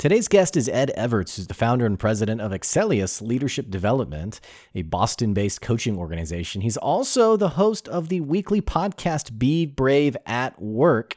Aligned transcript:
Today's 0.00 0.28
guest 0.28 0.56
is 0.56 0.66
Ed 0.66 0.90
Evarts, 0.96 1.36
who's 1.36 1.46
the 1.46 1.52
founder 1.52 1.84
and 1.84 1.98
president 1.98 2.40
of 2.40 2.52
Excelius 2.52 3.20
Leadership 3.20 3.68
Development, 3.68 4.40
a 4.74 4.80
Boston 4.80 5.34
based 5.34 5.60
coaching 5.60 5.98
organization. 5.98 6.62
He's 6.62 6.78
also 6.78 7.36
the 7.36 7.50
host 7.50 7.86
of 7.86 8.08
the 8.08 8.22
weekly 8.22 8.62
podcast 8.62 9.38
Be 9.38 9.66
Brave 9.66 10.16
at 10.24 10.58
Work, 10.58 11.16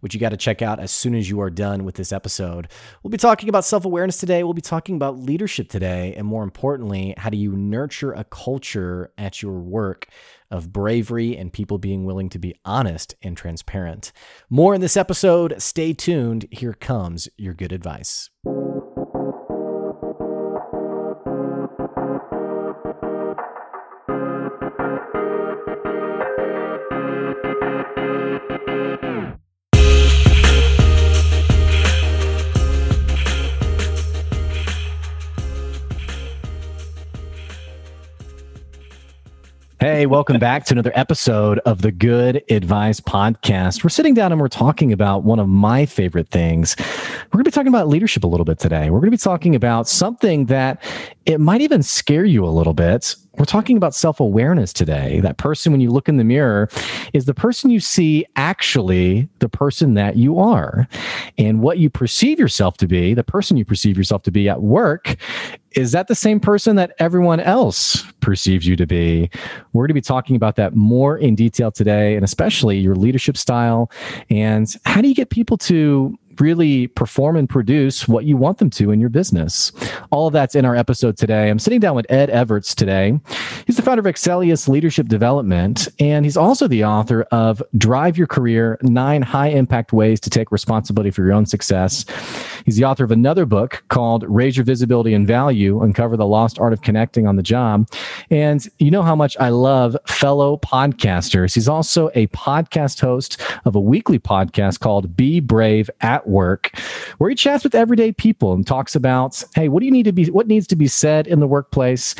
which 0.00 0.14
you 0.14 0.20
got 0.20 0.30
to 0.30 0.36
check 0.36 0.62
out 0.62 0.80
as 0.80 0.90
soon 0.90 1.14
as 1.14 1.30
you 1.30 1.40
are 1.40 1.48
done 1.48 1.84
with 1.84 1.94
this 1.94 2.12
episode. 2.12 2.66
We'll 3.04 3.12
be 3.12 3.18
talking 3.18 3.48
about 3.48 3.64
self 3.64 3.84
awareness 3.84 4.18
today. 4.18 4.42
We'll 4.42 4.52
be 4.52 4.60
talking 4.60 4.96
about 4.96 5.16
leadership 5.16 5.68
today. 5.68 6.12
And 6.16 6.26
more 6.26 6.42
importantly, 6.42 7.14
how 7.16 7.30
do 7.30 7.36
you 7.36 7.52
nurture 7.52 8.10
a 8.10 8.24
culture 8.24 9.12
at 9.16 9.42
your 9.42 9.60
work 9.60 10.08
of 10.54 10.72
bravery 10.72 11.36
and 11.36 11.52
people 11.52 11.78
being 11.78 12.04
willing 12.04 12.28
to 12.28 12.38
be 12.38 12.54
honest 12.64 13.16
and 13.22 13.36
transparent. 13.36 14.12
More 14.48 14.72
in 14.72 14.80
this 14.80 14.96
episode. 14.96 15.60
Stay 15.60 15.92
tuned. 15.92 16.46
Here 16.52 16.74
comes 16.74 17.28
your 17.36 17.54
good 17.54 17.72
advice. 17.72 18.30
Hey, 39.84 40.06
welcome 40.06 40.38
back 40.38 40.64
to 40.64 40.72
another 40.72 40.92
episode 40.94 41.58
of 41.66 41.82
the 41.82 41.92
Good 41.92 42.42
Advice 42.50 43.00
Podcast. 43.00 43.84
We're 43.84 43.90
sitting 43.90 44.14
down 44.14 44.32
and 44.32 44.40
we're 44.40 44.48
talking 44.48 44.94
about 44.94 45.24
one 45.24 45.38
of 45.38 45.46
my 45.46 45.84
favorite 45.84 46.30
things. 46.30 46.74
We're 46.78 47.32
going 47.32 47.44
to 47.44 47.50
be 47.50 47.54
talking 47.54 47.68
about 47.68 47.88
leadership 47.88 48.24
a 48.24 48.26
little 48.26 48.46
bit 48.46 48.58
today. 48.58 48.88
We're 48.88 49.00
going 49.00 49.10
to 49.10 49.18
be 49.18 49.18
talking 49.18 49.54
about 49.54 49.86
something 49.86 50.46
that 50.46 50.82
it 51.26 51.38
might 51.38 51.60
even 51.60 51.82
scare 51.82 52.24
you 52.24 52.46
a 52.46 52.48
little 52.48 52.72
bit. 52.72 53.14
We're 53.36 53.46
talking 53.46 53.76
about 53.76 53.94
self 53.94 54.20
awareness 54.20 54.72
today. 54.72 55.20
That 55.20 55.38
person, 55.38 55.72
when 55.72 55.80
you 55.80 55.90
look 55.90 56.08
in 56.08 56.16
the 56.18 56.24
mirror, 56.24 56.68
is 57.12 57.24
the 57.24 57.34
person 57.34 57.70
you 57.70 57.80
see 57.80 58.24
actually 58.36 59.28
the 59.40 59.48
person 59.48 59.94
that 59.94 60.16
you 60.16 60.38
are. 60.38 60.88
And 61.36 61.60
what 61.60 61.78
you 61.78 61.90
perceive 61.90 62.38
yourself 62.38 62.76
to 62.78 62.86
be, 62.86 63.12
the 63.12 63.24
person 63.24 63.56
you 63.56 63.64
perceive 63.64 63.96
yourself 63.96 64.22
to 64.22 64.30
be 64.30 64.48
at 64.48 64.62
work, 64.62 65.16
is 65.72 65.92
that 65.92 66.06
the 66.06 66.14
same 66.14 66.38
person 66.38 66.76
that 66.76 66.92
everyone 66.98 67.40
else 67.40 68.04
perceives 68.20 68.66
you 68.66 68.76
to 68.76 68.86
be? 68.86 69.28
We're 69.72 69.82
going 69.82 69.88
to 69.88 69.94
be 69.94 70.00
talking 70.00 70.36
about 70.36 70.56
that 70.56 70.76
more 70.76 71.18
in 71.18 71.34
detail 71.34 71.72
today, 71.72 72.14
and 72.14 72.24
especially 72.24 72.78
your 72.78 72.94
leadership 72.94 73.36
style 73.36 73.90
and 74.30 74.72
how 74.86 75.00
do 75.00 75.08
you 75.08 75.14
get 75.14 75.30
people 75.30 75.58
to 75.58 76.16
really 76.40 76.88
perform 76.88 77.36
and 77.36 77.48
produce 77.48 78.08
what 78.08 78.24
you 78.24 78.36
want 78.36 78.58
them 78.58 78.70
to 78.70 78.90
in 78.90 79.00
your 79.00 79.10
business. 79.10 79.72
All 80.10 80.26
of 80.26 80.32
that's 80.32 80.54
in 80.54 80.64
our 80.64 80.76
episode 80.76 81.16
today. 81.16 81.50
I'm 81.50 81.58
sitting 81.58 81.80
down 81.80 81.94
with 81.94 82.06
Ed 82.10 82.30
Evarts 82.30 82.74
today. 82.74 83.18
He's 83.66 83.76
the 83.76 83.82
founder 83.82 84.00
of 84.00 84.06
Excelius 84.06 84.68
Leadership 84.68 85.08
Development, 85.08 85.88
and 85.98 86.24
he's 86.24 86.36
also 86.36 86.68
the 86.68 86.84
author 86.84 87.22
of 87.30 87.62
Drive 87.78 88.18
Your 88.18 88.26
Career 88.26 88.78
Nine 88.82 89.22
High 89.22 89.48
Impact 89.48 89.92
Ways 89.92 90.20
to 90.20 90.30
Take 90.30 90.52
Responsibility 90.52 91.10
for 91.10 91.22
Your 91.22 91.32
Own 91.32 91.46
Success. 91.46 92.04
He's 92.64 92.76
the 92.76 92.84
author 92.84 93.04
of 93.04 93.10
another 93.10 93.46
book 93.46 93.84
called 93.88 94.24
Raise 94.28 94.56
Your 94.56 94.64
Visibility 94.64 95.14
and 95.14 95.26
Value 95.26 95.82
Uncover 95.82 96.16
the 96.16 96.26
Lost 96.26 96.58
Art 96.58 96.72
of 96.72 96.82
Connecting 96.82 97.26
on 97.26 97.36
the 97.36 97.42
Job. 97.42 97.88
And 98.30 98.66
you 98.78 98.90
know 98.90 99.02
how 99.02 99.14
much 99.14 99.36
I 99.38 99.50
love 99.50 99.96
fellow 100.06 100.58
podcasters. 100.58 101.54
He's 101.54 101.68
also 101.68 102.10
a 102.14 102.26
podcast 102.28 103.00
host 103.00 103.40
of 103.64 103.74
a 103.74 103.80
weekly 103.80 104.18
podcast 104.18 104.80
called 104.80 105.16
Be 105.16 105.40
Brave 105.40 105.90
at 106.00 106.23
work, 106.26 106.78
where 107.18 107.30
he 107.30 107.36
chats 107.36 107.64
with 107.64 107.74
everyday 107.74 108.12
people 108.12 108.52
and 108.52 108.66
talks 108.66 108.94
about, 108.94 109.42
hey, 109.54 109.68
what 109.68 109.80
do 109.80 109.86
you 109.86 109.92
need 109.92 110.04
to 110.04 110.12
be, 110.12 110.26
what 110.30 110.46
needs 110.46 110.66
to 110.68 110.76
be 110.76 110.86
said 110.86 111.26
in 111.26 111.40
the 111.40 111.46
workplace 111.46 112.14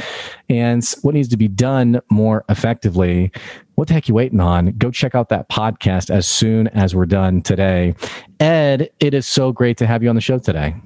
and 0.49 0.85
what 1.03 1.15
needs 1.15 1.29
to 1.29 1.37
be 1.37 1.49
done 1.49 2.01
more 2.11 2.45
effectively. 2.49 3.31
What 3.77 3.89
the 3.89 3.95
heck 3.95 4.09
you 4.09 4.15
waiting 4.15 4.41
on? 4.41 4.73
Go 4.79 4.91
check 4.91 5.15
out 5.15 5.29
that 5.31 5.49
podcast 5.49 6.11
as 6.11 6.29
soon 6.29 6.69
as 6.69 6.95
we're 6.95 7.07
done 7.07 7.43
today. 7.43 7.95
Ed, 8.41 8.91
it 9.01 9.15
is 9.15 9.27
so 9.27 9.53
great 9.53 9.77
to 9.79 9.87
have 9.87 10.03
you 10.03 10.09
on 10.09 10.15
the 10.15 10.21
show 10.21 10.39
today. 10.39 10.77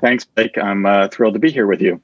Thanks, 0.00 0.24
Blake. 0.24 0.56
I'm 0.56 0.86
uh, 0.86 1.08
thrilled 1.08 1.34
to 1.34 1.40
be 1.40 1.50
here 1.50 1.66
with 1.66 1.82
you. 1.82 2.00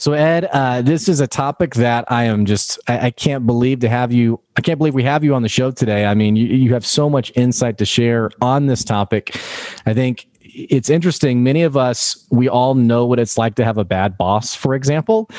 So, 0.00 0.14
Ed, 0.14 0.46
uh, 0.46 0.80
this 0.80 1.10
is 1.10 1.20
a 1.20 1.26
topic 1.26 1.74
that 1.74 2.10
I 2.10 2.24
am 2.24 2.46
just, 2.46 2.78
I, 2.88 3.08
I, 3.08 3.10
can't 3.10 3.46
believe 3.46 3.80
to 3.80 3.88
have 3.90 4.12
you, 4.12 4.40
I 4.56 4.62
can't 4.62 4.78
believe 4.78 4.94
we 4.94 5.02
have 5.02 5.22
you 5.22 5.34
on 5.34 5.42
the 5.42 5.48
show 5.50 5.70
today. 5.70 6.06
I 6.06 6.14
mean, 6.14 6.36
you, 6.36 6.46
you 6.46 6.72
have 6.72 6.86
so 6.86 7.10
much 7.10 7.30
insight 7.36 7.76
to 7.76 7.84
share 7.84 8.30
on 8.40 8.66
this 8.66 8.82
topic. 8.82 9.36
I 9.84 9.92
think 9.92 10.26
it's 10.54 10.90
interesting. 10.90 11.42
Many 11.42 11.62
of 11.62 11.76
us, 11.76 12.26
we 12.30 12.48
all 12.48 12.74
know 12.74 13.06
what 13.06 13.18
it's 13.18 13.38
like 13.38 13.54
to 13.56 13.64
have 13.64 13.78
a 13.78 13.84
bad 13.84 14.16
boss, 14.16 14.54
for 14.54 14.74
example, 14.74 15.30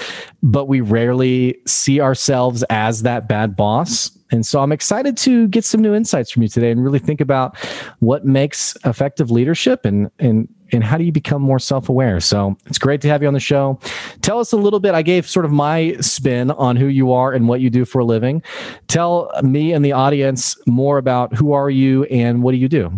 but 0.41 0.65
we 0.65 0.81
rarely 0.81 1.57
see 1.65 2.01
ourselves 2.01 2.63
as 2.69 3.03
that 3.03 3.27
bad 3.27 3.55
boss. 3.55 4.11
And 4.31 4.45
so 4.45 4.61
I'm 4.61 4.71
excited 4.71 5.17
to 5.17 5.47
get 5.49 5.65
some 5.65 5.81
new 5.81 5.93
insights 5.93 6.31
from 6.31 6.43
you 6.43 6.47
today 6.49 6.71
and 6.71 6.83
really 6.83 6.99
think 6.99 7.19
about 7.19 7.57
what 7.99 8.25
makes 8.25 8.77
effective 8.85 9.29
leadership 9.29 9.85
and, 9.85 10.09
and 10.19 10.47
and 10.73 10.85
how 10.85 10.97
do 10.97 11.03
you 11.03 11.11
become 11.11 11.41
more 11.41 11.59
self-aware 11.59 12.21
so 12.21 12.55
it's 12.65 12.77
great 12.77 13.01
to 13.01 13.09
have 13.09 13.21
you 13.21 13.27
on 13.27 13.33
the 13.33 13.41
show 13.41 13.77
tell 14.21 14.39
us 14.39 14.53
a 14.53 14.57
little 14.57 14.79
bit 14.79 14.95
i 14.95 15.01
gave 15.01 15.27
sort 15.27 15.43
of 15.43 15.51
my 15.51 15.93
spin 15.99 16.49
on 16.51 16.77
who 16.77 16.85
you 16.85 17.11
are 17.11 17.33
and 17.33 17.49
what 17.49 17.59
you 17.59 17.69
do 17.69 17.83
for 17.83 17.99
a 17.99 18.05
living 18.05 18.41
tell 18.87 19.29
me 19.43 19.73
and 19.73 19.83
the 19.83 19.91
audience 19.91 20.55
more 20.65 20.97
about 20.97 21.35
who 21.35 21.51
are 21.51 21.69
you 21.69 22.05
and 22.05 22.41
what 22.41 22.53
do 22.53 22.57
you 22.57 22.69
do 22.69 22.89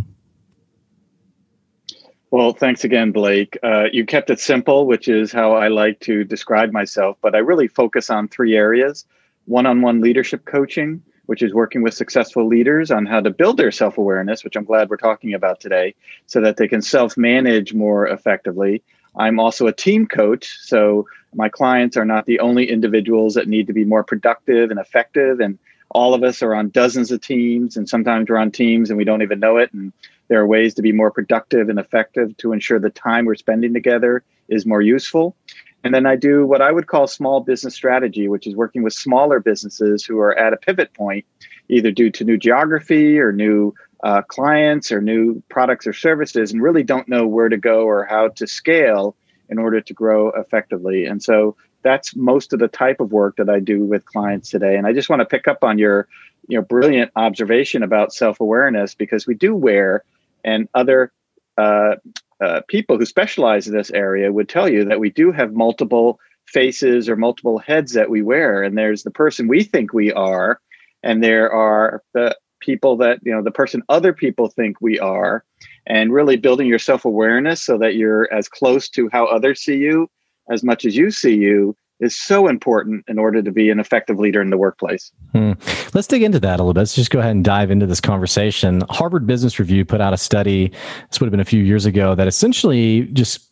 well 2.33 2.51
thanks 2.51 2.83
again 2.83 3.11
blake 3.11 3.57
uh, 3.61 3.85
you 3.93 4.03
kept 4.05 4.31
it 4.31 4.39
simple 4.39 4.87
which 4.87 5.07
is 5.07 5.31
how 5.31 5.53
i 5.53 5.67
like 5.67 5.99
to 5.99 6.23
describe 6.23 6.71
myself 6.71 7.15
but 7.21 7.35
i 7.35 7.37
really 7.37 7.67
focus 7.67 8.09
on 8.09 8.27
three 8.27 8.55
areas 8.55 9.05
one-on-one 9.45 10.01
leadership 10.01 10.43
coaching 10.45 11.01
which 11.27 11.41
is 11.41 11.53
working 11.53 11.81
with 11.81 11.93
successful 11.93 12.47
leaders 12.47 12.91
on 12.91 13.05
how 13.05 13.19
to 13.19 13.29
build 13.29 13.57
their 13.57 13.71
self 13.71 13.97
awareness, 13.97 14.43
which 14.43 14.55
I'm 14.55 14.65
glad 14.65 14.89
we're 14.89 14.97
talking 14.97 15.33
about 15.33 15.59
today, 15.59 15.95
so 16.25 16.41
that 16.41 16.57
they 16.57 16.67
can 16.67 16.81
self 16.81 17.17
manage 17.17 17.73
more 17.73 18.07
effectively. 18.07 18.83
I'm 19.15 19.39
also 19.39 19.67
a 19.67 19.73
team 19.73 20.07
coach. 20.07 20.57
So 20.61 21.07
my 21.35 21.47
clients 21.49 21.95
are 21.97 22.05
not 22.05 22.25
the 22.25 22.39
only 22.39 22.69
individuals 22.69 23.35
that 23.35 23.47
need 23.47 23.67
to 23.67 23.73
be 23.73 23.85
more 23.85 24.03
productive 24.03 24.71
and 24.71 24.79
effective. 24.79 25.39
And 25.39 25.57
all 25.91 26.13
of 26.13 26.23
us 26.23 26.41
are 26.41 26.55
on 26.55 26.69
dozens 26.69 27.11
of 27.11 27.21
teams, 27.21 27.77
and 27.77 27.87
sometimes 27.87 28.29
we're 28.29 28.37
on 28.37 28.51
teams 28.51 28.89
and 28.89 28.97
we 28.97 29.03
don't 29.03 29.21
even 29.21 29.39
know 29.39 29.57
it. 29.57 29.71
And 29.73 29.93
there 30.33 30.41
are 30.41 30.47
ways 30.47 30.73
to 30.73 30.81
be 30.81 30.91
more 30.91 31.11
productive 31.11 31.69
and 31.69 31.77
effective 31.77 32.35
to 32.37 32.53
ensure 32.53 32.79
the 32.79 32.89
time 32.89 33.25
we're 33.25 33.35
spending 33.35 33.71
together 33.71 34.23
is 34.49 34.65
more 34.65 34.81
useful. 34.81 35.35
And 35.83 35.93
then 35.93 36.07
I 36.07 36.15
do 36.15 36.43
what 36.43 36.59
I 36.59 36.71
would 36.71 36.87
call 36.87 37.05
small 37.05 37.39
business 37.41 37.75
strategy, 37.75 38.27
which 38.27 38.47
is 38.47 38.55
working 38.55 38.81
with 38.81 38.93
smaller 38.93 39.39
businesses 39.39 40.03
who 40.03 40.17
are 40.17 40.35
at 40.35 40.51
a 40.51 40.57
pivot 40.57 40.91
point, 40.95 41.23
either 41.69 41.91
due 41.91 42.09
to 42.09 42.23
new 42.23 42.35
geography 42.35 43.19
or 43.19 43.31
new 43.31 43.75
uh, 44.03 44.23
clients 44.23 44.91
or 44.91 45.01
new 45.01 45.39
products 45.49 45.85
or 45.85 45.93
services, 45.93 46.51
and 46.51 46.63
really 46.63 46.81
don't 46.81 47.07
know 47.07 47.27
where 47.27 47.47
to 47.47 47.57
go 47.57 47.83
or 47.83 48.03
how 48.03 48.29
to 48.29 48.47
scale 48.47 49.15
in 49.49 49.59
order 49.59 49.81
to 49.81 49.93
grow 49.93 50.31
effectively. 50.31 51.05
And 51.05 51.21
so 51.21 51.55
that's 51.83 52.15
most 52.15 52.53
of 52.53 52.59
the 52.59 52.69
type 52.69 53.01
of 53.01 53.11
work 53.11 53.35
that 53.35 53.51
I 53.51 53.59
do 53.59 53.85
with 53.85 54.03
clients 54.05 54.49
today. 54.49 54.77
And 54.77 54.87
I 54.87 54.93
just 54.93 55.09
want 55.09 55.19
to 55.19 55.27
pick 55.27 55.47
up 55.47 55.63
on 55.63 55.77
your, 55.77 56.07
you 56.47 56.57
know, 56.57 56.63
brilliant 56.63 57.11
observation 57.15 57.83
about 57.83 58.13
self 58.13 58.39
awareness 58.39 58.95
because 58.95 59.27
we 59.27 59.35
do 59.35 59.53
wear 59.53 60.03
and 60.43 60.67
other 60.73 61.11
uh, 61.57 61.95
uh, 62.41 62.61
people 62.67 62.97
who 62.97 63.05
specialize 63.05 63.67
in 63.67 63.75
this 63.75 63.91
area 63.91 64.31
would 64.31 64.49
tell 64.49 64.67
you 64.67 64.83
that 64.85 64.99
we 64.99 65.09
do 65.09 65.31
have 65.31 65.53
multiple 65.53 66.19
faces 66.47 67.07
or 67.07 67.15
multiple 67.15 67.57
heads 67.57 67.93
that 67.93 68.09
we 68.09 68.21
wear 68.21 68.61
and 68.61 68.77
there's 68.77 69.03
the 69.03 69.11
person 69.11 69.47
we 69.47 69.63
think 69.63 69.93
we 69.93 70.11
are 70.11 70.59
and 71.01 71.23
there 71.23 71.51
are 71.51 72.03
the 72.13 72.35
people 72.59 72.97
that 72.97 73.19
you 73.23 73.31
know 73.31 73.41
the 73.41 73.51
person 73.51 73.81
other 73.89 74.13
people 74.13 74.47
think 74.49 74.77
we 74.81 74.99
are 74.99 75.43
and 75.85 76.13
really 76.13 76.37
building 76.37 76.67
your 76.67 76.79
self-awareness 76.79 77.61
so 77.61 77.77
that 77.77 77.95
you're 77.95 78.31
as 78.33 78.47
close 78.47 78.89
to 78.89 79.09
how 79.11 79.25
others 79.25 79.61
see 79.61 79.77
you 79.77 80.09
as 80.51 80.63
much 80.63 80.85
as 80.85 80.95
you 80.95 81.11
see 81.11 81.35
you 81.35 81.75
is 82.03 82.15
so 82.17 82.47
important 82.47 83.05
in 83.07 83.17
order 83.17 83.41
to 83.41 83.51
be 83.51 83.69
an 83.69 83.79
effective 83.79 84.19
leader 84.19 84.41
in 84.41 84.49
the 84.49 84.57
workplace. 84.57 85.11
Hmm. 85.31 85.53
Let's 85.93 86.07
dig 86.07 86.23
into 86.23 86.39
that 86.41 86.59
a 86.59 86.63
little 86.63 86.73
bit. 86.73 86.81
Let's 86.81 86.95
just 86.95 87.11
go 87.11 87.19
ahead 87.19 87.31
and 87.31 87.43
dive 87.43 87.71
into 87.71 87.85
this 87.85 88.01
conversation. 88.01 88.81
Harvard 88.89 89.25
Business 89.25 89.59
Review 89.59 89.85
put 89.85 90.01
out 90.01 90.13
a 90.13 90.17
study, 90.17 90.71
this 91.09 91.19
would 91.19 91.27
have 91.27 91.31
been 91.31 91.39
a 91.39 91.45
few 91.45 91.63
years 91.63 91.85
ago, 91.85 92.15
that 92.15 92.27
essentially 92.27 93.03
just 93.13 93.49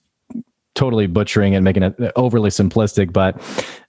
totally 0.73 1.07
butchering 1.07 1.55
and 1.55 1.63
making 1.63 1.83
it 1.83 1.95
overly 2.15 2.49
simplistic, 2.49 3.11
but 3.11 3.41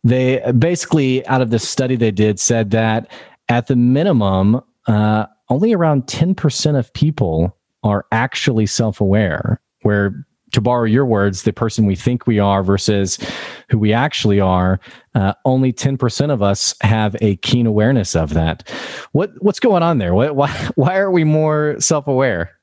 they 0.03 0.41
basically, 0.59 1.25
out 1.27 1.41
of 1.41 1.51
the 1.51 1.59
study 1.59 1.97
they 1.97 2.11
did, 2.11 2.41
said 2.41 2.71
that 2.71 3.11
at 3.49 3.67
the 3.69 3.77
minimum, 3.77 4.61
uh, 4.89 5.27
only 5.49 5.73
around 5.73 6.07
10% 6.07 6.79
of 6.79 6.93
people 6.93 7.57
are 7.85 8.07
actually 8.11 8.67
self 8.67 9.01
aware, 9.01 9.61
where 9.83 10.27
to 10.53 10.61
borrow 10.61 10.85
your 10.85 11.07
words, 11.07 11.43
the 11.43 11.53
person 11.53 11.87
we 11.87 11.97
think 11.97 12.27
we 12.27 12.39
are 12.39 12.63
versus 12.63 13.19
who 13.73 13.79
we 13.79 13.93
actually 13.93 14.39
are, 14.39 14.79
uh, 15.15 15.33
only 15.45 15.73
10% 15.73 16.31
of 16.31 16.43
us 16.43 16.75
have 16.83 17.17
a 17.23 17.37
keen 17.37 17.67
awareness 17.67 18.15
of 18.15 18.35
that. 18.35 18.69
What, 19.13 19.31
what's 19.43 19.59
going 19.61 19.83
on 19.83 19.99
there? 19.99 20.15
Why, 20.15 20.29
why 20.75 20.97
are 20.99 21.11
we 21.11 21.25
more 21.25 21.77
self 21.81 22.07
aware? 22.07 22.57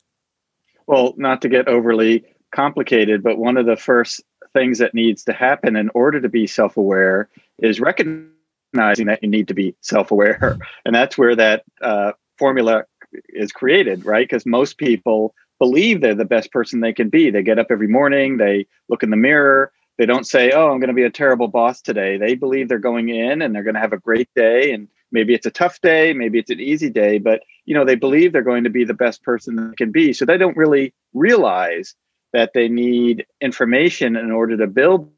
Well, 0.87 1.13
not 1.17 1.41
to 1.41 1.49
get 1.49 1.67
overly 1.67 2.23
complicated, 2.51 3.23
but 3.23 3.37
one 3.37 3.57
of 3.57 3.65
the 3.65 3.75
first 3.75 4.21
things 4.53 4.77
that 4.77 4.93
needs 4.93 5.23
to 5.23 5.33
happen 5.33 5.75
in 5.75 5.89
order 5.93 6.21
to 6.21 6.29
be 6.29 6.47
self 6.47 6.77
aware 6.77 7.27
is 7.57 7.79
recognizing 7.79 9.07
that 9.07 9.19
you 9.21 9.29
need 9.29 9.47
to 9.47 9.53
be 9.53 9.75
self 9.81 10.11
aware. 10.11 10.57
And 10.85 10.95
that's 10.95 11.17
where 11.17 11.35
that 11.35 11.63
uh, 11.81 12.13
formula 12.37 12.85
is 13.29 13.51
created, 13.51 14.05
right? 14.05 14.27
Because 14.27 14.45
most 14.45 14.77
people 14.77 15.33
believe 15.59 16.01
they're 16.01 16.15
the 16.15 16.25
best 16.25 16.51
person 16.51 16.79
they 16.79 16.93
can 16.93 17.09
be. 17.09 17.29
They 17.29 17.43
get 17.43 17.59
up 17.59 17.67
every 17.69 17.87
morning, 17.87 18.37
they 18.37 18.67
look 18.87 19.03
in 19.03 19.09
the 19.09 19.17
mirror, 19.17 19.71
they 19.99 20.07
don't 20.07 20.25
say, 20.25 20.51
"Oh, 20.51 20.71
I'm 20.71 20.79
going 20.79 20.87
to 20.87 20.95
be 20.95 21.03
a 21.03 21.11
terrible 21.11 21.49
boss 21.49 21.81
today." 21.81 22.17
They 22.17 22.33
believe 22.33 22.67
they're 22.67 22.79
going 22.79 23.09
in 23.09 23.43
and 23.43 23.53
they're 23.53 23.63
going 23.63 23.75
to 23.75 23.81
have 23.81 23.93
a 23.93 23.99
great 23.99 24.29
day 24.35 24.71
and 24.71 24.87
maybe 25.11 25.33
it's 25.33 25.45
a 25.45 25.51
tough 25.51 25.81
day, 25.81 26.13
maybe 26.13 26.39
it's 26.39 26.49
an 26.49 26.59
easy 26.59 26.89
day, 26.89 27.17
but 27.17 27.41
you 27.65 27.75
know, 27.75 27.85
they 27.85 27.95
believe 27.95 28.31
they're 28.31 28.41
going 28.41 28.63
to 28.63 28.69
be 28.69 28.83
the 28.83 28.93
best 28.93 29.23
person 29.23 29.55
they 29.55 29.75
can 29.75 29.91
be. 29.91 30.13
So 30.13 30.25
they 30.25 30.37
don't 30.37 30.57
really 30.57 30.93
realize 31.13 31.95
that 32.33 32.51
they 32.53 32.67
need 32.67 33.25
information 33.41 34.15
in 34.15 34.31
order 34.31 34.57
to 34.57 34.67
build 34.67 35.11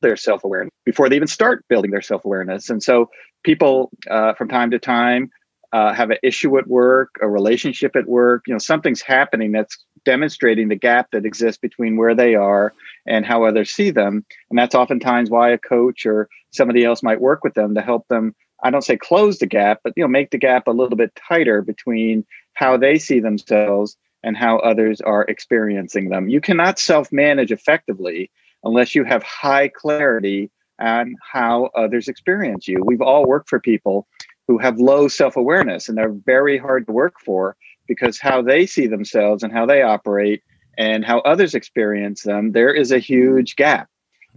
their 0.00 0.16
self-awareness 0.16 0.72
before 0.84 1.08
they 1.08 1.16
even 1.16 1.28
start 1.28 1.64
building 1.68 1.90
their 1.90 2.02
self-awareness. 2.02 2.70
And 2.70 2.82
so 2.82 3.10
people 3.42 3.90
uh, 4.10 4.34
from 4.34 4.48
time 4.48 4.70
to 4.70 4.78
time 4.78 5.30
uh, 5.72 5.92
have 5.92 6.10
an 6.10 6.18
issue 6.22 6.56
at 6.58 6.66
work, 6.66 7.16
a 7.20 7.28
relationship 7.28 7.94
at 7.96 8.06
work, 8.06 8.44
you 8.46 8.54
know, 8.54 8.58
something's 8.58 9.02
happening 9.02 9.52
that's 9.52 9.84
demonstrating 10.08 10.68
the 10.68 10.74
gap 10.74 11.10
that 11.12 11.26
exists 11.26 11.60
between 11.60 11.98
where 11.98 12.14
they 12.14 12.34
are 12.34 12.72
and 13.06 13.26
how 13.26 13.44
others 13.44 13.70
see 13.70 13.90
them. 13.90 14.24
And 14.48 14.58
that's 14.58 14.74
oftentimes 14.74 15.28
why 15.28 15.50
a 15.50 15.58
coach 15.58 16.06
or 16.06 16.30
somebody 16.50 16.82
else 16.82 17.02
might 17.02 17.20
work 17.20 17.44
with 17.44 17.52
them 17.52 17.74
to 17.74 17.82
help 17.82 18.08
them, 18.08 18.34
I 18.62 18.70
don't 18.70 18.80
say 18.84 18.96
close 18.96 19.38
the 19.38 19.44
gap, 19.44 19.80
but 19.84 19.92
you 19.96 20.02
know, 20.02 20.08
make 20.08 20.30
the 20.30 20.38
gap 20.38 20.66
a 20.66 20.70
little 20.70 20.96
bit 20.96 21.14
tighter 21.14 21.60
between 21.60 22.24
how 22.54 22.78
they 22.78 22.98
see 22.98 23.20
themselves 23.20 23.98
and 24.22 24.34
how 24.34 24.60
others 24.60 25.02
are 25.02 25.24
experiencing 25.24 26.08
them. 26.08 26.30
You 26.30 26.40
cannot 26.40 26.78
self-manage 26.78 27.52
effectively 27.52 28.30
unless 28.64 28.94
you 28.94 29.04
have 29.04 29.22
high 29.22 29.68
clarity 29.68 30.50
on 30.80 31.16
how 31.20 31.68
others 31.76 32.08
experience 32.08 32.66
you. 32.66 32.80
We've 32.82 33.02
all 33.02 33.26
worked 33.26 33.50
for 33.50 33.60
people 33.60 34.08
who 34.46 34.56
have 34.56 34.78
low 34.78 35.06
self 35.08 35.36
awareness 35.36 35.86
and 35.86 35.98
they're 35.98 36.16
very 36.24 36.56
hard 36.56 36.86
to 36.86 36.92
work 36.92 37.20
for 37.22 37.58
because 37.88 38.20
how 38.20 38.42
they 38.42 38.66
see 38.66 38.86
themselves 38.86 39.42
and 39.42 39.52
how 39.52 39.66
they 39.66 39.82
operate 39.82 40.42
and 40.76 41.04
how 41.04 41.18
others 41.20 41.54
experience 41.54 42.22
them, 42.22 42.52
there 42.52 42.72
is 42.72 42.92
a 42.92 42.98
huge 42.98 43.56
gap. 43.56 43.88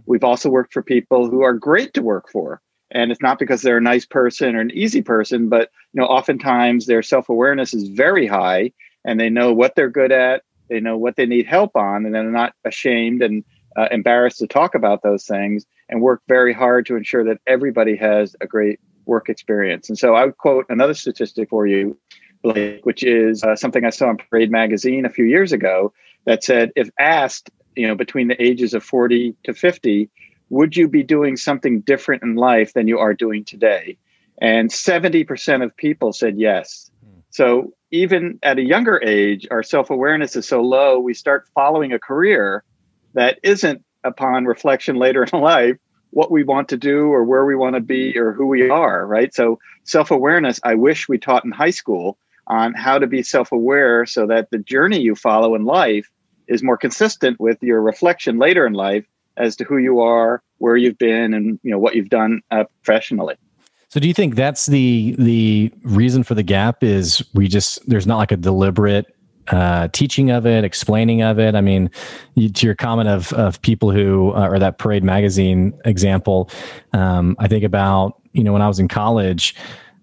We've 0.06 0.24
also 0.24 0.50
worked 0.50 0.72
for 0.72 0.82
people 0.82 1.30
who 1.30 1.42
are 1.42 1.52
great 1.52 1.94
to 1.94 2.02
work 2.02 2.28
for. 2.28 2.60
And 2.90 3.12
it's 3.12 3.22
not 3.22 3.38
because 3.38 3.62
they're 3.62 3.78
a 3.78 3.82
nice 3.82 4.04
person 4.04 4.56
or 4.56 4.60
an 4.60 4.72
easy 4.72 5.02
person, 5.02 5.48
but 5.48 5.70
you 5.92 6.00
know, 6.00 6.06
oftentimes 6.06 6.86
their 6.86 7.02
self-awareness 7.02 7.72
is 7.72 7.88
very 7.88 8.26
high 8.26 8.72
and 9.04 9.20
they 9.20 9.30
know 9.30 9.52
what 9.52 9.74
they're 9.76 9.88
good 9.88 10.12
at, 10.12 10.42
they 10.68 10.80
know 10.80 10.98
what 10.98 11.16
they 11.16 11.26
need 11.26 11.46
help 11.46 11.76
on, 11.76 12.04
and 12.04 12.14
they're 12.14 12.30
not 12.30 12.54
ashamed 12.64 13.22
and 13.22 13.44
uh, 13.76 13.88
embarrassed 13.90 14.38
to 14.38 14.46
talk 14.46 14.74
about 14.74 15.02
those 15.02 15.24
things 15.24 15.64
and 15.88 16.02
work 16.02 16.22
very 16.28 16.52
hard 16.52 16.86
to 16.86 16.96
ensure 16.96 17.24
that 17.24 17.40
everybody 17.46 17.96
has 17.96 18.36
a 18.40 18.46
great 18.46 18.78
work 19.06 19.28
experience. 19.28 19.88
And 19.88 19.98
so 19.98 20.14
I 20.14 20.26
would 20.26 20.36
quote 20.36 20.66
another 20.68 20.94
statistic 20.94 21.48
for 21.48 21.66
you, 21.66 21.96
Blake, 22.42 22.84
which 22.84 23.02
is 23.02 23.42
uh, 23.42 23.56
something 23.56 23.84
I 23.84 23.90
saw 23.90 24.10
in 24.10 24.16
Parade 24.16 24.50
magazine 24.50 25.06
a 25.06 25.10
few 25.10 25.24
years 25.24 25.52
ago 25.52 25.92
that 26.24 26.44
said, 26.44 26.72
if 26.76 26.90
asked, 26.98 27.50
you 27.76 27.86
know, 27.86 27.94
between 27.94 28.28
the 28.28 28.42
ages 28.42 28.74
of 28.74 28.84
40 28.84 29.34
to 29.44 29.54
50, 29.54 30.10
would 30.50 30.76
you 30.76 30.88
be 30.88 31.02
doing 31.02 31.36
something 31.36 31.80
different 31.80 32.22
in 32.22 32.34
life 32.34 32.74
than 32.74 32.88
you 32.88 32.98
are 32.98 33.14
doing 33.14 33.44
today? 33.44 33.96
And 34.40 34.70
70% 34.70 35.64
of 35.64 35.76
people 35.76 36.12
said 36.12 36.38
yes. 36.38 36.90
Hmm. 37.04 37.20
So 37.30 37.72
even 37.90 38.38
at 38.42 38.58
a 38.58 38.62
younger 38.62 39.00
age, 39.02 39.46
our 39.50 39.62
self 39.62 39.90
awareness 39.90 40.36
is 40.36 40.46
so 40.46 40.60
low, 40.60 40.98
we 40.98 41.14
start 41.14 41.48
following 41.54 41.92
a 41.92 41.98
career 41.98 42.64
that 43.14 43.38
isn't 43.42 43.84
upon 44.04 44.44
reflection 44.44 44.96
later 44.96 45.22
in 45.32 45.40
life 45.40 45.76
what 46.10 46.30
we 46.30 46.44
want 46.44 46.68
to 46.68 46.76
do 46.76 47.06
or 47.06 47.24
where 47.24 47.46
we 47.46 47.56
want 47.56 47.74
to 47.74 47.80
be 47.80 48.18
or 48.18 48.32
who 48.32 48.46
we 48.46 48.68
are, 48.68 49.06
right? 49.06 49.34
So 49.34 49.58
self 49.84 50.10
awareness, 50.10 50.60
I 50.62 50.74
wish 50.74 51.08
we 51.08 51.18
taught 51.18 51.44
in 51.44 51.50
high 51.50 51.70
school 51.70 52.18
on 52.46 52.74
how 52.74 52.98
to 52.98 53.06
be 53.06 53.22
self 53.22 53.52
aware 53.52 54.04
so 54.06 54.26
that 54.26 54.50
the 54.50 54.58
journey 54.58 55.00
you 55.00 55.14
follow 55.14 55.54
in 55.54 55.64
life 55.64 56.10
is 56.48 56.62
more 56.62 56.76
consistent 56.76 57.40
with 57.40 57.62
your 57.62 57.80
reflection 57.80 58.38
later 58.38 58.66
in 58.66 58.72
life 58.72 59.06
as 59.36 59.56
to 59.56 59.64
who 59.64 59.78
you 59.78 60.00
are, 60.00 60.42
where 60.58 60.76
you've 60.76 60.98
been, 60.98 61.32
and 61.34 61.58
you 61.62 61.70
know 61.70 61.78
what 61.78 61.94
you've 61.94 62.10
done 62.10 62.40
uh, 62.50 62.64
professionally. 62.82 63.36
So 63.88 64.00
do 64.00 64.08
you 64.08 64.14
think 64.14 64.36
that's 64.36 64.66
the 64.66 65.14
the 65.18 65.72
reason 65.82 66.22
for 66.22 66.34
the 66.34 66.42
gap 66.42 66.82
is 66.82 67.22
we 67.34 67.48
just 67.48 67.86
there's 67.88 68.06
not 68.06 68.18
like 68.18 68.32
a 68.32 68.36
deliberate 68.36 69.14
uh, 69.48 69.88
teaching 69.88 70.30
of 70.30 70.46
it, 70.46 70.64
explaining 70.64 71.22
of 71.22 71.38
it. 71.38 71.54
I 71.54 71.60
mean, 71.60 71.90
you, 72.34 72.48
to 72.48 72.66
your 72.66 72.74
comment 72.74 73.08
of 73.08 73.32
of 73.32 73.60
people 73.62 73.90
who 73.90 74.32
uh, 74.32 74.48
or 74.48 74.58
that 74.58 74.78
Parade 74.78 75.04
magazine 75.04 75.78
example, 75.84 76.50
um, 76.92 77.36
I 77.38 77.48
think 77.48 77.64
about 77.64 78.20
you 78.32 78.44
know 78.44 78.52
when 78.52 78.62
I 78.62 78.68
was 78.68 78.78
in 78.78 78.88
college. 78.88 79.54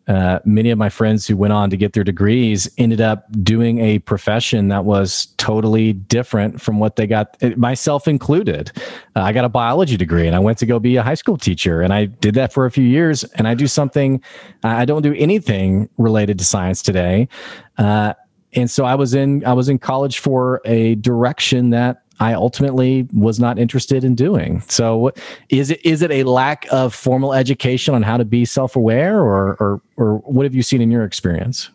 Uh, 0.09 0.39
many 0.43 0.71
of 0.71 0.77
my 0.79 0.89
friends 0.89 1.27
who 1.27 1.37
went 1.37 1.53
on 1.53 1.69
to 1.69 1.77
get 1.77 1.93
their 1.93 2.03
degrees 2.03 2.67
ended 2.79 2.99
up 2.99 3.25
doing 3.43 3.77
a 3.79 3.99
profession 3.99 4.67
that 4.69 4.83
was 4.83 5.27
totally 5.37 5.93
different 5.93 6.59
from 6.59 6.79
what 6.79 6.95
they 6.95 7.05
got, 7.05 7.37
myself 7.55 8.07
included. 8.07 8.71
Uh, 9.15 9.21
I 9.21 9.31
got 9.31 9.45
a 9.45 9.49
biology 9.49 9.97
degree 9.97 10.25
and 10.25 10.35
I 10.35 10.39
went 10.39 10.57
to 10.57 10.65
go 10.65 10.79
be 10.79 10.95
a 10.95 11.03
high 11.03 11.13
school 11.13 11.37
teacher. 11.37 11.81
And 11.81 11.93
I 11.93 12.05
did 12.05 12.33
that 12.33 12.51
for 12.51 12.65
a 12.65 12.71
few 12.71 12.83
years. 12.83 13.23
And 13.35 13.47
I 13.47 13.53
do 13.53 13.67
something, 13.67 14.19
I 14.63 14.83
don't 14.83 15.03
do 15.03 15.13
anything 15.13 15.87
related 15.99 16.39
to 16.39 16.43
science 16.43 16.81
today. 16.81 17.29
Uh, 17.77 18.15
and 18.53 18.69
so 18.69 18.85
I 18.85 18.95
was 18.95 19.13
in 19.13 19.45
I 19.45 19.53
was 19.53 19.69
in 19.69 19.77
college 19.77 20.17
for 20.17 20.59
a 20.65 20.95
direction 20.95 21.69
that 21.69 22.01
I 22.19 22.33
ultimately 22.33 23.07
was 23.13 23.39
not 23.39 23.57
interested 23.57 24.03
in 24.03 24.13
doing. 24.13 24.61
So 24.67 25.11
is 25.49 25.71
it 25.71 25.85
is 25.85 26.01
it 26.01 26.11
a 26.11 26.23
lack 26.23 26.67
of 26.71 26.93
formal 26.93 27.33
education 27.33 27.95
on 27.95 28.03
how 28.03 28.17
to 28.17 28.25
be 28.25 28.45
self-aware 28.45 29.19
or 29.19 29.55
or 29.59 29.81
or 29.95 30.17
what 30.19 30.43
have 30.43 30.53
you 30.53 30.63
seen 30.63 30.81
in 30.81 30.91
your 30.91 31.03
experience? 31.03 31.69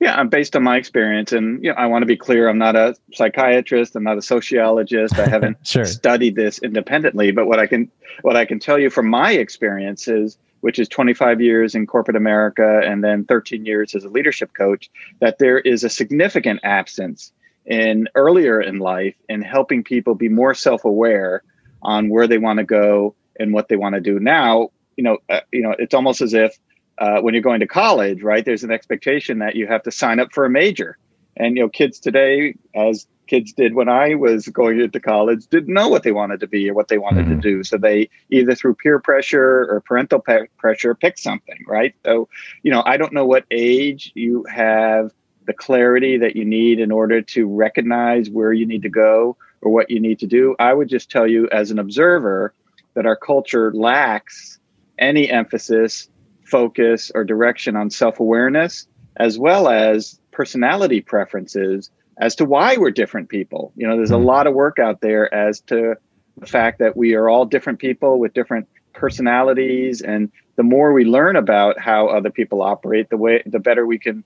Yeah, 0.00 0.14
I'm 0.14 0.30
based 0.30 0.56
on 0.56 0.62
my 0.62 0.78
experience, 0.78 1.30
and 1.30 1.62
you 1.62 1.70
know, 1.70 1.76
I 1.76 1.86
want 1.86 2.00
to 2.02 2.06
be 2.06 2.16
clear. 2.16 2.48
I'm 2.48 2.56
not 2.56 2.74
a 2.74 2.96
psychiatrist. 3.12 3.94
I'm 3.94 4.02
not 4.02 4.16
a 4.16 4.22
sociologist. 4.22 5.18
I 5.18 5.28
haven't 5.28 5.58
sure. 5.66 5.84
studied 5.84 6.36
this 6.36 6.58
independently. 6.60 7.32
But 7.32 7.46
what 7.46 7.58
I 7.58 7.66
can 7.66 7.90
what 8.22 8.34
I 8.34 8.46
can 8.46 8.58
tell 8.58 8.78
you 8.78 8.88
from 8.88 9.08
my 9.08 9.32
experiences, 9.32 10.38
which 10.60 10.78
is 10.78 10.88
25 10.88 11.42
years 11.42 11.74
in 11.74 11.86
corporate 11.86 12.16
America 12.16 12.80
and 12.82 13.04
then 13.04 13.26
13 13.26 13.66
years 13.66 13.94
as 13.94 14.02
a 14.04 14.08
leadership 14.08 14.54
coach, 14.54 14.90
that 15.20 15.38
there 15.38 15.58
is 15.58 15.84
a 15.84 15.90
significant 15.90 16.60
absence 16.62 17.30
in 17.66 18.08
earlier 18.14 18.60
in 18.60 18.78
life 18.78 19.14
in 19.28 19.42
helping 19.42 19.84
people 19.84 20.14
be 20.14 20.28
more 20.28 20.54
self-aware 20.54 21.42
on 21.82 22.08
where 22.08 22.26
they 22.26 22.38
want 22.38 22.58
to 22.58 22.64
go 22.64 23.14
and 23.38 23.52
what 23.52 23.68
they 23.68 23.76
want 23.76 23.94
to 23.94 24.00
do. 24.00 24.18
Now, 24.18 24.70
you 24.96 25.04
know, 25.04 25.18
uh, 25.28 25.40
you 25.52 25.62
know, 25.62 25.74
it's 25.78 25.94
almost 25.94 26.20
as 26.20 26.34
if 26.34 26.58
uh, 26.98 27.20
when 27.20 27.34
you're 27.34 27.42
going 27.42 27.60
to 27.60 27.66
college, 27.66 28.22
right? 28.22 28.44
There's 28.44 28.64
an 28.64 28.70
expectation 28.70 29.38
that 29.38 29.56
you 29.56 29.66
have 29.66 29.82
to 29.84 29.90
sign 29.90 30.20
up 30.20 30.32
for 30.32 30.44
a 30.44 30.50
major, 30.50 30.98
and 31.36 31.56
you 31.56 31.62
know, 31.62 31.68
kids 31.68 31.98
today, 31.98 32.54
as 32.74 33.06
kids 33.30 33.52
did 33.52 33.74
when 33.74 33.88
I 33.88 34.16
was 34.16 34.48
going 34.48 34.80
into 34.80 34.98
college 34.98 35.46
didn't 35.46 35.72
know 35.72 35.88
what 35.88 36.02
they 36.02 36.10
wanted 36.10 36.40
to 36.40 36.48
be 36.48 36.68
or 36.68 36.74
what 36.74 36.88
they 36.88 36.98
wanted 36.98 37.26
mm-hmm. 37.26 37.40
to 37.40 37.40
do. 37.40 37.62
So 37.62 37.78
they 37.78 38.10
either 38.30 38.56
through 38.56 38.74
peer 38.74 38.98
pressure 38.98 39.66
or 39.70 39.80
parental 39.86 40.18
pe- 40.18 40.48
pressure 40.58 40.96
pick 40.96 41.16
something, 41.16 41.64
right? 41.68 41.94
So, 42.04 42.28
you 42.64 42.72
know, 42.72 42.82
I 42.84 42.96
don't 42.96 43.12
know 43.12 43.24
what 43.24 43.44
age 43.52 44.10
you 44.16 44.44
have 44.52 45.12
the 45.50 45.54
clarity 45.54 46.16
that 46.16 46.36
you 46.36 46.44
need 46.44 46.78
in 46.78 46.92
order 46.92 47.20
to 47.20 47.44
recognize 47.44 48.30
where 48.30 48.52
you 48.52 48.64
need 48.64 48.82
to 48.82 48.88
go 48.88 49.36
or 49.62 49.72
what 49.72 49.90
you 49.90 49.98
need 49.98 50.20
to 50.20 50.28
do. 50.28 50.54
I 50.60 50.72
would 50.72 50.88
just 50.88 51.10
tell 51.10 51.26
you 51.26 51.48
as 51.50 51.72
an 51.72 51.80
observer 51.80 52.54
that 52.94 53.04
our 53.04 53.16
culture 53.16 53.72
lacks 53.74 54.60
any 54.96 55.28
emphasis, 55.28 56.08
focus, 56.44 57.10
or 57.12 57.24
direction 57.24 57.74
on 57.74 57.90
self 57.90 58.20
awareness, 58.20 58.86
as 59.16 59.40
well 59.40 59.68
as 59.68 60.20
personality 60.30 61.00
preferences 61.00 61.90
as 62.20 62.36
to 62.36 62.44
why 62.44 62.76
we're 62.76 62.92
different 62.92 63.28
people. 63.28 63.72
You 63.74 63.88
know, 63.88 63.96
there's 63.96 64.12
a 64.12 64.18
hmm. 64.18 64.24
lot 64.24 64.46
of 64.46 64.54
work 64.54 64.78
out 64.78 65.00
there 65.00 65.34
as 65.34 65.62
to 65.62 65.96
the 66.38 66.46
fact 66.46 66.78
that 66.78 66.96
we 66.96 67.14
are 67.14 67.28
all 67.28 67.44
different 67.44 67.80
people 67.80 68.20
with 68.20 68.34
different 68.34 68.68
personalities 68.92 70.00
and 70.00 70.30
the 70.54 70.62
more 70.62 70.92
we 70.92 71.04
learn 71.04 71.34
about 71.34 71.80
how 71.80 72.06
other 72.06 72.30
people 72.30 72.62
operate 72.62 73.10
the 73.10 73.16
way 73.16 73.42
the 73.46 73.58
better 73.58 73.84
we 73.84 73.98
can 73.98 74.22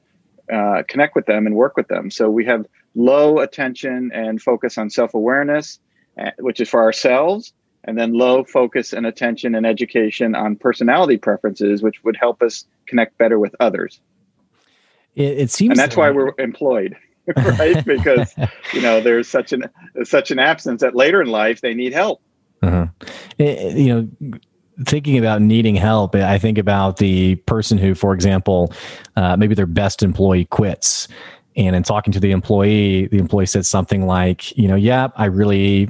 uh, 0.52 0.82
connect 0.88 1.14
with 1.14 1.26
them 1.26 1.46
and 1.46 1.54
work 1.54 1.76
with 1.76 1.88
them. 1.88 2.10
So 2.10 2.30
we 2.30 2.44
have 2.46 2.66
low 2.94 3.38
attention 3.38 4.10
and 4.12 4.40
focus 4.40 4.78
on 4.78 4.90
self 4.90 5.14
awareness, 5.14 5.78
uh, 6.18 6.30
which 6.38 6.60
is 6.60 6.68
for 6.68 6.80
ourselves, 6.80 7.52
and 7.84 7.98
then 7.98 8.12
low 8.12 8.44
focus 8.44 8.92
and 8.92 9.06
attention 9.06 9.54
and 9.54 9.66
education 9.66 10.34
on 10.34 10.56
personality 10.56 11.16
preferences, 11.16 11.82
which 11.82 12.02
would 12.04 12.16
help 12.16 12.42
us 12.42 12.66
connect 12.86 13.16
better 13.18 13.38
with 13.38 13.54
others. 13.60 14.00
It, 15.14 15.38
it 15.38 15.50
seems, 15.50 15.70
and 15.70 15.78
that's 15.78 15.96
why 15.96 16.10
we're 16.10 16.32
employed. 16.38 16.96
right 17.36 17.82
because 17.86 18.34
you 18.74 18.82
know 18.82 19.00
there's 19.00 19.26
such 19.28 19.54
an 19.54 19.64
such 20.02 20.30
an 20.30 20.38
absence 20.38 20.82
that 20.82 20.94
later 20.94 21.22
in 21.22 21.28
life 21.28 21.62
they 21.62 21.72
need 21.72 21.94
help 21.94 22.20
uh-huh. 22.62 22.86
It, 23.38 23.78
you 23.78 23.94
know 23.94 24.38
thinking 24.87 25.19
about 25.19 25.40
needing 25.40 25.76
help, 25.76 26.14
I 26.14 26.38
think 26.38 26.59
about 26.59 26.97
the 26.97 27.37
person 27.37 27.78
who, 27.78 27.95
for 27.95 28.14
example, 28.14 28.73
uh, 29.16 29.37
maybe 29.37 29.54
their 29.54 29.66
best 29.66 30.02
employee 30.02 30.47
quits. 30.47 31.09
And 31.57 31.76
in 31.76 31.83
talking 31.85 32.12
to 32.12 32.21
the 32.21 32.33
employee, 32.33 33.07
the 33.07 33.19
employee 33.19 33.47
said 33.47 33.64
something 33.64 34.07
like, 34.07 34.57
you 34.57 34.66
know, 34.66 34.75
yeah, 34.75 35.09
I 35.16 35.26
really 35.26 35.88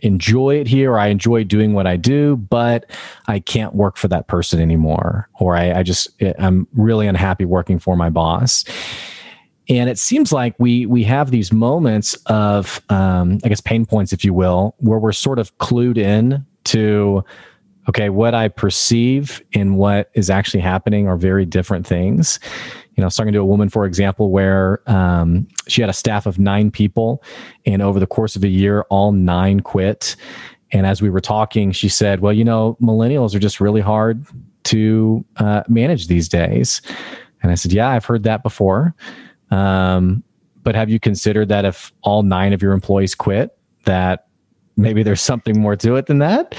enjoy 0.00 0.56
it 0.56 0.66
here. 0.66 0.98
I 0.98 1.06
enjoy 1.06 1.44
doing 1.44 1.72
what 1.72 1.86
I 1.86 1.96
do, 1.96 2.36
but 2.36 2.90
I 3.26 3.38
can't 3.38 3.74
work 3.74 3.96
for 3.96 4.08
that 4.08 4.26
person 4.26 4.60
anymore. 4.60 5.28
Or 5.40 5.56
I, 5.56 5.78
I 5.78 5.82
just, 5.82 6.08
I'm 6.38 6.68
really 6.74 7.06
unhappy 7.06 7.46
working 7.46 7.78
for 7.78 7.96
my 7.96 8.10
boss. 8.10 8.64
And 9.68 9.90
it 9.90 9.98
seems 9.98 10.32
like 10.32 10.54
we 10.58 10.86
we 10.86 11.02
have 11.04 11.32
these 11.32 11.52
moments 11.52 12.14
of, 12.26 12.80
um, 12.88 13.38
I 13.42 13.48
guess, 13.48 13.60
pain 13.60 13.84
points, 13.84 14.12
if 14.12 14.24
you 14.24 14.32
will, 14.32 14.76
where 14.78 14.98
we're 14.98 15.12
sort 15.12 15.40
of 15.40 15.56
clued 15.58 15.98
in 15.98 16.46
to 16.64 17.24
okay, 17.88 18.08
what 18.08 18.34
I 18.34 18.48
perceive 18.48 19.42
and 19.54 19.76
what 19.76 20.10
is 20.14 20.30
actually 20.30 20.60
happening 20.60 21.06
are 21.06 21.16
very 21.16 21.44
different 21.44 21.86
things. 21.86 22.40
You 22.96 23.02
know, 23.02 23.04
I 23.04 23.08
was 23.08 23.16
talking 23.16 23.32
to 23.32 23.38
a 23.38 23.44
woman, 23.44 23.68
for 23.68 23.84
example, 23.84 24.30
where 24.30 24.80
um, 24.90 25.46
she 25.68 25.82
had 25.82 25.90
a 25.90 25.94
staff 25.94 26.26
of 26.26 26.38
nine 26.38 26.70
people, 26.70 27.22
and 27.64 27.82
over 27.82 28.00
the 28.00 28.06
course 28.06 28.36
of 28.36 28.44
a 28.44 28.48
year, 28.48 28.82
all 28.88 29.12
nine 29.12 29.60
quit. 29.60 30.16
And 30.72 30.86
as 30.86 31.00
we 31.00 31.10
were 31.10 31.20
talking, 31.20 31.72
she 31.72 31.88
said, 31.88 32.20
Well, 32.20 32.32
you 32.32 32.44
know, 32.44 32.76
millennials 32.80 33.34
are 33.34 33.38
just 33.38 33.60
really 33.60 33.82
hard 33.82 34.26
to 34.64 35.24
uh, 35.36 35.62
manage 35.68 36.08
these 36.08 36.28
days. 36.28 36.82
And 37.42 37.52
I 37.52 37.54
said, 37.54 37.72
Yeah, 37.72 37.88
I've 37.88 38.04
heard 38.04 38.24
that 38.24 38.42
before. 38.42 38.94
Um, 39.50 40.24
but 40.62 40.74
have 40.74 40.90
you 40.90 40.98
considered 40.98 41.48
that 41.50 41.64
if 41.64 41.92
all 42.02 42.24
nine 42.24 42.52
of 42.52 42.62
your 42.62 42.72
employees 42.72 43.14
quit, 43.14 43.56
that 43.84 44.26
maybe 44.76 45.04
there's 45.04 45.22
something 45.22 45.60
more 45.60 45.76
to 45.76 45.94
it 45.94 46.06
than 46.06 46.18
that? 46.18 46.56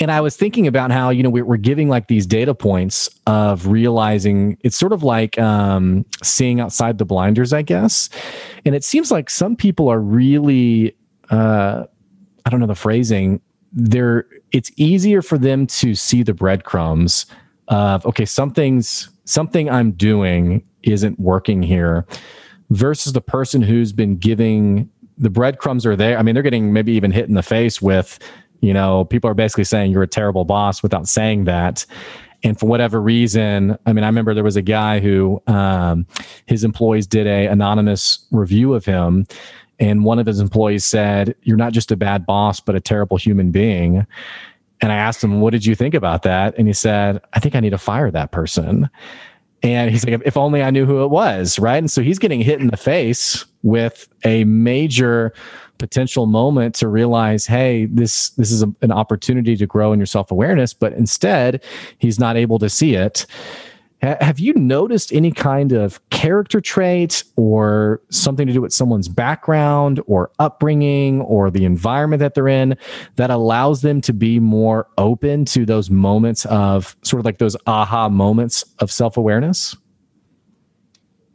And 0.00 0.10
I 0.10 0.20
was 0.20 0.36
thinking 0.36 0.66
about 0.66 0.90
how 0.90 1.10
you 1.10 1.22
know 1.22 1.30
we're 1.30 1.56
giving 1.56 1.88
like 1.88 2.08
these 2.08 2.26
data 2.26 2.54
points 2.54 3.08
of 3.26 3.66
realizing 3.66 4.58
it's 4.60 4.76
sort 4.76 4.92
of 4.92 5.02
like 5.02 5.38
um, 5.38 6.04
seeing 6.22 6.60
outside 6.60 6.98
the 6.98 7.04
blinders, 7.04 7.52
I 7.52 7.62
guess. 7.62 8.08
And 8.64 8.74
it 8.74 8.84
seems 8.84 9.10
like 9.10 9.30
some 9.30 9.56
people 9.56 9.88
are 9.88 10.00
really, 10.00 10.96
uh, 11.30 11.84
I 12.44 12.50
don't 12.50 12.60
know 12.60 12.66
the 12.66 12.74
phrasing. 12.74 13.40
They're 13.72 14.26
it's 14.52 14.70
easier 14.76 15.22
for 15.22 15.38
them 15.38 15.66
to 15.66 15.94
see 15.94 16.22
the 16.22 16.34
breadcrumbs 16.34 17.26
of 17.68 18.04
okay, 18.06 18.24
something's 18.24 19.08
something 19.24 19.70
I'm 19.70 19.92
doing 19.92 20.64
isn't 20.82 21.18
working 21.18 21.62
here, 21.62 22.06
versus 22.70 23.12
the 23.12 23.20
person 23.20 23.62
who's 23.62 23.92
been 23.92 24.16
giving 24.16 24.90
the 25.16 25.30
breadcrumbs 25.30 25.86
are 25.86 25.96
there. 25.96 26.18
I 26.18 26.22
mean, 26.22 26.34
they're 26.34 26.42
getting 26.42 26.72
maybe 26.72 26.92
even 26.92 27.10
hit 27.10 27.28
in 27.28 27.34
the 27.34 27.42
face 27.42 27.80
with 27.80 28.18
you 28.64 28.72
know, 28.72 29.04
people 29.04 29.28
are 29.28 29.34
basically 29.34 29.64
saying 29.64 29.92
you're 29.92 30.02
a 30.02 30.08
terrible 30.08 30.46
boss 30.46 30.82
without 30.82 31.06
saying 31.06 31.44
that. 31.44 31.84
And 32.42 32.58
for 32.58 32.66
whatever 32.66 33.00
reason, 33.00 33.76
I 33.84 33.92
mean, 33.92 34.04
I 34.04 34.06
remember 34.06 34.32
there 34.32 34.42
was 34.42 34.56
a 34.56 34.62
guy 34.62 35.00
who 35.00 35.42
um, 35.46 36.06
his 36.46 36.64
employees 36.64 37.06
did 37.06 37.26
a 37.26 37.46
anonymous 37.46 38.24
review 38.30 38.74
of 38.74 38.84
him, 38.84 39.26
and 39.78 40.04
one 40.04 40.18
of 40.18 40.26
his 40.26 40.40
employees 40.40 40.84
said, 40.84 41.34
"You're 41.42 41.56
not 41.56 41.72
just 41.72 41.90
a 41.90 41.96
bad 41.96 42.26
boss, 42.26 42.60
but 42.60 42.74
a 42.74 42.80
terrible 42.80 43.16
human 43.16 43.50
being." 43.50 44.06
And 44.80 44.92
I 44.92 44.96
asked 44.96 45.24
him, 45.24 45.40
"What 45.40 45.50
did 45.50 45.64
you 45.66 45.74
think 45.74 45.94
about 45.94 46.22
that?" 46.22 46.54
And 46.58 46.66
he 46.66 46.74
said, 46.74 47.20
"I 47.32 47.40
think 47.40 47.54
I 47.54 47.60
need 47.60 47.70
to 47.70 47.78
fire 47.78 48.10
that 48.10 48.30
person." 48.30 48.88
And 49.62 49.90
he's 49.90 50.06
like, 50.06 50.20
"If 50.24 50.36
only 50.36 50.62
I 50.62 50.70
knew 50.70 50.84
who 50.84 51.02
it 51.02 51.08
was, 51.08 51.58
right?" 51.58 51.78
And 51.78 51.90
so 51.90 52.02
he's 52.02 52.18
getting 52.18 52.40
hit 52.40 52.60
in 52.60 52.68
the 52.68 52.76
face 52.76 53.44
with 53.62 54.06
a 54.24 54.44
major 54.44 55.32
potential 55.78 56.26
moment 56.26 56.74
to 56.76 56.88
realize, 56.88 57.46
hey, 57.46 57.86
this 57.86 58.30
this 58.30 58.50
is 58.50 58.62
a, 58.62 58.72
an 58.82 58.92
opportunity 58.92 59.56
to 59.56 59.66
grow 59.66 59.92
in 59.92 59.98
your 59.98 60.06
self 60.06 60.30
awareness, 60.30 60.74
but 60.74 60.92
instead 60.92 61.62
he's 61.98 62.18
not 62.18 62.36
able 62.36 62.58
to 62.58 62.68
see 62.68 62.94
it. 62.94 63.26
have 64.02 64.38
you 64.38 64.52
noticed 64.54 65.12
any 65.12 65.32
kind 65.32 65.72
of 65.72 65.98
character 66.10 66.60
trait 66.60 67.24
or 67.36 68.02
something 68.10 68.46
to 68.46 68.52
do 68.52 68.60
with 68.60 68.72
someone's 68.72 69.08
background 69.08 70.00
or 70.06 70.30
upbringing 70.38 71.22
or 71.22 71.50
the 71.50 71.64
environment 71.64 72.20
that 72.20 72.34
they're 72.34 72.48
in 72.48 72.76
that 73.16 73.30
allows 73.30 73.82
them 73.82 74.00
to 74.02 74.12
be 74.12 74.38
more 74.38 74.86
open 74.98 75.44
to 75.44 75.64
those 75.64 75.90
moments 75.90 76.44
of 76.46 76.96
sort 77.02 77.20
of 77.20 77.24
like 77.24 77.38
those 77.38 77.56
aha 77.66 78.08
moments 78.08 78.64
of 78.78 78.90
self 78.90 79.16
awareness? 79.16 79.76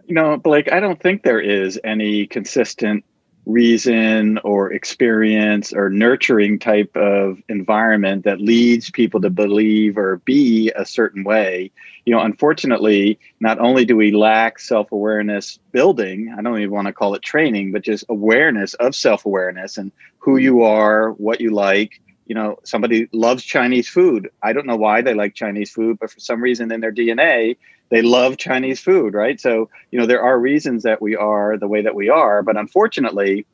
Know, 0.07 0.37
Blake, 0.37 0.71
I 0.71 0.79
don't 0.79 0.99
think 0.99 1.21
there 1.21 1.39
is 1.39 1.79
any 1.83 2.25
consistent 2.25 3.03
reason 3.49 4.37
or 4.43 4.71
experience 4.71 5.73
or 5.73 5.89
nurturing 5.89 6.59
type 6.59 6.95
of 6.95 7.41
environment 7.49 8.23
that 8.23 8.39
leads 8.39 8.89
people 8.91 9.19
to 9.21 9.29
believe 9.29 9.97
or 9.97 10.17
be 10.25 10.71
a 10.75 10.85
certain 10.85 11.23
way. 11.23 11.71
You 12.05 12.15
know 12.15 12.21
unfortunately 12.21 13.19
not 13.39 13.59
only 13.59 13.85
do 13.85 13.95
we 13.95 14.11
lack 14.11 14.59
self-awareness 14.59 15.59
building 15.71 16.33
i 16.35 16.41
don't 16.41 16.57
even 16.57 16.71
want 16.71 16.87
to 16.87 16.93
call 16.93 17.13
it 17.13 17.21
training 17.21 17.71
but 17.71 17.83
just 17.83 18.03
awareness 18.09 18.73
of 18.75 18.95
self-awareness 18.95 19.77
and 19.77 19.91
who 20.17 20.37
you 20.37 20.63
are 20.63 21.11
what 21.13 21.39
you 21.41 21.51
like. 21.51 22.01
You 22.25 22.35
know 22.35 22.59
somebody 22.63 23.09
loves 23.11 23.43
chinese 23.43 23.89
food. 23.89 24.29
I 24.43 24.53
don't 24.53 24.67
know 24.67 24.75
why 24.75 25.01
they 25.01 25.13
like 25.13 25.33
chinese 25.35 25.71
food 25.71 25.97
but 25.99 26.11
for 26.11 26.19
some 26.19 26.41
reason 26.41 26.71
in 26.71 26.81
their 26.81 26.91
dna 26.91 27.57
they 27.89 28.01
love 28.01 28.37
Chinese 28.37 28.79
food, 28.79 29.13
right? 29.13 29.39
So, 29.39 29.69
you 29.91 29.99
know, 29.99 30.05
there 30.05 30.21
are 30.21 30.39
reasons 30.39 30.83
that 30.83 31.01
we 31.01 31.15
are 31.15 31.57
the 31.57 31.67
way 31.67 31.81
that 31.81 31.95
we 31.95 32.09
are, 32.09 32.43
but 32.43 32.57
unfortunately, 32.57 33.45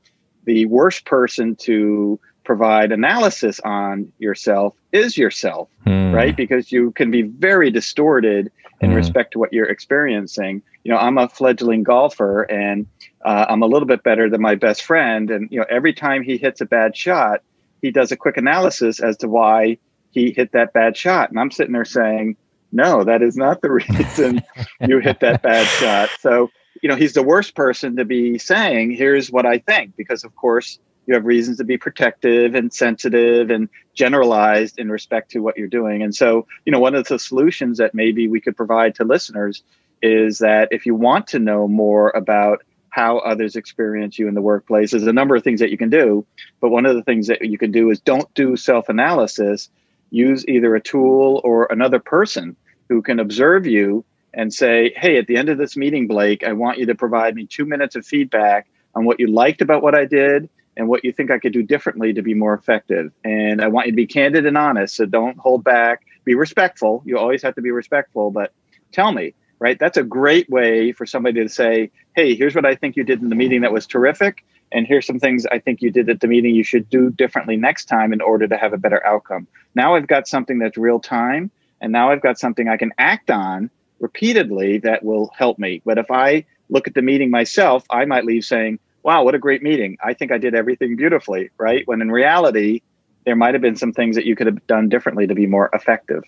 the 0.46 0.66
worst 0.68 1.06
person 1.06 1.56
to 1.58 2.20
provide 2.44 2.92
analysis 2.92 3.60
on 3.62 4.12
yourself 4.20 4.76
is 4.92 5.18
yourself, 5.18 5.70
hmm. 5.84 6.12
right? 6.12 6.36
Because 6.36 6.72
you 6.72 6.92
can 6.92 7.12
be 7.12 7.24
very 7.24 7.72
distorted 7.72 8.52
in 8.82 8.92
hmm. 8.92 8.96
respect 8.96 9.32
to 9.34 9.40
what 9.40 9.52
you're 9.52 9.70
experiencing. 9.70 10.62
You 10.84 10.92
know, 10.92 10.98
I'm 10.98 11.18
a 11.18 11.28
fledgling 11.28 11.84
golfer 11.84 12.44
and 12.44 12.86
uh, 13.24 13.48
I'm 13.50 13.64
a 13.64 13.68
little 13.68 13.88
bit 13.88 14.04
better 14.04 14.30
than 14.30 14.42
my 14.42 14.56
best 14.56 14.84
friend. 14.84 15.32
And, 15.32 15.50
you 15.52 15.60
know, 15.60 15.66
every 15.70 15.94
time 15.94 16.24
he 16.24 16.38
hits 16.38 16.62
a 16.62 16.66
bad 16.66 16.96
shot, 16.96 17.42
he 17.82 17.90
does 17.90 18.12
a 18.12 18.18
quick 18.18 18.38
analysis 18.38 19.00
as 19.00 19.18
to 19.18 19.28
why 19.28 19.78
he 20.12 20.32
hit 20.32 20.52
that 20.54 20.74
bad 20.74 20.96
shot. 20.96 21.30
And 21.30 21.40
I'm 21.40 21.52
sitting 21.52 21.74
there 21.74 21.86
saying, 21.86 22.38
no, 22.76 23.04
that 23.06 23.22
is 23.22 23.38
not 23.38 23.62
the 23.62 23.72
reason 23.90 24.44
you 24.82 25.00
hit 25.00 25.22
that 25.22 25.42
bad 25.42 25.66
shot. 25.66 26.10
So, 26.20 26.52
you 26.82 26.90
know, 26.90 26.96
he's 26.96 27.14
the 27.14 27.24
worst 27.24 27.56
person 27.56 27.96
to 27.96 28.06
be 28.06 28.38
saying, 28.38 28.92
here's 28.92 29.32
what 29.32 29.46
I 29.46 29.60
think, 29.60 29.96
because 29.96 30.24
of 30.24 30.36
course 30.36 30.78
you 31.08 31.14
have 31.14 31.26
reasons 31.26 31.58
to 31.58 31.64
be 31.64 31.78
protective 31.78 32.54
and 32.56 32.74
sensitive 32.74 33.50
and 33.50 33.70
generalized 33.94 34.78
in 34.78 34.92
respect 34.92 35.32
to 35.32 35.40
what 35.40 35.56
you're 35.56 35.68
doing. 35.68 36.02
And 36.02 36.14
so, 36.14 36.48
you 36.66 36.72
know, 36.72 36.80
one 36.80 36.96
of 36.96 37.08
the 37.08 37.18
solutions 37.18 37.78
that 37.78 37.94
maybe 37.94 38.28
we 38.28 38.42
could 38.42 38.58
provide 38.58 38.96
to 38.96 39.06
listeners 39.06 39.64
is 40.02 40.40
that 40.40 40.68
if 40.72 40.86
you 40.86 40.96
want 40.96 41.28
to 41.28 41.40
know 41.40 41.68
more 41.68 42.10
about 42.10 42.64
how 42.90 43.20
others 43.20 43.56
experience 43.56 44.18
you 44.18 44.28
in 44.28 44.34
the 44.34 44.42
workplace, 44.42 44.92
there's 44.92 45.08
a 45.08 45.14
number 45.14 45.36
of 45.36 45.44
things 45.44 45.60
that 45.60 45.70
you 45.70 45.78
can 45.78 45.90
do. 45.90 46.26
But 46.60 46.70
one 46.70 46.86
of 46.86 46.96
the 46.96 47.04
things 47.04 47.28
that 47.28 47.46
you 47.46 47.58
can 47.58 47.72
do 47.72 47.90
is 47.90 48.00
don't 48.00 48.32
do 48.34 48.56
self 48.56 48.90
analysis 48.90 49.70
use 50.12 50.48
either 50.48 50.76
a 50.76 50.82
tool 50.82 51.42
or 51.44 51.68
another 51.70 52.00
person 52.00 52.56
who 52.90 53.02
can 53.02 53.20
observe 53.20 53.66
you 53.66 54.06
and 54.34 54.54
say, 54.54 54.94
Hey, 54.96 55.18
at 55.18 55.28
the 55.28 55.38
end 55.38 55.50
of 55.50 55.58
this 55.58 55.78
meeting, 55.78 56.08
Blake, 56.08 56.44
I 56.44 56.54
want 56.54 56.78
you 56.78 56.86
to 56.88 56.96
provide 56.96 57.36
me 57.36 57.46
two 57.46 57.66
minutes 57.66 57.96
of 57.96 58.06
feedback 58.06 58.68
on 58.94 59.06
what 59.06 59.20
you 59.20 59.28
liked 59.28 59.62
about 59.62 59.82
what 59.84 59.96
I 59.96 60.06
did 60.06 60.50
and 60.78 60.88
what 60.88 61.06
you 61.06 61.12
think 61.12 61.32
I 61.32 61.40
could 61.40 61.54
do 61.54 61.64
differently 61.64 62.14
to 62.14 62.22
be 62.22 62.34
more 62.34 62.54
effective. 62.54 63.12
And 63.24 63.62
I 63.62 63.68
want 63.68 63.88
you 63.88 63.94
to 63.94 63.96
be 63.96 64.08
candid 64.08 64.46
and 64.46 64.58
honest. 64.58 64.96
So 64.96 65.06
don't 65.06 65.38
hold 65.38 65.64
back, 65.64 66.06
be 66.26 66.36
respectful. 66.36 67.02
You 67.06 67.18
always 67.18 67.42
have 67.44 67.56
to 67.56 67.62
be 67.62 67.72
respectful, 67.72 68.32
but 68.32 68.54
tell 68.92 69.12
me, 69.12 69.34
right? 69.60 69.80
That's 69.80 69.98
a 69.98 70.04
great 70.04 70.50
way 70.50 70.92
for 70.92 71.06
somebody 71.06 71.42
to 71.42 71.50
say, 71.50 71.92
Hey, 72.16 72.36
here's 72.36 72.56
what 72.56 72.66
I 72.66 72.76
think 72.76 72.96
you 72.96 73.04
did 73.04 73.22
in 73.22 73.30
the 73.30 73.36
meeting 73.36 73.62
that 73.62 73.72
was 73.72 73.88
terrific 73.88 74.44
and 74.72 74.86
here's 74.86 75.06
some 75.06 75.20
things 75.20 75.46
I 75.46 75.60
think 75.60 75.82
you 75.82 75.92
did 75.92 76.10
at 76.10 76.20
the 76.20 76.28
meeting 76.28 76.56
you 76.56 76.64
should 76.64 76.90
do 76.90 77.10
differently 77.10 77.56
next 77.56 77.86
time 77.86 78.14
in 78.14 78.22
order 78.22 78.48
to 78.48 78.58
have 78.58 78.74
a 78.74 78.78
better 78.78 79.06
outcome. 79.06 79.48
Now 79.76 79.96
I've 79.96 80.08
got 80.08 80.28
something 80.28 80.60
that's 80.60 80.78
real 80.78 81.00
time, 81.00 81.52
and 81.82 81.92
now 81.92 82.12
I've 82.12 82.22
got 82.22 82.40
something 82.40 82.68
I 82.68 82.78
can 82.78 82.94
act 82.98 83.30
on 83.30 83.70
repeatedly 84.00 84.80
that 84.80 85.04
will 85.04 85.32
help 85.38 85.60
me. 85.60 85.82
But 85.86 85.98
if 85.98 86.12
I 86.12 86.46
look 86.70 86.88
at 86.88 86.94
the 86.94 87.02
meeting 87.02 87.30
myself, 87.30 87.86
I 87.90 88.06
might 88.06 88.26
leave 88.26 88.44
saying, 88.44 88.80
wow, 89.04 89.24
what 89.24 89.36
a 89.36 89.40
great 89.40 89.62
meeting. 89.62 89.98
I 90.04 90.14
think 90.14 90.32
I 90.32 90.38
did 90.38 90.56
everything 90.56 90.96
beautifully, 90.96 91.50
right? 91.58 91.84
When 91.88 92.02
in 92.02 92.12
reality, 92.12 92.82
there 93.26 93.36
might 93.36 93.54
have 93.54 93.62
been 93.62 93.76
some 93.76 93.94
things 93.94 94.16
that 94.16 94.26
you 94.26 94.36
could 94.36 94.48
have 94.48 94.66
done 94.68 94.90
differently 94.90 95.28
to 95.28 95.36
be 95.36 95.48
more 95.48 95.70
effective 95.74 96.24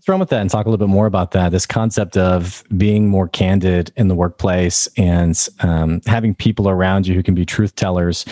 Let's 0.00 0.08
run 0.08 0.18
with 0.18 0.30
that 0.30 0.40
and 0.40 0.48
talk 0.48 0.64
a 0.64 0.70
little 0.70 0.86
bit 0.86 0.90
more 0.90 1.04
about 1.04 1.32
that. 1.32 1.50
This 1.50 1.66
concept 1.66 2.16
of 2.16 2.64
being 2.74 3.08
more 3.08 3.28
candid 3.28 3.92
in 3.96 4.08
the 4.08 4.14
workplace 4.14 4.88
and 4.96 5.38
um, 5.60 6.00
having 6.06 6.34
people 6.34 6.70
around 6.70 7.06
you 7.06 7.14
who 7.14 7.22
can 7.22 7.34
be 7.34 7.44
truth 7.44 7.74
tellers 7.74 8.24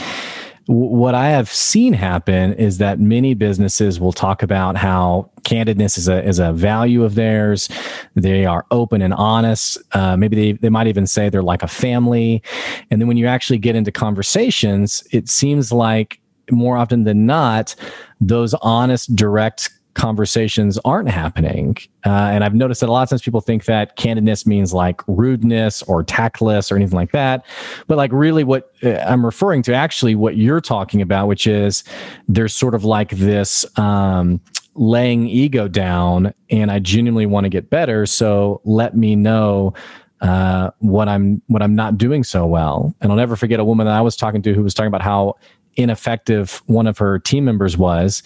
what 0.68 1.14
I 1.14 1.30
have 1.30 1.48
seen 1.48 1.94
happen 1.94 2.52
is 2.52 2.76
that 2.76 3.00
many 3.00 3.32
businesses 3.32 3.98
will 3.98 4.12
talk 4.12 4.42
about 4.42 4.76
how 4.76 5.30
candidness 5.44 5.96
is 5.96 6.08
a 6.08 6.22
is 6.22 6.38
a 6.38 6.52
value 6.52 7.04
of 7.04 7.14
theirs. 7.14 7.70
They 8.16 8.44
are 8.44 8.66
open 8.70 9.00
and 9.00 9.14
honest. 9.14 9.78
Uh, 9.92 10.18
maybe 10.18 10.36
they 10.36 10.52
they 10.52 10.68
might 10.68 10.86
even 10.86 11.06
say 11.06 11.30
they're 11.30 11.42
like 11.42 11.62
a 11.62 11.68
family. 11.68 12.42
And 12.90 13.00
then 13.00 13.08
when 13.08 13.16
you 13.16 13.26
actually 13.26 13.56
get 13.56 13.76
into 13.76 13.90
conversations, 13.90 15.02
it 15.10 15.30
seems 15.30 15.72
like 15.72 16.20
more 16.50 16.76
often 16.76 17.04
than 17.04 17.24
not, 17.24 17.74
those 18.20 18.52
honest, 18.54 19.16
direct 19.16 19.70
conversations 19.98 20.78
aren't 20.84 21.10
happening. 21.10 21.76
Uh, 22.06 22.30
and 22.32 22.44
I've 22.44 22.54
noticed 22.54 22.80
that 22.80 22.88
a 22.88 22.92
lot 22.92 23.02
of 23.02 23.08
times 23.10 23.20
people 23.20 23.40
think 23.40 23.64
that 23.64 23.96
candidness 23.98 24.46
means 24.46 24.72
like 24.72 25.02
rudeness 25.08 25.82
or 25.82 26.04
tactless 26.04 26.70
or 26.70 26.76
anything 26.76 26.96
like 26.96 27.10
that. 27.12 27.44
But 27.88 27.98
like 27.98 28.12
really 28.12 28.44
what 28.44 28.72
uh, 28.82 28.92
I'm 28.94 29.26
referring 29.26 29.62
to 29.64 29.74
actually 29.74 30.14
what 30.14 30.36
you're 30.36 30.60
talking 30.60 31.02
about, 31.02 31.26
which 31.26 31.48
is 31.48 31.82
there's 32.28 32.54
sort 32.54 32.76
of 32.76 32.84
like 32.84 33.10
this 33.10 33.66
um, 33.76 34.40
laying 34.76 35.26
ego 35.26 35.66
down 35.66 36.32
and 36.48 36.70
I 36.70 36.78
genuinely 36.78 37.26
want 37.26 37.44
to 37.44 37.50
get 37.50 37.68
better. 37.68 38.06
So 38.06 38.60
let 38.64 38.96
me 38.96 39.16
know 39.16 39.74
uh, 40.20 40.70
what 40.78 41.08
I'm 41.08 41.42
what 41.48 41.60
I'm 41.60 41.74
not 41.74 41.98
doing 41.98 42.22
so 42.22 42.46
well. 42.46 42.94
And 43.00 43.10
I'll 43.10 43.18
never 43.18 43.34
forget 43.34 43.58
a 43.58 43.64
woman 43.64 43.86
that 43.86 43.94
I 43.94 44.00
was 44.00 44.16
talking 44.16 44.42
to 44.42 44.54
who 44.54 44.62
was 44.62 44.74
talking 44.74 44.88
about 44.88 45.02
how 45.02 45.34
ineffective 45.76 46.62
one 46.66 46.86
of 46.86 46.98
her 46.98 47.18
team 47.18 47.44
members 47.44 47.76
was 47.76 48.22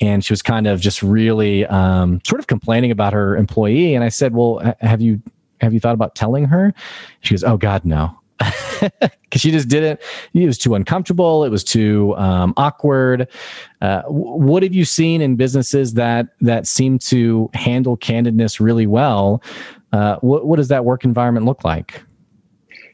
and 0.00 0.24
she 0.24 0.32
was 0.32 0.42
kind 0.42 0.66
of 0.66 0.80
just 0.80 1.02
really 1.02 1.66
um, 1.66 2.20
sort 2.26 2.40
of 2.40 2.46
complaining 2.46 2.90
about 2.90 3.12
her 3.12 3.36
employee. 3.36 3.94
And 3.94 4.04
I 4.04 4.08
said, 4.08 4.34
"Well, 4.34 4.74
have 4.80 5.00
you 5.00 5.20
have 5.60 5.72
you 5.72 5.80
thought 5.80 5.94
about 5.94 6.14
telling 6.14 6.44
her?" 6.46 6.74
She 7.20 7.34
goes, 7.34 7.44
"Oh 7.44 7.56
God, 7.56 7.84
no." 7.84 8.18
Because 9.00 9.40
she 9.40 9.50
just 9.50 9.68
didn't. 9.68 9.98
It 10.34 10.46
was 10.46 10.58
too 10.58 10.74
uncomfortable. 10.74 11.42
It 11.42 11.48
was 11.48 11.64
too 11.64 12.14
um, 12.16 12.54
awkward. 12.56 13.26
Uh, 13.80 14.02
what 14.02 14.62
have 14.62 14.74
you 14.74 14.84
seen 14.84 15.20
in 15.20 15.34
businesses 15.34 15.94
that 15.94 16.28
that 16.40 16.68
seem 16.68 16.98
to 17.00 17.50
handle 17.54 17.96
candidness 17.96 18.60
really 18.60 18.86
well? 18.86 19.42
Uh, 19.92 20.16
what, 20.20 20.46
what 20.46 20.56
does 20.56 20.68
that 20.68 20.84
work 20.84 21.04
environment 21.04 21.46
look 21.46 21.64
like? 21.64 22.02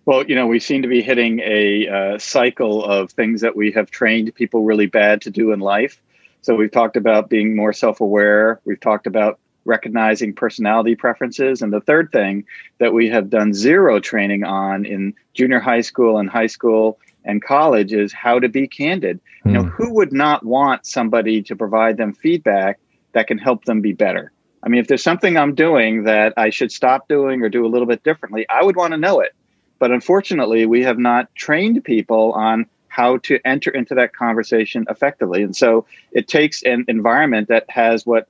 Well, 0.07 0.25
you 0.27 0.35
know, 0.35 0.47
we 0.47 0.61
seem 0.61 0.83
to 0.83 0.89
be 0.89 1.03
hitting 1.03 1.41
a 1.41 1.89
uh, 1.89 2.19
cycle 2.19 2.85
of 2.85 3.11
things 3.11 3.41
that 3.43 3.55
we 3.55 3.71
have 3.73 3.91
trained 3.91 4.35
people 4.35 4.65
really 4.65 4.87
bad 4.87 5.21
to 5.23 5.31
do 5.31 5.53
in 5.53 5.61
life. 5.61 6.01
So 6.43 6.55
we've 6.55 6.71
talked 6.71 6.97
about 6.97 7.29
being 7.29 7.55
more 7.55 7.73
self 7.73 8.01
aware. 8.01 8.61
We've 8.65 8.81
talked 8.81 9.07
about 9.07 9.39
recognizing 9.65 10.35
personality 10.35 10.95
preferences. 10.95 11.63
And 11.63 11.73
the 11.73 11.81
third 11.81 12.11
thing 12.13 12.45
that 12.79 12.93
we 12.93 13.09
have 13.09 13.31
done 13.31 13.53
zero 13.53 14.01
training 14.01 14.45
on 14.45 14.85
in 14.85 15.15
junior 15.35 15.61
high 15.61 15.83
school 15.83 16.19
and 16.19 16.31
high 16.31 16.47
school 16.47 16.99
and 17.25 17.43
college 17.43 17.93
is 17.93 18.13
how 18.13 18.39
to 18.39 18.49
be 18.49 18.67
candid. 18.67 19.21
Mm. 19.45 19.51
You 19.51 19.53
know, 19.53 19.63
hmm. 19.63 19.69
who 19.69 19.95
would 19.95 20.13
not 20.13 20.45
want 20.45 20.87
somebody 20.87 21.43
to 21.43 21.57
provide 21.57 21.99
them 21.99 22.15
feedback 22.15 22.81
that 23.13 23.27
can 23.27 23.39
help 23.39 23.65
them 23.65 23.81
be 23.81 23.93
better? 23.93 24.33
I 24.63 24.69
mean, 24.69 24.81
if 24.81 24.89
there's 24.89 25.03
something 25.03 25.37
I'm 25.37 25.55
doing 25.55 26.05
that 26.05 26.35
I 26.37 26.51
should 26.51 26.73
stop 26.73 27.09
doing 27.09 27.43
or 27.43 27.49
do 27.49 27.65
a 27.65 27.69
little 27.69 27.87
bit 27.87 28.03
differently, 28.03 28.47
I 28.49 28.63
would 28.63 28.77
want 28.77 28.93
to 28.93 28.99
know 28.99 29.21
it. 29.21 29.35
But 29.79 29.91
unfortunately, 29.91 30.67
we 30.67 30.83
have 30.83 30.99
not 30.99 31.35
trained 31.35 31.83
people 31.85 32.33
on 32.33 32.67
how 32.91 33.17
to 33.19 33.39
enter 33.47 33.71
into 33.71 33.95
that 33.95 34.15
conversation 34.15 34.85
effectively. 34.91 35.43
And 35.43 35.57
so 35.57 35.87
it 36.13 36.29
takes 36.29 36.63
an 36.65 36.85
environment 36.87 37.49
that 37.49 37.65
has 37.71 38.05
what 38.05 38.29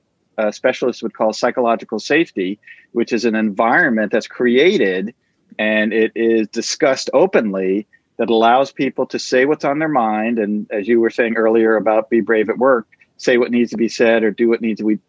specialists 0.51 1.03
would 1.03 1.13
call 1.13 1.33
psychological 1.33 1.99
safety, 1.99 2.59
which 2.93 3.11
is 3.11 3.25
an 3.25 3.35
environment 3.35 4.11
that's 4.11 4.27
created 4.27 5.13
and 5.59 5.93
it 5.93 6.11
is 6.15 6.47
discussed 6.47 7.09
openly 7.13 7.85
that 8.17 8.29
allows 8.29 8.71
people 8.71 9.05
to 9.07 9.19
say 9.19 9.45
what's 9.45 9.65
on 9.65 9.79
their 9.79 9.89
mind. 9.89 10.39
And 10.39 10.65
as 10.71 10.87
you 10.87 10.99
were 10.99 11.09
saying 11.09 11.35
earlier 11.35 11.75
about 11.75 12.09
be 12.09 12.21
brave 12.21 12.49
at 12.49 12.57
work, 12.57 12.87
say 13.17 13.37
what 13.37 13.51
needs 13.51 13.71
to 13.71 13.77
be 13.77 13.89
said 13.89 14.23
or 14.23 14.31
do 14.31 14.47
what 14.47 14.61
needs 14.61 14.79
to 14.79 14.85
be 14.85 14.99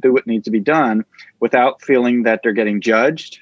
do 0.00 0.12
what 0.12 0.26
needs 0.26 0.44
to 0.44 0.50
be 0.50 0.60
done 0.60 1.04
without 1.40 1.82
feeling 1.82 2.22
that 2.22 2.40
they're 2.42 2.52
getting 2.52 2.80
judged 2.80 3.40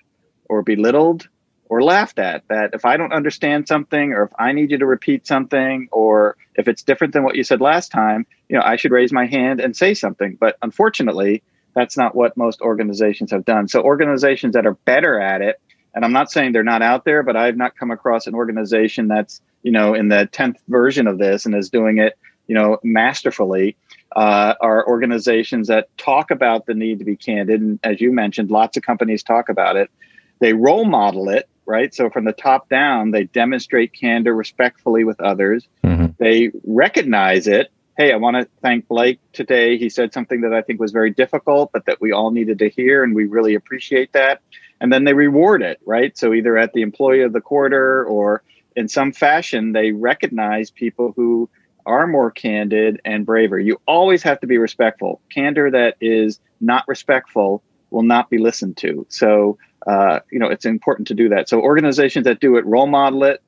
or 0.49 0.63
belittled 0.63 1.29
or 1.71 1.83
laughed 1.85 2.19
at 2.19 2.43
that 2.49 2.71
if 2.75 2.85
I 2.85 2.97
don't 2.97 3.13
understand 3.13 3.69
something 3.69 4.13
or 4.13 4.25
if 4.25 4.33
I 4.37 4.51
need 4.51 4.73
you 4.73 4.79
to 4.79 4.87
repeat 4.87 5.25
something 5.25 5.89
or 5.93 6.37
if 6.57 6.67
it's 6.67 6.83
different 6.83 7.13
than 7.13 7.23
what 7.23 7.37
you 7.37 7.45
said 7.45 7.61
last 7.61 7.93
time, 7.93 8.27
you 8.49 8.57
know, 8.57 8.63
I 8.63 8.75
should 8.75 8.91
raise 8.91 9.13
my 9.13 9.27
hand 9.27 9.61
and 9.61 9.75
say 9.75 9.95
something. 9.95 10.37
But 10.39 10.59
unfortunately, 10.63 11.45
that's 11.77 11.97
not 11.97 12.17
what 12.17 12.37
most 12.37 12.61
organizations 12.61 13.31
have 13.31 13.45
done. 13.45 13.69
So 13.69 13.83
organizations 13.83 14.55
that 14.55 14.67
are 14.67 14.75
better 14.75 15.21
at 15.21 15.43
it, 15.43 15.61
and 15.95 16.05
I'm 16.05 16.13
not 16.13 16.33
saying 16.33 16.53
they're 16.53 16.65
not 16.65 16.83
out 16.83 17.05
there, 17.05 17.23
but 17.23 17.37
I've 17.37 17.57
not 17.57 17.77
come 17.77 17.93
across 17.93 18.27
an 18.27 18.35
organization 18.35 19.07
that's, 19.07 19.41
you 19.63 19.71
know, 19.71 19.95
in 19.95 20.09
the 20.09 20.29
10th 20.33 20.57
version 20.67 21.07
of 21.07 21.19
this 21.19 21.47
and 21.47 21.55
is 21.55 21.71
doing 21.71 21.99
it, 21.99 22.19
you 22.49 22.57
know, 22.57 22.79
masterfully. 22.83 23.77
Uh, 24.17 24.55
are 24.61 24.85
organizations 24.89 25.69
that 25.69 25.87
talk 25.97 26.33
about 26.33 26.67
the 26.67 26.75
need 26.75 26.99
to 26.99 27.05
be 27.05 27.15
candid. 27.15 27.61
And 27.61 27.79
as 27.85 28.01
you 28.01 28.13
mentioned, 28.13 28.51
lots 28.51 28.77
of 28.77 28.83
companies 28.83 29.23
talk 29.23 29.49
about 29.49 29.77
it. 29.77 29.89
They 30.41 30.53
role 30.53 30.85
model 30.85 31.29
it 31.29 31.49
right? 31.71 31.95
So 31.95 32.11
from 32.11 32.25
the 32.25 32.33
top 32.33 32.69
down, 32.69 33.13
they 33.13 33.25
demonstrate 33.25 33.93
candor 33.93 34.35
respectfully 34.35 35.05
with 35.05 35.21
others. 35.21 35.67
Mm-hmm. 35.85 36.07
They 36.19 36.51
recognize 36.65 37.47
it. 37.47 37.71
Hey, 37.97 38.13
I 38.13 38.17
want 38.17 38.37
to 38.37 38.49
thank 38.61 38.89
Blake 38.89 39.21
today. 39.33 39.79
He 39.79 39.89
said 39.89 40.13
something 40.13 40.41
that 40.41 40.53
I 40.53 40.63
think 40.63 40.81
was 40.81 40.91
very 40.91 41.11
difficult, 41.11 41.71
but 41.73 41.87
that 41.87 42.01
we 42.01 42.13
all 42.13 42.33
needed 42.33 42.59
to 42.59 42.69
hear, 42.69 43.05
and 43.05 43.15
we 43.15 43.27
really 43.27 43.55
appreciate 43.55 44.13
that. 44.15 44.41
And 44.81 44.93
then 44.93 45.05
they 45.05 45.15
reward 45.15 45.63
it, 45.63 45.79
right? 45.87 46.17
So 46.19 46.33
either 46.33 46.57
at 46.57 46.73
the 46.73 46.83
employee 46.83 47.23
of 47.23 47.33
the 47.33 47.41
quarter 47.41 48.05
or 48.05 48.43
in 48.75 48.89
some 48.89 49.13
fashion, 49.13 49.73
they 49.73 49.93
recognize 49.93 50.71
people 50.71 51.13
who 51.15 51.49
are 51.87 52.07
more 52.07 52.31
candid 52.31 53.01
and 53.05 53.25
braver. 53.25 53.59
You 53.59 53.81
always 53.87 54.23
have 54.25 54.41
to 54.41 54.47
be 54.47 54.59
respectful. 54.59 55.21
Candor 55.31 55.71
that 55.71 55.97
is 56.01 56.41
not 56.61 56.89
respectful 56.89 57.63
will 57.91 58.03
not 58.03 58.31
be 58.31 58.39
listened 58.39 58.77
to. 58.79 59.07
So 59.09 59.59
uh, 59.87 60.21
you 60.31 60.39
know, 60.39 60.49
it's 60.49 60.65
important 60.65 61.09
to 61.09 61.15
do 61.15 61.29
that. 61.29 61.49
So 61.49 61.61
organizations 61.61 62.25
that 62.25 62.41
do 62.41 62.57
it 62.57 62.67
role 62.67 62.87
model 62.87 63.25
it, 63.25 63.43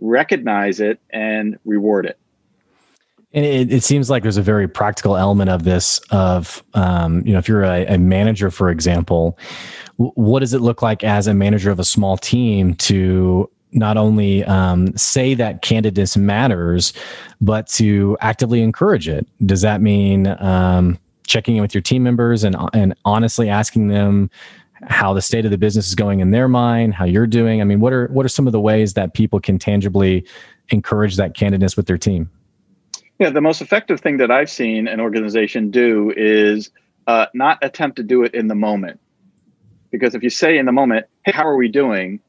recognize 0.00 0.80
it, 0.80 1.00
and 1.10 1.58
reward 1.64 2.06
it. 2.06 2.18
And 3.32 3.44
it, 3.44 3.72
it 3.72 3.84
seems 3.84 4.08
like 4.08 4.22
there's 4.22 4.38
a 4.38 4.42
very 4.42 4.66
practical 4.66 5.16
element 5.16 5.50
of 5.50 5.64
this. 5.64 6.00
Of 6.10 6.62
um, 6.74 7.26
you 7.26 7.32
know, 7.32 7.38
if 7.38 7.46
you're 7.46 7.64
a, 7.64 7.84
a 7.86 7.98
manager, 7.98 8.50
for 8.50 8.70
example, 8.70 9.38
what 9.96 10.40
does 10.40 10.54
it 10.54 10.60
look 10.60 10.80
like 10.80 11.04
as 11.04 11.26
a 11.26 11.34
manager 11.34 11.70
of 11.70 11.78
a 11.78 11.84
small 11.84 12.16
team 12.16 12.74
to 12.76 13.50
not 13.72 13.98
only 13.98 14.44
um, 14.44 14.96
say 14.96 15.34
that 15.34 15.62
candidness 15.62 16.16
matters, 16.16 16.94
but 17.40 17.66
to 17.66 18.16
actively 18.20 18.62
encourage 18.62 19.08
it? 19.08 19.26
Does 19.44 19.60
that 19.60 19.82
mean 19.82 20.26
um, 20.40 20.98
checking 21.26 21.56
in 21.56 21.62
with 21.62 21.74
your 21.74 21.82
team 21.82 22.02
members 22.02 22.44
and 22.44 22.56
and 22.72 22.94
honestly 23.04 23.48
asking 23.48 23.88
them 23.88 24.30
how 24.86 25.12
the 25.12 25.22
state 25.22 25.44
of 25.44 25.50
the 25.50 25.58
business 25.58 25.88
is 25.88 25.94
going 25.94 26.20
in 26.20 26.30
their 26.30 26.48
mind, 26.48 26.94
how 26.94 27.04
you're 27.04 27.26
doing. 27.26 27.60
I 27.60 27.64
mean, 27.64 27.80
what 27.80 27.92
are 27.92 28.06
what 28.08 28.24
are 28.24 28.28
some 28.28 28.46
of 28.46 28.52
the 28.52 28.60
ways 28.60 28.94
that 28.94 29.14
people 29.14 29.40
can 29.40 29.58
tangibly 29.58 30.26
encourage 30.70 31.16
that 31.16 31.34
candidness 31.34 31.76
with 31.76 31.86
their 31.86 31.98
team? 31.98 32.30
Yeah, 33.18 33.30
the 33.30 33.40
most 33.40 33.60
effective 33.60 34.00
thing 34.00 34.18
that 34.18 34.30
I've 34.30 34.50
seen 34.50 34.86
an 34.86 35.00
organization 35.00 35.70
do 35.70 36.12
is 36.16 36.70
uh, 37.06 37.26
not 37.34 37.58
attempt 37.62 37.96
to 37.96 38.02
do 38.02 38.22
it 38.22 38.34
in 38.34 38.46
the 38.46 38.54
moment. 38.54 39.00
Because 39.90 40.14
if 40.14 40.22
you 40.22 40.30
say 40.30 40.58
in 40.58 40.66
the 40.66 40.72
moment, 40.72 41.06
"Hey, 41.24 41.32
how 41.32 41.46
are 41.46 41.56
we 41.56 41.68
doing?" 41.68 42.20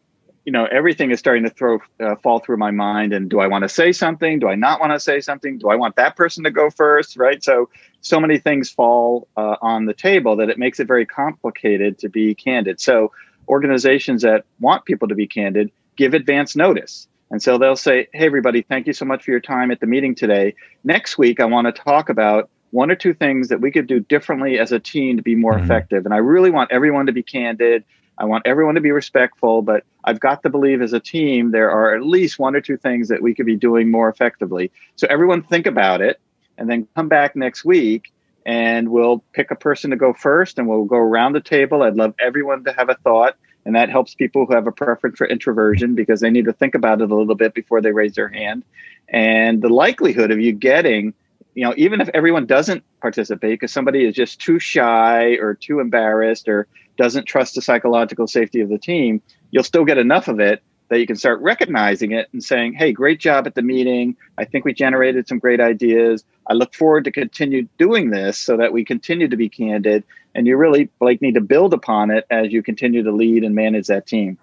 You 0.49 0.53
know 0.53 0.65
everything 0.65 1.12
is 1.12 1.19
starting 1.19 1.43
to 1.43 1.51
throw 1.51 1.77
uh, 1.99 2.15
fall 2.23 2.39
through 2.39 2.57
my 2.57 2.71
mind 2.71 3.13
and 3.13 3.29
do 3.29 3.39
i 3.39 3.45
want 3.45 3.62
to 3.62 3.69
say 3.69 3.91
something? 3.91 4.39
Do 4.39 4.47
i 4.47 4.55
not 4.55 4.79
want 4.79 4.91
to 4.93 4.99
say 4.99 5.21
something? 5.21 5.59
Do 5.59 5.69
i 5.69 5.75
want 5.75 5.95
that 5.97 6.15
person 6.15 6.43
to 6.45 6.49
go 6.49 6.71
first 6.71 7.17
right? 7.17 7.43
So 7.43 7.69
so 8.01 8.19
many 8.19 8.39
things 8.39 8.67
fall 8.67 9.27
uh, 9.38 9.57
on 9.62 9.85
the 9.85 9.93
table 9.93 10.35
that 10.38 10.49
it 10.49 10.57
makes 10.57 10.79
it 10.79 10.88
very 10.88 11.05
complicated 11.05 11.99
to 11.99 12.09
be 12.09 12.33
candid. 12.33 12.81
So 12.81 13.12
organizations 13.47 14.23
that 14.23 14.43
want 14.59 14.85
people 14.85 15.07
to 15.09 15.13
be 15.13 15.27
candid 15.27 15.69
give 15.97 16.15
advance 16.15 16.55
notice. 16.55 17.07
And 17.29 17.43
so 17.43 17.59
they'll 17.59 17.75
say 17.75 18.07
hey 18.12 18.25
everybody 18.25 18.63
thank 18.63 18.88
you 18.88 18.93
so 18.93 19.05
much 19.05 19.25
for 19.25 19.29
your 19.29 19.41
time 19.41 19.69
at 19.69 19.79
the 19.79 19.85
meeting 19.85 20.15
today. 20.15 20.55
Next 20.83 21.19
week 21.19 21.39
i 21.39 21.45
want 21.45 21.67
to 21.67 21.83
talk 21.83 22.09
about 22.09 22.49
one 22.71 22.89
or 22.89 22.95
two 22.95 23.13
things 23.13 23.49
that 23.49 23.62
we 23.62 23.69
could 23.69 23.85
do 23.85 23.99
differently 23.99 24.57
as 24.57 24.71
a 24.71 24.79
team 24.79 25.17
to 25.17 25.21
be 25.21 25.35
more 25.35 25.53
mm-hmm. 25.53 25.65
effective. 25.65 26.05
And 26.05 26.13
i 26.15 26.17
really 26.17 26.49
want 26.49 26.71
everyone 26.71 27.05
to 27.05 27.12
be 27.12 27.21
candid 27.21 27.83
I 28.19 28.25
want 28.25 28.45
everyone 28.45 28.75
to 28.75 28.82
be 28.82 28.91
respectful, 28.91 29.62
but 29.62 29.84
I've 30.03 30.19
got 30.19 30.43
to 30.43 30.49
believe 30.49 30.82
as 30.82 30.91
a 30.91 30.99
team 30.99 31.51
there 31.51 31.71
are 31.71 31.95
at 31.95 32.03
least 32.03 32.38
one 32.38 32.53
or 32.53 32.62
two 32.62 32.75
things 32.75 33.08
that 33.08 33.21
we 33.21 33.34
could 33.34 33.45
be 33.45 33.55
doing 33.55 33.89
more 33.89 34.10
effectively. 34.10 34.71
So 34.97 35.08
everyone 35.10 35.41
think 35.41 35.65
about 35.65 36.01
it 36.01 36.19
and 36.58 36.69
then 36.69 36.88
come 36.95 37.08
back 37.08 37.36
next 37.38 37.63
week 37.63 38.12
and 38.45 38.89
we'll 38.89 39.23
pick 39.32 39.51
a 39.51 39.55
person 39.55 39.91
to 39.91 39.95
go 39.95 40.12
first 40.12 40.60
and 40.60 40.67
we'll 40.67 40.84
go 40.84 40.97
around 40.97 41.34
the 41.34 41.41
table. 41.41 41.82
I'd 41.82 41.95
love 41.95 42.13
everyone 42.19 42.65
to 42.65 42.73
have 42.73 42.89
a 42.89 42.95
thought. 42.95 43.36
And 43.65 43.75
that 43.75 43.89
helps 43.89 44.15
people 44.15 44.45
who 44.45 44.53
have 44.53 44.67
a 44.67 44.71
preference 44.71 45.17
for 45.17 45.27
introversion 45.27 45.95
because 45.95 46.21
they 46.21 46.29
need 46.29 46.45
to 46.45 46.53
think 46.53 46.75
about 46.75 47.01
it 47.01 47.12
a 47.12 47.15
little 47.15 47.36
bit 47.36 47.53
before 47.53 47.82
they 47.82 47.91
raise 47.91 48.15
their 48.15 48.29
hand. 48.29 48.63
And 49.08 49.62
the 49.62 49.69
likelihood 49.69 50.32
of 50.32 50.39
you 50.39 50.51
getting 50.51 51.13
you 51.55 51.65
know, 51.65 51.73
even 51.75 51.99
if 51.99 52.10
everyone 52.13 52.45
doesn't 52.45 52.84
participate 53.01 53.60
because 53.60 53.73
somebody 53.73 54.05
is 54.05 54.15
just 54.15 54.39
too 54.39 54.60
shy 54.60 55.32
or 55.41 55.55
too 55.55 55.79
embarrassed 55.82 56.47
or 56.47 56.67
doesn't 56.99 57.25
trust 57.25 57.55
the 57.55 57.62
psychological 57.62 58.27
safety 58.27 58.59
of 58.59 58.67
the 58.67 58.77
team, 58.77 59.21
you'll 59.51 59.63
still 59.63 59.85
get 59.85 59.97
enough 59.97 60.27
of 60.27 60.39
it 60.39 60.62
that 60.89 60.99
you 60.99 61.07
can 61.07 61.15
start 61.15 61.39
recognizing 61.39 62.12
it 62.12 62.27
and 62.33 62.43
saying, 62.43 62.73
"Hey, 62.73 62.91
great 62.91 63.19
job 63.19 63.47
at 63.47 63.55
the 63.55 63.62
meeting. 63.62 64.17
I 64.38 64.43
think 64.43 64.65
we 64.65 64.73
generated 64.73 65.27
some 65.27 65.39
great 65.39 65.62
ideas. 65.62 66.25
I 66.47 66.53
look 66.53 66.73
forward 66.73 67.05
to 67.05 67.12
continue 67.12 67.67
doing 67.77 68.09
this 68.09 68.38
so 68.38 68.57
that 68.57 68.73
we 68.73 68.83
continue 68.83 69.29
to 69.29 69.38
be 69.38 69.47
candid." 69.47 70.03
And 70.35 70.45
you 70.45 70.57
really 70.57 70.89
like 70.99 71.21
need 71.21 71.35
to 71.35 71.41
build 71.41 71.73
upon 71.73 72.12
it 72.12 72.25
as 72.29 72.51
you 72.51 72.62
continue 72.62 73.01
to 73.03 73.12
lead 73.12 73.43
and 73.43 73.55
manage 73.55 73.88
that 73.88 74.05
team. 74.05 74.38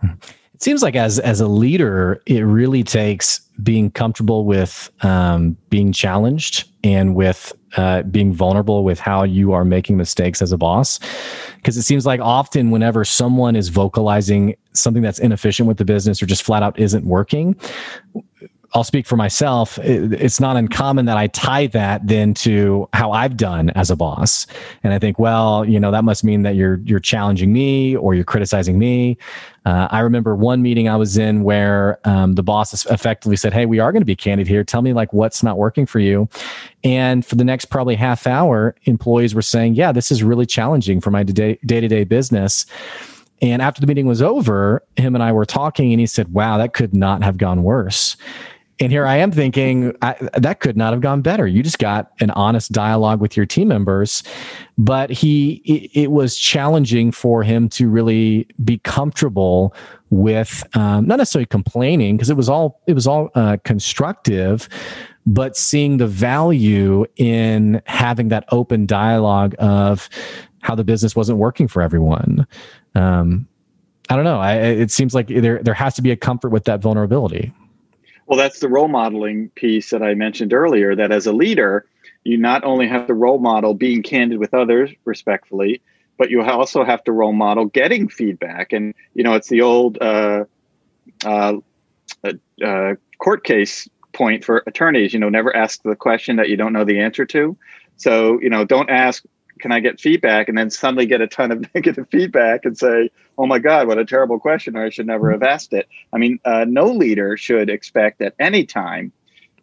It 0.54 0.62
seems 0.62 0.82
like 0.82 0.96
as 0.96 1.18
as 1.18 1.40
a 1.40 1.48
leader, 1.48 2.22
it 2.24 2.40
really 2.40 2.82
takes 2.82 3.40
being 3.62 3.90
comfortable 3.90 4.46
with 4.46 4.90
um, 5.02 5.56
being 5.68 5.92
challenged 5.92 6.70
and 6.82 7.14
with 7.14 7.52
uh, 7.76 8.02
being 8.02 8.32
vulnerable 8.32 8.84
with 8.84 8.98
how 8.98 9.22
you 9.22 9.52
are 9.52 9.64
making 9.64 9.96
mistakes 9.96 10.42
as 10.42 10.52
a 10.52 10.58
boss. 10.58 10.98
Because 11.56 11.76
it 11.76 11.82
seems 11.82 12.06
like 12.06 12.20
often, 12.20 12.70
whenever 12.70 13.04
someone 13.04 13.56
is 13.56 13.68
vocalizing 13.68 14.56
something 14.72 15.02
that's 15.02 15.18
inefficient 15.18 15.66
with 15.68 15.78
the 15.78 15.84
business 15.84 16.22
or 16.22 16.26
just 16.26 16.42
flat 16.42 16.62
out 16.62 16.78
isn't 16.78 17.04
working, 17.04 17.56
I'll 18.76 18.84
speak 18.84 19.06
for 19.06 19.16
myself. 19.16 19.78
it's 19.78 20.38
not 20.38 20.54
uncommon 20.58 21.06
that 21.06 21.16
I 21.16 21.28
tie 21.28 21.66
that 21.68 22.06
then 22.06 22.34
to 22.34 22.86
how 22.92 23.10
I've 23.10 23.34
done 23.34 23.70
as 23.70 23.90
a 23.90 23.96
boss, 23.96 24.46
and 24.84 24.92
I 24.92 24.98
think, 24.98 25.18
well, 25.18 25.64
you 25.64 25.80
know, 25.80 25.90
that 25.90 26.04
must 26.04 26.22
mean 26.22 26.42
that 26.42 26.56
you're 26.56 26.76
you're 26.84 27.00
challenging 27.00 27.54
me 27.54 27.96
or 27.96 28.14
you're 28.14 28.22
criticizing 28.22 28.78
me. 28.78 29.16
Uh, 29.64 29.88
I 29.90 30.00
remember 30.00 30.36
one 30.36 30.60
meeting 30.60 30.90
I 30.90 30.96
was 30.96 31.16
in 31.16 31.42
where 31.42 31.98
um, 32.04 32.34
the 32.34 32.42
boss 32.42 32.84
effectively 32.84 33.36
said, 33.36 33.54
"Hey, 33.54 33.64
we 33.64 33.78
are 33.78 33.92
going 33.92 34.02
to 34.02 34.06
be 34.06 34.14
candid 34.14 34.46
here. 34.46 34.62
Tell 34.62 34.82
me 34.82 34.92
like 34.92 35.10
what's 35.10 35.42
not 35.42 35.56
working 35.56 35.86
for 35.86 35.98
you." 35.98 36.28
And 36.84 37.24
for 37.24 37.36
the 37.36 37.44
next 37.44 37.66
probably 37.66 37.94
half 37.94 38.26
hour, 38.26 38.74
employees 38.84 39.34
were 39.34 39.40
saying, 39.40 39.76
"Yeah, 39.76 39.90
this 39.90 40.12
is 40.12 40.22
really 40.22 40.44
challenging 40.44 41.00
for 41.00 41.10
my 41.10 41.22
day 41.22 41.56
to 41.64 41.88
day 41.88 42.04
business." 42.04 42.66
And 43.42 43.60
after 43.60 43.80
the 43.80 43.86
meeting 43.86 44.06
was 44.06 44.22
over, 44.22 44.82
him 44.96 45.14
and 45.14 45.22
I 45.22 45.30
were 45.32 45.44
talking, 45.44 45.92
and 45.92 46.00
he 46.00 46.06
said, 46.06 46.32
Wow, 46.32 46.56
that 46.56 46.72
could 46.72 46.94
not 46.94 47.22
have 47.22 47.36
gone 47.36 47.62
worse. 47.62 48.16
And 48.78 48.92
here 48.92 49.06
I 49.06 49.16
am 49.16 49.32
thinking 49.32 49.96
I, 50.02 50.16
that 50.34 50.60
could 50.60 50.76
not 50.76 50.92
have 50.92 51.00
gone 51.00 51.22
better. 51.22 51.46
You 51.46 51.62
just 51.62 51.78
got 51.78 52.12
an 52.20 52.30
honest 52.32 52.72
dialogue 52.72 53.20
with 53.20 53.36
your 53.36 53.46
team 53.46 53.68
members, 53.68 54.22
but 54.76 55.10
he 55.10 55.62
it, 55.64 56.02
it 56.02 56.10
was 56.10 56.36
challenging 56.36 57.10
for 57.10 57.42
him 57.42 57.70
to 57.70 57.88
really 57.88 58.46
be 58.64 58.78
comfortable 58.78 59.74
with 60.10 60.62
um, 60.76 61.06
not 61.06 61.16
necessarily 61.16 61.46
complaining 61.46 62.16
because 62.16 62.28
it 62.28 62.36
was 62.36 62.50
all 62.50 62.80
it 62.86 62.92
was 62.92 63.06
all 63.06 63.30
uh, 63.34 63.56
constructive, 63.64 64.68
but 65.24 65.56
seeing 65.56 65.96
the 65.96 66.06
value 66.06 67.06
in 67.16 67.80
having 67.86 68.28
that 68.28 68.44
open 68.52 68.84
dialogue 68.84 69.54
of 69.58 70.10
how 70.60 70.74
the 70.74 70.84
business 70.84 71.16
wasn't 71.16 71.38
working 71.38 71.66
for 71.66 71.80
everyone. 71.80 72.46
Um, 72.94 73.48
I 74.10 74.16
don't 74.16 74.24
know. 74.24 74.38
I, 74.38 74.54
it 74.56 74.90
seems 74.90 75.14
like 75.14 75.28
there 75.28 75.62
there 75.62 75.74
has 75.74 75.94
to 75.94 76.02
be 76.02 76.10
a 76.10 76.16
comfort 76.16 76.50
with 76.50 76.64
that 76.64 76.80
vulnerability. 76.82 77.54
Well, 78.26 78.38
that's 78.38 78.60
the 78.60 78.68
role 78.68 78.88
modeling 78.88 79.50
piece 79.50 79.90
that 79.90 80.02
I 80.02 80.14
mentioned 80.14 80.52
earlier. 80.52 80.94
That 80.96 81.12
as 81.12 81.26
a 81.26 81.32
leader, 81.32 81.86
you 82.24 82.36
not 82.36 82.64
only 82.64 82.88
have 82.88 83.06
to 83.06 83.14
role 83.14 83.38
model 83.38 83.74
being 83.74 84.02
candid 84.02 84.38
with 84.38 84.52
others 84.52 84.90
respectfully, 85.04 85.80
but 86.18 86.30
you 86.30 86.42
also 86.42 86.84
have 86.84 87.04
to 87.04 87.12
role 87.12 87.32
model 87.32 87.66
getting 87.66 88.08
feedback. 88.08 88.72
And 88.72 88.94
you 89.14 89.22
know, 89.22 89.34
it's 89.34 89.48
the 89.48 89.62
old 89.62 89.98
uh, 90.00 90.44
uh, 91.24 91.54
uh, 92.64 92.94
court 93.18 93.44
case 93.44 93.88
point 94.12 94.44
for 94.44 94.64
attorneys. 94.66 95.12
You 95.12 95.20
know, 95.20 95.28
never 95.28 95.54
ask 95.54 95.82
the 95.82 95.94
question 95.94 96.36
that 96.36 96.48
you 96.48 96.56
don't 96.56 96.72
know 96.72 96.84
the 96.84 97.00
answer 97.00 97.24
to. 97.26 97.56
So 97.96 98.40
you 98.40 98.50
know, 98.50 98.64
don't 98.64 98.90
ask 98.90 99.22
can 99.58 99.72
I 99.72 99.80
get 99.80 100.00
feedback? 100.00 100.48
And 100.48 100.56
then 100.56 100.70
suddenly 100.70 101.06
get 101.06 101.20
a 101.20 101.26
ton 101.26 101.52
of 101.52 101.64
negative 101.74 102.06
feedback 102.10 102.64
and 102.64 102.76
say, 102.76 103.10
oh 103.38 103.46
my 103.46 103.58
God, 103.58 103.86
what 103.86 103.98
a 103.98 104.04
terrible 104.04 104.38
question, 104.38 104.76
or 104.76 104.84
I 104.84 104.90
should 104.90 105.06
never 105.06 105.30
have 105.30 105.42
asked 105.42 105.72
it. 105.72 105.88
I 106.12 106.18
mean, 106.18 106.38
uh, 106.44 106.64
no 106.68 106.86
leader 106.86 107.36
should 107.36 107.70
expect 107.70 108.20
at 108.22 108.34
any 108.38 108.64
time 108.64 109.12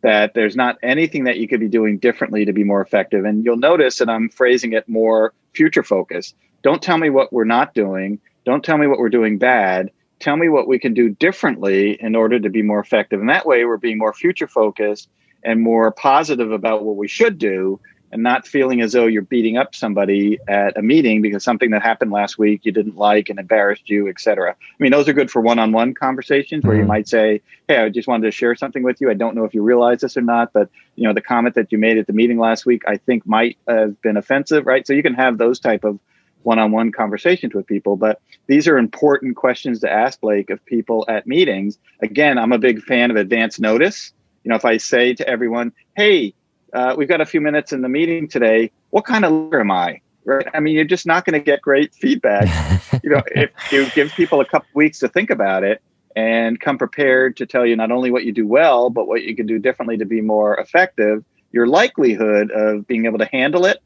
that 0.01 0.33
there's 0.33 0.55
not 0.55 0.77
anything 0.83 1.23
that 1.23 1.37
you 1.37 1.47
could 1.47 1.61
be 1.61 1.69
doing 1.69 1.97
differently 1.97 2.45
to 2.45 2.53
be 2.53 2.63
more 2.63 2.81
effective. 2.81 3.23
And 3.23 3.45
you'll 3.45 3.57
notice 3.57 3.97
that 3.97 4.09
I'm 4.09 4.29
phrasing 4.29 4.73
it 4.73 4.87
more 4.87 5.33
future 5.53 5.83
focused. 5.83 6.35
Don't 6.61 6.81
tell 6.81 6.97
me 6.97 7.09
what 7.09 7.31
we're 7.31 7.45
not 7.45 7.73
doing. 7.73 8.19
Don't 8.45 8.63
tell 8.63 8.77
me 8.77 8.87
what 8.87 8.99
we're 8.99 9.09
doing 9.09 9.37
bad. 9.37 9.91
Tell 10.19 10.35
me 10.35 10.49
what 10.49 10.67
we 10.67 10.77
can 10.77 10.93
do 10.93 11.09
differently 11.09 11.97
in 12.01 12.15
order 12.15 12.39
to 12.39 12.49
be 12.49 12.61
more 12.61 12.79
effective. 12.79 13.19
And 13.19 13.29
that 13.29 13.45
way, 13.45 13.65
we're 13.65 13.77
being 13.77 13.97
more 13.97 14.13
future 14.13 14.47
focused 14.47 15.09
and 15.43 15.61
more 15.61 15.91
positive 15.91 16.51
about 16.51 16.83
what 16.83 16.95
we 16.95 17.07
should 17.07 17.37
do 17.37 17.79
and 18.13 18.21
not 18.21 18.47
feeling 18.47 18.79
as 18.81 18.93
though 18.93 19.07
you're 19.07 19.23
beating 19.23 19.57
up 19.57 19.73
somebody 19.73 20.37
at 20.47 20.77
a 20.77 20.83
meeting 20.83 21.21
because 21.21 21.43
something 21.43 21.71
that 21.71 21.81
happened 21.81 22.11
last 22.11 22.37
week 22.37 22.61
you 22.63 22.71
didn't 22.71 22.95
like 22.95 23.27
and 23.27 23.39
embarrassed 23.39 23.89
you, 23.89 24.07
et 24.07 24.19
cetera. 24.19 24.51
I 24.51 24.83
mean, 24.83 24.91
those 24.91 25.09
are 25.09 25.13
good 25.13 25.31
for 25.31 25.41
one-on-one 25.41 25.95
conversations 25.95 26.63
where 26.63 26.75
mm-hmm. 26.75 26.83
you 26.83 26.87
might 26.87 27.07
say, 27.07 27.41
"Hey, 27.67 27.77
I 27.77 27.89
just 27.89 28.07
wanted 28.07 28.27
to 28.27 28.31
share 28.31 28.55
something 28.55 28.83
with 28.83 29.01
you. 29.01 29.09
I 29.09 29.15
don't 29.15 29.35
know 29.35 29.45
if 29.45 29.55
you 29.55 29.63
realize 29.63 30.01
this 30.01 30.15
or 30.15 30.21
not, 30.21 30.53
but 30.53 30.69
you 30.95 31.07
know, 31.07 31.13
the 31.13 31.21
comment 31.21 31.55
that 31.55 31.71
you 31.71 31.79
made 31.79 31.97
at 31.97 32.05
the 32.05 32.13
meeting 32.13 32.37
last 32.37 32.67
week, 32.67 32.83
I 32.87 32.97
think 32.97 33.25
might 33.25 33.57
have 33.67 33.99
been 34.01 34.15
offensive, 34.15 34.67
right?" 34.67 34.85
So 34.85 34.93
you 34.93 35.03
can 35.03 35.15
have 35.15 35.39
those 35.39 35.59
type 35.59 35.83
of 35.83 35.99
one-on-one 36.43 36.91
conversations 36.91 37.53
with 37.53 37.65
people 37.65 37.95
but 37.95 38.21
these 38.47 38.67
are 38.67 38.77
important 38.77 39.37
questions 39.37 39.79
to 39.79 39.89
ask 39.89 40.19
blake 40.19 40.49
of 40.49 40.63
people 40.65 41.05
at 41.07 41.25
meetings 41.25 41.77
again 42.01 42.37
i'm 42.37 42.51
a 42.51 42.59
big 42.59 42.83
fan 42.83 43.09
of 43.09 43.15
advance 43.15 43.61
notice 43.61 44.11
you 44.43 44.49
know 44.49 44.55
if 44.55 44.65
i 44.65 44.75
say 44.75 45.13
to 45.13 45.25
everyone 45.25 45.71
hey 45.95 46.33
uh, 46.73 46.95
we've 46.97 47.07
got 47.07 47.21
a 47.21 47.25
few 47.25 47.41
minutes 47.41 47.71
in 47.71 47.81
the 47.81 47.89
meeting 47.89 48.27
today. 48.27 48.71
What 48.89 49.05
kind 49.05 49.25
of 49.25 49.31
leader 49.31 49.59
am 49.59 49.71
I? 49.71 50.01
Right. 50.25 50.47
I 50.53 50.59
mean, 50.59 50.75
you're 50.75 50.85
just 50.85 51.05
not 51.05 51.25
going 51.25 51.33
to 51.33 51.43
get 51.43 51.61
great 51.61 51.93
feedback. 51.93 52.47
you 53.03 53.09
know, 53.09 53.21
if 53.27 53.49
you 53.71 53.89
give 53.91 54.11
people 54.11 54.39
a 54.41 54.45
couple 54.45 54.67
weeks 54.73 54.99
to 54.99 55.09
think 55.09 55.29
about 55.29 55.63
it 55.63 55.81
and 56.15 56.59
come 56.59 56.77
prepared 56.77 57.37
to 57.37 57.45
tell 57.45 57.65
you 57.65 57.75
not 57.75 57.91
only 57.91 58.09
what 58.09 58.23
you 58.23 58.31
do 58.31 58.47
well, 58.47 58.89
but 58.89 59.07
what 59.07 59.23
you 59.23 59.35
can 59.35 59.45
do 59.45 59.59
differently 59.59 59.97
to 59.97 60.05
be 60.05 60.21
more 60.21 60.55
effective, 60.55 61.23
your 61.51 61.67
likelihood 61.67 62.51
of 62.51 62.87
being 62.87 63.05
able 63.05 63.19
to 63.19 63.25
handle 63.25 63.65
it 63.65 63.79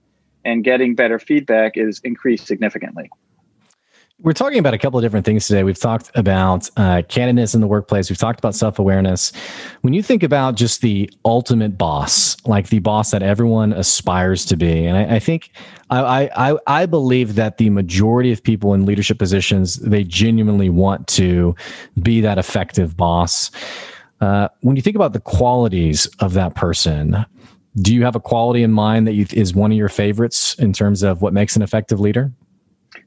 and 0.45 0.63
getting 0.63 0.95
better 0.95 1.19
feedback 1.19 1.76
is 1.76 2.00
increased 2.04 2.45
significantly. 2.45 3.10
We're 4.20 4.34
talking 4.34 4.58
about 4.58 4.74
a 4.74 4.80
couple 4.80 4.98
of 4.98 5.04
different 5.04 5.28
things 5.28 5.46
today. 5.46 5.64
We've 5.64 5.80
talked 5.80 6.10
about 6.16 6.68
uh, 6.76 7.04
candidness 7.04 7.54
in 7.54 7.62
the 7.62 7.68
workplace. 7.68 8.10
We've 8.10 8.18
talked 8.18 8.40
about 8.40 8.56
self 8.56 8.80
awareness. 8.80 9.32
When 9.82 9.94
you 9.94 10.02
think 10.02 10.24
about 10.24 10.56
just 10.56 10.82
the 10.82 11.08
ultimate 11.24 11.78
boss, 11.78 12.36
like 12.44 12.70
the 12.70 12.80
boss 12.80 13.12
that 13.12 13.22
everyone 13.22 13.74
aspires 13.74 14.44
to 14.46 14.58
be, 14.58 14.88
and 14.88 14.98
I, 14.98 15.18
I 15.18 15.20
think 15.20 15.52
I, 15.92 16.32
I 16.36 16.58
I 16.66 16.86
believe 16.88 17.36
that 17.36 17.60
the 17.60 17.70
majority 17.70 18.32
of 18.32 18.42
people 18.42 18.74
in 18.74 18.88
leadership 18.88 19.20
positions 19.20 19.76
they 19.76 20.04
genuinely 20.04 20.72
want 20.72 21.06
to 21.10 21.56
be 22.02 22.20
that 22.22 22.40
effective 22.40 22.98
boss. 22.98 23.52
Uh, 24.20 24.48
when 24.62 24.76
you 24.76 24.82
think 24.82 24.96
about 24.96 25.14
the 25.14 25.20
qualities 25.20 26.08
of 26.22 26.34
that 26.34 26.56
person, 26.56 27.24
do 27.84 27.94
you 27.94 28.04
have 28.04 28.16
a 28.16 28.20
quality 28.20 28.64
in 28.64 28.72
mind 28.72 29.06
that 29.06 29.14
you, 29.14 29.28
is 29.32 29.54
one 29.54 29.72
of 29.72 29.78
your 29.78 29.90
favorites 29.90 30.56
in 30.56 30.74
terms 30.74 31.04
of 31.04 31.22
what 31.22 31.34
makes 31.34 31.56
an 31.56 31.62
effective 31.62 32.00
leader? 32.00 32.32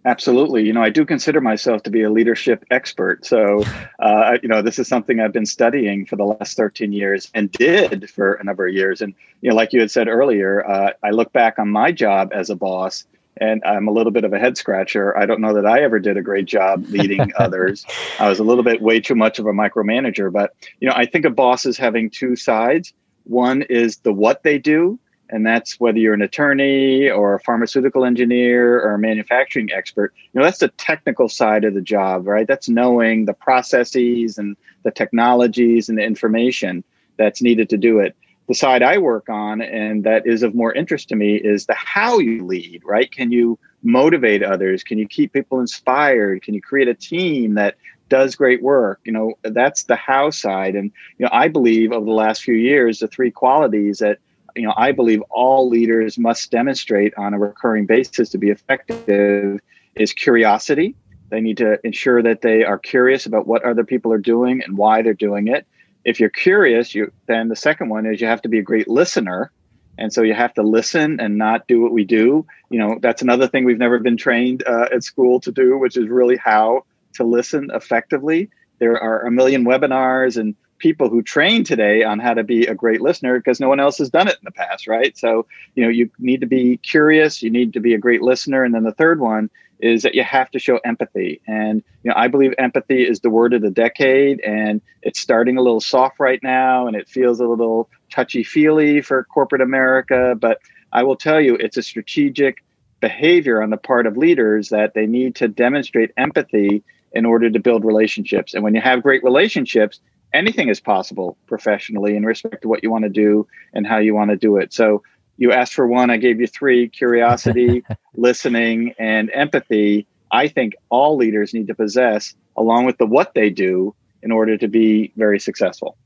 Absolutely. 0.07 0.65
You 0.65 0.73
know, 0.73 0.83
I 0.83 0.89
do 0.89 1.05
consider 1.05 1.43
myself 1.43 1.83
to 1.83 1.91
be 1.91 2.03
a 2.03 2.11
leadership 2.11 2.65
expert. 2.71 3.27
So, 3.27 3.65
uh, 3.99 4.39
you 4.43 4.49
know, 4.49 4.63
this 4.63 4.79
is 4.79 4.89
something 4.89 5.21
I've 5.21 5.33
been 5.33 5.45
studying 5.45 6.07
for 6.07 6.17
the 6.17 6.25
last 6.25 6.57
13 6.57 6.93
years 6.93 7.31
and 7.35 7.53
did 7.53 8.09
for 8.09 8.35
a 8.35 8.45
number 8.45 8.67
of 8.67 8.73
years. 8.73 9.03
And, 9.03 9.15
you 9.43 9.51
know, 9.51 9.57
like 9.57 9.75
you 9.75 9.81
had 9.81 9.91
said 9.91 10.09
earlier, 10.09 10.67
uh, 10.67 10.93
I 11.03 11.11
look 11.11 11.33
back 11.35 11.59
on 11.59 11.69
my 11.69 11.93
job 11.93 12.31
as 12.33 12.49
a 12.49 12.57
boss 12.57 13.05
and 13.37 13.63
I'm 13.65 13.89
a 13.89 13.91
little 13.91 14.11
bit 14.11 14.25
of 14.25 14.33
a 14.33 14.39
head 14.39 14.57
scratcher. 14.57 15.17
I 15.19 15.27
don't 15.27 15.41
know 15.41 15.55
that 15.55 15.67
I 15.67 15.83
ever 15.83 15.99
did 15.99 16.17
a 16.17 16.23
great 16.23 16.47
job 16.47 16.87
leading 16.89 17.33
others. 17.39 17.85
I 18.19 18.29
was 18.29 18.39
a 18.39 18.45
little 18.45 18.65
bit 18.65 18.81
way 18.81 19.01
too 19.01 19.15
much 19.15 19.39
of 19.39 19.47
a 19.47 19.53
micromanager. 19.53 20.33
But, 20.33 20.55
you 20.81 20.89
know, 20.89 20.95
I 20.97 21.05
think 21.05 21.27
of 21.27 21.37
bosses 21.37 21.77
having 21.77 22.09
two 22.09 22.37
sides. 22.37 22.95
One 23.25 23.63
is 23.63 23.99
the 23.99 24.15
what 24.15 24.45
they 24.45 24.59
do, 24.59 24.99
and 25.31 25.47
that's 25.47 25.79
whether 25.79 25.99
you're 25.99 26.15
an 26.15 26.23
attorney 26.23 27.09
or 27.09 27.35
a 27.35 27.41
pharmaceutical 27.41 28.05
engineer 28.05 28.81
or 28.81 28.95
a 28.95 28.99
manufacturing 28.99 29.71
expert 29.73 30.13
you 30.33 30.39
know 30.39 30.45
that's 30.45 30.59
the 30.59 30.69
technical 30.69 31.29
side 31.29 31.65
of 31.65 31.75
the 31.75 31.81
job 31.81 32.27
right? 32.27 32.47
That's 32.47 32.69
knowing 32.69 33.25
the 33.25 33.35
processes 33.35 34.39
and 34.39 34.57
the 34.85 34.91
technologies 34.91 35.89
and 35.89 35.99
the 35.99 36.03
information 36.03 36.85
that's 37.19 37.43
needed 37.43 37.69
to 37.71 37.77
do 37.77 37.99
it. 37.99 38.17
The 38.49 38.55
side 38.55 38.83
i 38.83 38.99
work 38.99 39.29
on 39.29 39.61
and 39.61 40.05
that 40.05 40.27
is 40.27 40.43
of 40.43 40.55
more 40.55 40.73
interest 40.73 41.09
to 41.11 41.17
me 41.17 41.37
is 41.37 41.67
the 41.67 41.75
how 41.75 42.19
you 42.19 42.45
lead 42.45 42.83
right? 42.85 43.11
Can 43.11 43.31
you 43.31 43.59
motivate 43.83 44.43
others? 44.43 44.83
Can 44.83 44.99
you 44.99 45.07
keep 45.07 45.33
people 45.33 45.61
inspired? 45.61 46.43
Can 46.43 46.55
you 46.55 46.63
create 46.63 46.89
a 46.89 46.95
team 46.95 47.55
that 47.55 47.77
does 48.09 48.35
great 48.35 48.63
work? 48.63 49.01
You 49.05 49.13
know 49.13 49.35
that's 49.43 49.85
the 49.85 49.97
how 49.97 50.31
side. 50.31 50.75
And 50.75 50.91
you 51.19 51.25
know 51.25 51.31
i 51.33 51.49
believe 51.49 51.93
over 51.93 52.05
the 52.05 52.13
last 52.13 52.43
few 52.43 52.55
years 52.55 52.99
the 52.99 53.09
three 53.09 53.31
qualities 53.31 53.99
that 53.99 54.19
you 54.57 54.63
know, 54.63 54.75
I 54.77 54.93
believe 54.93 55.23
all 55.31 55.69
leaders 55.69 56.19
must 56.19 56.51
demonstrate 56.51 57.15
on 57.17 57.35
a 57.35 57.39
recurring 57.39 57.87
basis 57.87 58.31
to 58.31 58.39
be 58.39 58.51
effective 58.51 59.61
is 59.95 60.13
curiosity. 60.13 60.95
They 61.31 61.41
need 61.41 61.59
to 61.59 61.79
ensure 61.85 62.23
that 62.23 62.43
they 62.43 62.65
are 62.65 62.79
curious 62.79 63.27
about 63.27 63.47
what 63.47 63.65
other 63.65 63.85
people 63.85 64.13
are 64.13 64.19
doing 64.19 64.63
and 64.65 64.77
why 64.77 65.03
they're 65.03 65.15
doing 65.15 65.49
it. 65.49 65.67
If 66.05 66.19
you're 66.19 66.31
curious, 66.31 66.95
you 66.95 67.13
then 67.27 67.49
the 67.49 67.57
second 67.57 67.89
one 67.89 68.07
is 68.07 68.21
you 68.21 68.27
have 68.27 68.43
to 68.43 68.49
be 68.49 68.59
a 68.59 68.63
great 68.63 68.89
listener 68.89 69.53
And 70.01 70.13
so 70.13 70.23
you 70.23 70.33
have 70.33 70.55
to 70.55 70.63
listen 70.63 71.21
and 71.21 71.37
not 71.37 71.69
do 71.69 71.83
what 71.83 71.93
we 71.93 72.05
do. 72.05 72.47
You 72.71 72.79
know, 72.79 72.99
that's 73.01 73.21
another 73.21 73.47
thing 73.47 73.65
we've 73.65 73.79
never 73.79 73.99
been 73.99 74.17
trained 74.17 74.65
uh, 74.67 74.89
at 74.93 75.05
school 75.05 75.41
to 75.41 75.53
do, 75.53 75.77
which 75.77 75.97
is 75.97 76.09
really 76.09 76.39
how 76.39 76.87
to 77.15 77.25
listen 77.25 77.71
effectively. 77.75 78.49
There 78.79 78.99
are 78.99 79.27
a 79.27 79.31
million 79.31 79.67
webinars 79.67 80.39
and 80.39 80.57
people 80.81 81.09
who 81.09 81.23
train 81.23 81.63
today 81.63 82.03
on 82.03 82.19
how 82.19 82.35
to 82.35 82.43
be 82.43 82.67
a 82.67 82.75
great 82.75 83.01
listener 83.01 83.39
because 83.39 83.61
no 83.61 83.69
one 83.69 83.79
else 83.79 83.99
has 83.99 84.11
done 84.11 84.27
it 84.27 84.35
in 84.35 84.45
the 84.45 84.51
past, 84.51 84.89
right? 84.89 85.17
So, 85.17 85.47
you 85.77 85.85
know, 85.85 85.89
you 85.89 86.11
need 86.19 86.41
to 86.41 86.47
be 86.47 86.79
curious, 86.79 87.43
you 87.43 87.51
need 87.51 87.73
to 87.75 87.81
be 87.81 87.95
a 87.95 87.99
great 87.99 88.23
listener. 88.23 88.65
And 88.65 88.75
then 88.75 88.83
the 88.83 88.93
third 88.93 89.21
one 89.21 89.51
is 89.79 90.03
that 90.03 90.15
you 90.15 90.23
have 90.23 90.51
to 90.51 90.59
show 90.59 90.79
empathy. 90.79 91.41
And 91.47 91.83
you 92.03 92.11
know, 92.11 92.15
I 92.17 92.29
believe 92.29 92.55
empathy 92.59 93.03
is 93.03 93.21
the 93.21 93.31
word 93.31 93.55
of 93.55 93.63
the 93.63 93.71
decade, 93.71 94.41
and 94.41 94.81
it's 95.03 95.21
starting 95.21 95.57
a 95.57 95.63
little 95.63 95.81
soft 95.81 96.21
right 96.21 96.43
now, 96.43 96.87
and 96.87 96.97
it 96.97 97.09
feels 97.09 97.41
a 97.41 97.47
little 97.47 97.89
touchy 98.11 98.45
feely 98.45 99.01
for 99.01 99.25
corporate 99.25 99.63
America. 99.63 100.35
But 100.39 100.61
I 100.93 101.03
will 101.03 101.17
tell 101.17 101.41
you, 101.41 101.55
it's 101.55 101.77
a 101.77 101.83
strategic 101.83 102.65
behavior 103.01 103.63
on 103.63 103.71
the 103.71 103.77
part 103.77 104.07
of 104.07 104.17
leaders 104.17 104.69
that 104.69 104.95
they 104.95 105.07
need 105.07 105.35
to 105.37 105.49
demonstrate 105.49 106.11
empathy 106.17 106.83
in 107.13 107.25
order 107.25 107.51
to 107.51 107.59
build 107.59 107.85
relationships. 107.85 108.55
And 108.55 108.63
when 108.63 108.75
you 108.75 108.81
have 108.81 109.03
great 109.03 109.25
relationships, 109.25 110.01
anything 110.33 110.69
is 110.69 110.81
possible 110.81 111.37
professionally 111.47 112.17
in 112.17 112.25
respect 112.25 112.63
to 112.63 112.69
what 112.69 112.83
you 112.83 112.91
want 112.91 113.05
to 113.05 113.11
do 113.11 113.47
and 113.73 113.87
how 113.87 113.99
you 113.99 114.15
want 114.15 114.31
to 114.31 114.37
do 114.37 114.57
it. 114.57 114.73
So 114.73 115.03
you 115.37 115.53
asked 115.53 115.75
for 115.75 115.87
one, 115.87 116.11
I 116.11 116.19
gave 116.19 116.41
you 116.41 116.47
three 116.47 116.89
curiosity, 116.89 117.83
listening, 118.15 118.95
and 118.99 119.31
empathy. 119.33 120.07
I 120.31 120.49
think 120.49 120.75
all 120.91 121.17
leaders 121.17 121.55
need 121.55 121.67
to 121.69 121.75
possess, 121.75 122.35
along 122.57 122.85
with 122.85 122.99
the 122.99 123.07
what 123.07 123.35
they 123.35 123.51
do, 123.51 123.95
in 124.23 124.31
order 124.33 124.57
to 124.59 124.69
be 124.69 125.13
very 125.17 125.41
successful. 125.41 125.97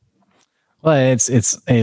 Well, 0.84 0.98
it's 0.98 1.30
it's 1.30 1.58
a 1.66 1.82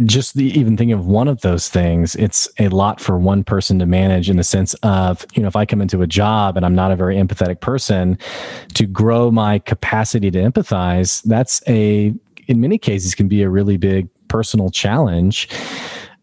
just 0.00 0.34
the 0.34 0.46
even 0.58 0.76
thinking 0.76 0.92
of 0.92 1.06
one 1.06 1.28
of 1.28 1.42
those 1.42 1.68
things. 1.68 2.16
It's 2.16 2.48
a 2.58 2.68
lot 2.70 3.00
for 3.00 3.16
one 3.18 3.44
person 3.44 3.78
to 3.78 3.86
manage 3.86 4.28
in 4.28 4.36
the 4.36 4.42
sense 4.42 4.74
of 4.82 5.24
you 5.34 5.42
know 5.42 5.46
if 5.46 5.54
I 5.54 5.64
come 5.64 5.80
into 5.80 6.02
a 6.02 6.08
job 6.08 6.56
and 6.56 6.66
I'm 6.66 6.74
not 6.74 6.90
a 6.90 6.96
very 6.96 7.14
empathetic 7.16 7.60
person, 7.60 8.18
to 8.74 8.84
grow 8.84 9.30
my 9.30 9.60
capacity 9.60 10.32
to 10.32 10.40
empathize, 10.40 11.22
that's 11.22 11.62
a 11.68 12.12
in 12.48 12.60
many 12.60 12.78
cases 12.78 13.14
can 13.14 13.28
be 13.28 13.42
a 13.42 13.48
really 13.48 13.76
big 13.76 14.08
personal 14.26 14.70
challenge. 14.70 15.48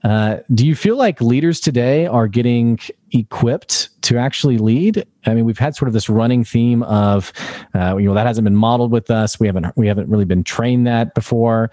Uh, 0.04 0.38
do 0.54 0.68
you 0.68 0.76
feel 0.76 0.98
like 0.98 1.22
leaders 1.22 1.60
today 1.60 2.06
are 2.06 2.28
getting 2.28 2.78
equipped 3.14 3.90
to 4.02 4.18
actually 4.18 4.58
lead? 4.58 5.06
I 5.26 5.34
mean, 5.34 5.46
we've 5.46 5.58
had 5.58 5.76
sort 5.76 5.88
of 5.88 5.94
this 5.94 6.10
running 6.10 6.44
theme 6.44 6.84
of, 6.84 7.32
uh, 7.74 7.96
you 7.96 8.08
know, 8.08 8.14
that 8.14 8.28
hasn't 8.28 8.44
been 8.44 8.56
modeled 8.56 8.92
with 8.92 9.10
us. 9.10 9.40
We 9.40 9.48
haven't 9.48 9.78
we 9.78 9.88
haven't 9.88 10.10
really 10.10 10.26
been 10.26 10.44
trained 10.44 10.86
that 10.88 11.14
before. 11.14 11.72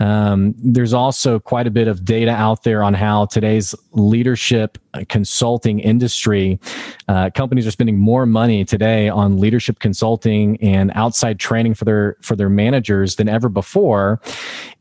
Um, 0.00 0.54
there's 0.58 0.92
also 0.92 1.38
quite 1.38 1.68
a 1.68 1.70
bit 1.70 1.86
of 1.86 2.04
data 2.04 2.32
out 2.32 2.64
there 2.64 2.82
on 2.82 2.94
how 2.94 3.26
today's 3.26 3.74
leadership 3.92 4.78
consulting 5.08 5.78
industry 5.78 6.58
uh, 7.06 7.30
companies 7.34 7.66
are 7.66 7.70
spending 7.70 7.98
more 7.98 8.26
money 8.26 8.64
today 8.64 9.08
on 9.08 9.38
leadership 9.38 9.78
consulting 9.78 10.60
and 10.62 10.90
outside 10.94 11.38
training 11.38 11.74
for 11.74 11.84
their 11.84 12.16
for 12.22 12.34
their 12.34 12.48
managers 12.48 13.16
than 13.16 13.28
ever 13.28 13.48
before, 13.48 14.20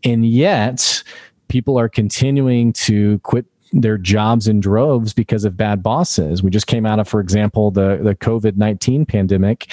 and 0.04 0.26
yet 0.26 1.04
people 1.48 1.78
are 1.80 1.90
continuing 1.90 2.74
to 2.74 3.20
quit 3.20 3.46
their 3.74 3.98
jobs 3.98 4.48
in 4.48 4.62
droves 4.62 5.14
because 5.14 5.44
of 5.44 5.58
bad 5.58 5.84
bosses. 5.84 6.42
We 6.42 6.50
just 6.50 6.68
came 6.68 6.86
out 6.86 7.00
of, 7.00 7.08
for 7.08 7.20
example, 7.20 7.70
the 7.70 8.00
the 8.02 8.16
COVID 8.16 8.56
nineteen 8.56 9.06
pandemic, 9.06 9.72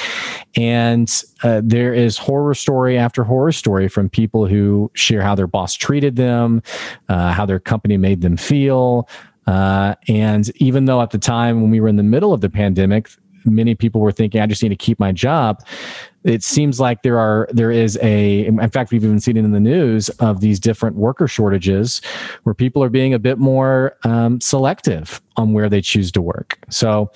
and 0.56 1.08
uh, 1.44 1.60
there 1.64 1.94
is 1.94 2.18
horror 2.18 2.54
story 2.54 2.98
after 2.98 3.22
horror 3.22 3.52
story 3.52 3.88
from 3.88 4.10
people 4.10 4.46
who 4.46 4.90
share 4.94 5.22
how 5.22 5.36
their 5.36 5.46
boss 5.46 5.74
treated 5.74 6.16
them, 6.16 6.60
uh, 7.08 7.32
how 7.32 7.46
their 7.46 7.60
company 7.60 7.96
made 7.96 8.20
them 8.20 8.36
feel. 8.36 9.08
Uh, 9.46 9.94
and 10.08 10.50
even 10.56 10.86
though 10.86 11.00
at 11.00 11.10
the 11.10 11.18
time 11.18 11.60
when 11.60 11.70
we 11.70 11.80
were 11.80 11.88
in 11.88 11.96
the 11.96 12.02
middle 12.02 12.32
of 12.32 12.40
the 12.40 12.50
pandemic, 12.50 13.08
many 13.44 13.74
people 13.74 14.00
were 14.00 14.12
thinking, 14.12 14.40
I 14.40 14.46
just 14.46 14.62
need 14.62 14.70
to 14.70 14.76
keep 14.76 14.98
my 14.98 15.12
job 15.12 15.62
it 16.24 16.42
seems 16.42 16.80
like 16.80 17.02
there 17.02 17.18
are 17.18 17.48
there 17.52 17.70
is 17.70 17.98
a 18.02 18.46
in 18.46 18.70
fact 18.70 18.90
we've 18.90 19.04
even 19.04 19.20
seen 19.20 19.36
it 19.36 19.44
in 19.44 19.52
the 19.52 19.60
news 19.60 20.08
of 20.20 20.40
these 20.40 20.58
different 20.58 20.96
worker 20.96 21.28
shortages 21.28 22.00
where 22.44 22.54
people 22.54 22.82
are 22.82 22.88
being 22.88 23.14
a 23.14 23.18
bit 23.18 23.38
more 23.38 23.96
um, 24.04 24.40
selective 24.40 25.20
on 25.36 25.52
where 25.52 25.68
they 25.68 25.80
choose 25.80 26.10
to 26.12 26.22
work. 26.22 26.58
So 26.70 27.10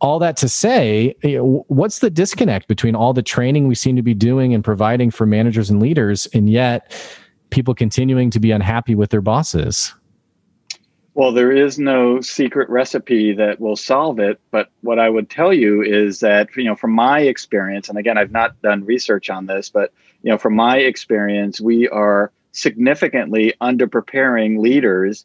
all 0.00 0.18
that 0.20 0.36
to 0.36 0.48
say 0.48 1.14
what's 1.22 1.98
the 1.98 2.10
disconnect 2.10 2.68
between 2.68 2.94
all 2.94 3.12
the 3.12 3.22
training 3.22 3.68
we 3.68 3.74
seem 3.74 3.96
to 3.96 4.02
be 4.02 4.14
doing 4.14 4.54
and 4.54 4.62
providing 4.62 5.10
for 5.10 5.26
managers 5.26 5.70
and 5.70 5.80
leaders 5.80 6.26
and 6.34 6.48
yet 6.48 6.92
people 7.50 7.74
continuing 7.74 8.30
to 8.30 8.40
be 8.40 8.50
unhappy 8.50 8.94
with 8.94 9.10
their 9.10 9.20
bosses 9.20 9.94
well, 11.14 11.32
there 11.32 11.52
is 11.52 11.78
no 11.78 12.20
secret 12.20 12.68
recipe 12.68 13.32
that 13.34 13.60
will 13.60 13.76
solve 13.76 14.18
it. 14.18 14.40
But 14.50 14.70
what 14.82 14.98
I 14.98 15.08
would 15.08 15.30
tell 15.30 15.52
you 15.52 15.82
is 15.82 16.20
that, 16.20 16.48
you 16.56 16.64
know, 16.64 16.74
from 16.74 16.92
my 16.92 17.20
experience, 17.20 17.88
and 17.88 17.96
again, 17.96 18.18
I've 18.18 18.32
not 18.32 18.60
done 18.62 18.84
research 18.84 19.30
on 19.30 19.46
this, 19.46 19.70
but, 19.70 19.92
you 20.22 20.30
know, 20.30 20.38
from 20.38 20.56
my 20.56 20.78
experience, 20.78 21.60
we 21.60 21.88
are 21.88 22.32
significantly 22.50 23.54
under 23.60 23.86
preparing 23.86 24.60
leaders 24.60 25.24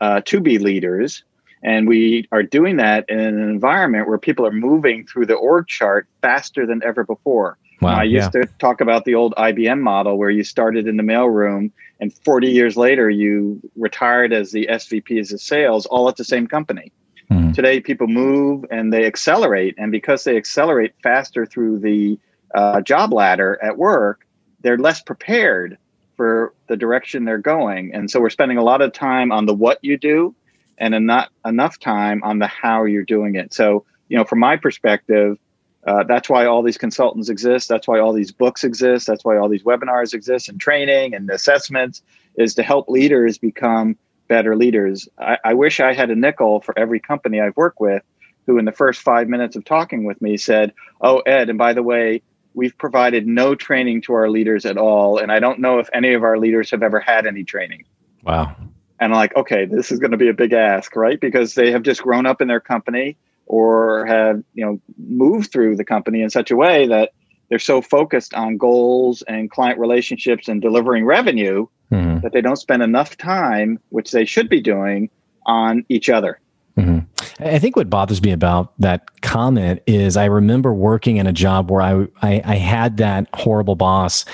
uh, 0.00 0.22
to 0.24 0.40
be 0.40 0.58
leaders. 0.58 1.22
And 1.62 1.86
we 1.86 2.28
are 2.32 2.42
doing 2.42 2.76
that 2.76 3.06
in 3.08 3.18
an 3.18 3.48
environment 3.48 4.08
where 4.08 4.18
people 4.18 4.46
are 4.46 4.52
moving 4.52 5.06
through 5.06 5.26
the 5.26 5.34
org 5.34 5.66
chart 5.66 6.06
faster 6.22 6.64
than 6.66 6.82
ever 6.82 7.04
before. 7.04 7.58
Wow, 7.80 7.96
I 7.96 8.04
used 8.04 8.34
yeah. 8.34 8.42
to 8.42 8.46
talk 8.58 8.80
about 8.80 9.04
the 9.04 9.14
old 9.14 9.34
IBM 9.36 9.80
model 9.80 10.16
where 10.16 10.30
you 10.30 10.44
started 10.44 10.86
in 10.86 10.96
the 10.96 11.02
mailroom 11.02 11.70
and 12.00 12.12
40 12.24 12.48
years 12.48 12.76
later 12.76 13.10
you 13.10 13.60
retired 13.76 14.32
as 14.32 14.50
the 14.52 14.66
SVP 14.70 15.32
of 15.32 15.40
sales 15.40 15.86
all 15.86 16.08
at 16.08 16.16
the 16.16 16.24
same 16.24 16.46
company. 16.46 16.92
Mm-hmm. 17.30 17.52
Today, 17.52 17.80
people 17.80 18.06
move 18.06 18.64
and 18.70 18.92
they 18.92 19.04
accelerate. 19.04 19.74
And 19.78 19.90
because 19.90 20.24
they 20.24 20.36
accelerate 20.36 20.94
faster 21.02 21.44
through 21.44 21.80
the 21.80 22.18
uh, 22.54 22.80
job 22.82 23.12
ladder 23.12 23.58
at 23.62 23.76
work, 23.76 24.26
they're 24.60 24.78
less 24.78 25.02
prepared 25.02 25.76
for 26.16 26.54
the 26.68 26.76
direction 26.76 27.24
they're 27.24 27.38
going. 27.38 27.92
And 27.94 28.10
so 28.10 28.20
we're 28.20 28.30
spending 28.30 28.58
a 28.58 28.64
lot 28.64 28.80
of 28.80 28.92
time 28.92 29.32
on 29.32 29.46
the 29.46 29.54
what 29.54 29.78
you 29.82 29.98
do 29.98 30.34
and 30.78 31.06
not 31.06 31.30
enough 31.44 31.78
time 31.78 32.22
on 32.22 32.38
the 32.38 32.46
how 32.46 32.84
you're 32.84 33.04
doing 33.04 33.34
it. 33.34 33.52
So, 33.52 33.84
you 34.08 34.16
know, 34.16 34.24
from 34.24 34.38
my 34.38 34.56
perspective, 34.56 35.38
uh, 35.86 36.02
that's 36.02 36.28
why 36.28 36.44
all 36.44 36.62
these 36.62 36.78
consultants 36.78 37.28
exist. 37.28 37.68
That's 37.68 37.86
why 37.86 38.00
all 38.00 38.12
these 38.12 38.32
books 38.32 38.64
exist. 38.64 39.06
That's 39.06 39.24
why 39.24 39.38
all 39.38 39.48
these 39.48 39.62
webinars 39.62 40.14
exist 40.14 40.48
and 40.48 40.60
training 40.60 41.14
and 41.14 41.30
assessments 41.30 42.02
is 42.36 42.54
to 42.56 42.62
help 42.62 42.88
leaders 42.88 43.38
become 43.38 43.96
better 44.28 44.56
leaders. 44.56 45.08
I, 45.18 45.38
I 45.44 45.54
wish 45.54 45.78
I 45.78 45.94
had 45.94 46.10
a 46.10 46.16
nickel 46.16 46.60
for 46.60 46.76
every 46.76 46.98
company 46.98 47.40
I've 47.40 47.56
worked 47.56 47.80
with 47.80 48.02
who, 48.46 48.58
in 48.58 48.64
the 48.64 48.72
first 48.72 49.00
five 49.00 49.28
minutes 49.28 49.54
of 49.54 49.64
talking 49.64 50.04
with 50.04 50.20
me, 50.20 50.36
said, 50.36 50.72
Oh, 51.00 51.18
Ed, 51.20 51.48
and 51.48 51.58
by 51.58 51.72
the 51.72 51.82
way, 51.82 52.22
we've 52.54 52.76
provided 52.78 53.26
no 53.26 53.54
training 53.54 54.02
to 54.02 54.14
our 54.14 54.28
leaders 54.28 54.66
at 54.66 54.76
all. 54.76 55.18
And 55.18 55.30
I 55.30 55.38
don't 55.38 55.60
know 55.60 55.78
if 55.78 55.88
any 55.92 56.14
of 56.14 56.24
our 56.24 56.38
leaders 56.38 56.70
have 56.70 56.82
ever 56.82 56.98
had 56.98 57.26
any 57.26 57.44
training. 57.44 57.84
Wow. 58.22 58.56
And 58.98 59.12
I'm 59.12 59.18
like, 59.18 59.36
okay, 59.36 59.66
this 59.66 59.92
is 59.92 59.98
going 59.98 60.12
to 60.12 60.16
be 60.16 60.28
a 60.28 60.34
big 60.34 60.52
ask, 60.52 60.96
right? 60.96 61.20
Because 61.20 61.54
they 61.54 61.70
have 61.70 61.82
just 61.82 62.02
grown 62.02 62.24
up 62.24 62.40
in 62.40 62.48
their 62.48 62.60
company 62.60 63.16
or 63.46 64.04
have 64.06 64.42
you 64.54 64.64
know 64.64 64.80
moved 64.98 65.52
through 65.52 65.76
the 65.76 65.84
company 65.84 66.20
in 66.20 66.30
such 66.30 66.50
a 66.50 66.56
way 66.56 66.86
that 66.86 67.12
they're 67.48 67.58
so 67.58 67.80
focused 67.80 68.34
on 68.34 68.56
goals 68.56 69.22
and 69.22 69.50
client 69.50 69.78
relationships 69.78 70.48
and 70.48 70.60
delivering 70.60 71.04
revenue 71.04 71.66
mm-hmm. 71.92 72.20
that 72.20 72.32
they 72.32 72.40
don't 72.40 72.56
spend 72.56 72.82
enough 72.82 73.16
time 73.16 73.78
which 73.90 74.10
they 74.10 74.24
should 74.24 74.48
be 74.48 74.60
doing 74.60 75.08
on 75.46 75.84
each 75.88 76.10
other 76.10 76.40
mm-hmm. 76.76 76.98
i 77.44 77.58
think 77.58 77.76
what 77.76 77.88
bothers 77.88 78.20
me 78.20 78.32
about 78.32 78.72
that 78.80 79.20
comment 79.22 79.80
is 79.86 80.16
i 80.16 80.24
remember 80.24 80.74
working 80.74 81.16
in 81.18 81.26
a 81.26 81.32
job 81.32 81.70
where 81.70 81.82
I, 81.82 82.06
I, 82.22 82.42
I 82.44 82.54
had 82.56 82.96
that 82.96 83.28
horrible 83.32 83.76
boss 83.76 84.24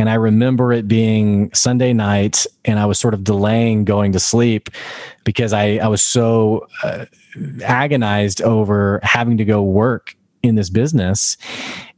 and 0.00 0.08
I 0.08 0.14
remember 0.14 0.72
it 0.72 0.88
being 0.88 1.52
Sunday 1.52 1.92
night, 1.92 2.46
and 2.64 2.78
I 2.78 2.86
was 2.86 2.98
sort 2.98 3.12
of 3.12 3.22
delaying 3.22 3.84
going 3.84 4.12
to 4.12 4.18
sleep 4.18 4.70
because 5.24 5.52
I, 5.52 5.76
I 5.76 5.88
was 5.88 6.00
so 6.00 6.66
uh, 6.82 7.04
agonized 7.62 8.40
over 8.40 9.00
having 9.02 9.36
to 9.36 9.44
go 9.44 9.62
work 9.62 10.16
in 10.42 10.54
this 10.54 10.70
business. 10.70 11.36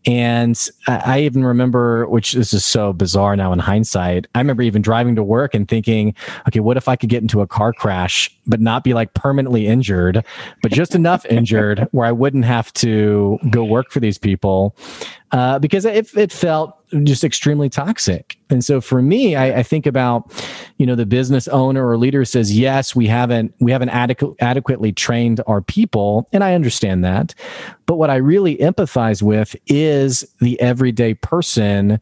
And 0.04 0.58
I 0.88 1.20
even 1.20 1.44
remember, 1.44 2.08
which 2.08 2.32
this 2.32 2.52
is 2.52 2.64
so 2.64 2.92
bizarre 2.92 3.36
now 3.36 3.52
in 3.52 3.60
hindsight, 3.60 4.26
I 4.34 4.40
remember 4.40 4.64
even 4.64 4.82
driving 4.82 5.14
to 5.14 5.22
work 5.22 5.54
and 5.54 5.68
thinking, 5.68 6.16
okay, 6.48 6.58
what 6.58 6.76
if 6.76 6.88
I 6.88 6.96
could 6.96 7.08
get 7.08 7.22
into 7.22 7.40
a 7.40 7.46
car 7.46 7.72
crash, 7.72 8.36
but 8.44 8.60
not 8.60 8.82
be 8.82 8.94
like 8.94 9.14
permanently 9.14 9.68
injured, 9.68 10.24
but 10.60 10.72
just 10.72 10.96
enough 10.96 11.24
injured 11.30 11.86
where 11.92 12.04
I 12.04 12.10
wouldn't 12.10 12.46
have 12.46 12.72
to 12.74 13.38
go 13.50 13.62
work 13.62 13.92
for 13.92 14.00
these 14.00 14.18
people? 14.18 14.74
Uh, 15.32 15.58
because 15.58 15.86
it, 15.86 16.14
it 16.14 16.30
felt 16.30 16.78
just 17.04 17.24
extremely 17.24 17.70
toxic. 17.70 18.36
And 18.50 18.62
so 18.62 18.82
for 18.82 19.00
me, 19.00 19.34
I, 19.34 19.60
I, 19.60 19.62
think 19.62 19.86
about, 19.86 20.30
you 20.76 20.84
know, 20.84 20.94
the 20.94 21.06
business 21.06 21.48
owner 21.48 21.88
or 21.88 21.96
leader 21.96 22.22
says, 22.26 22.56
yes, 22.56 22.94
we 22.94 23.06
haven't, 23.06 23.54
we 23.58 23.72
haven't 23.72 23.88
adequ- 23.88 24.36
adequately 24.40 24.92
trained 24.92 25.40
our 25.46 25.62
people. 25.62 26.28
And 26.34 26.44
I 26.44 26.52
understand 26.54 27.02
that. 27.04 27.34
But 27.86 27.96
what 27.96 28.10
I 28.10 28.16
really 28.16 28.58
empathize 28.58 29.22
with 29.22 29.56
is 29.68 30.22
the 30.40 30.60
everyday 30.60 31.14
person 31.14 31.98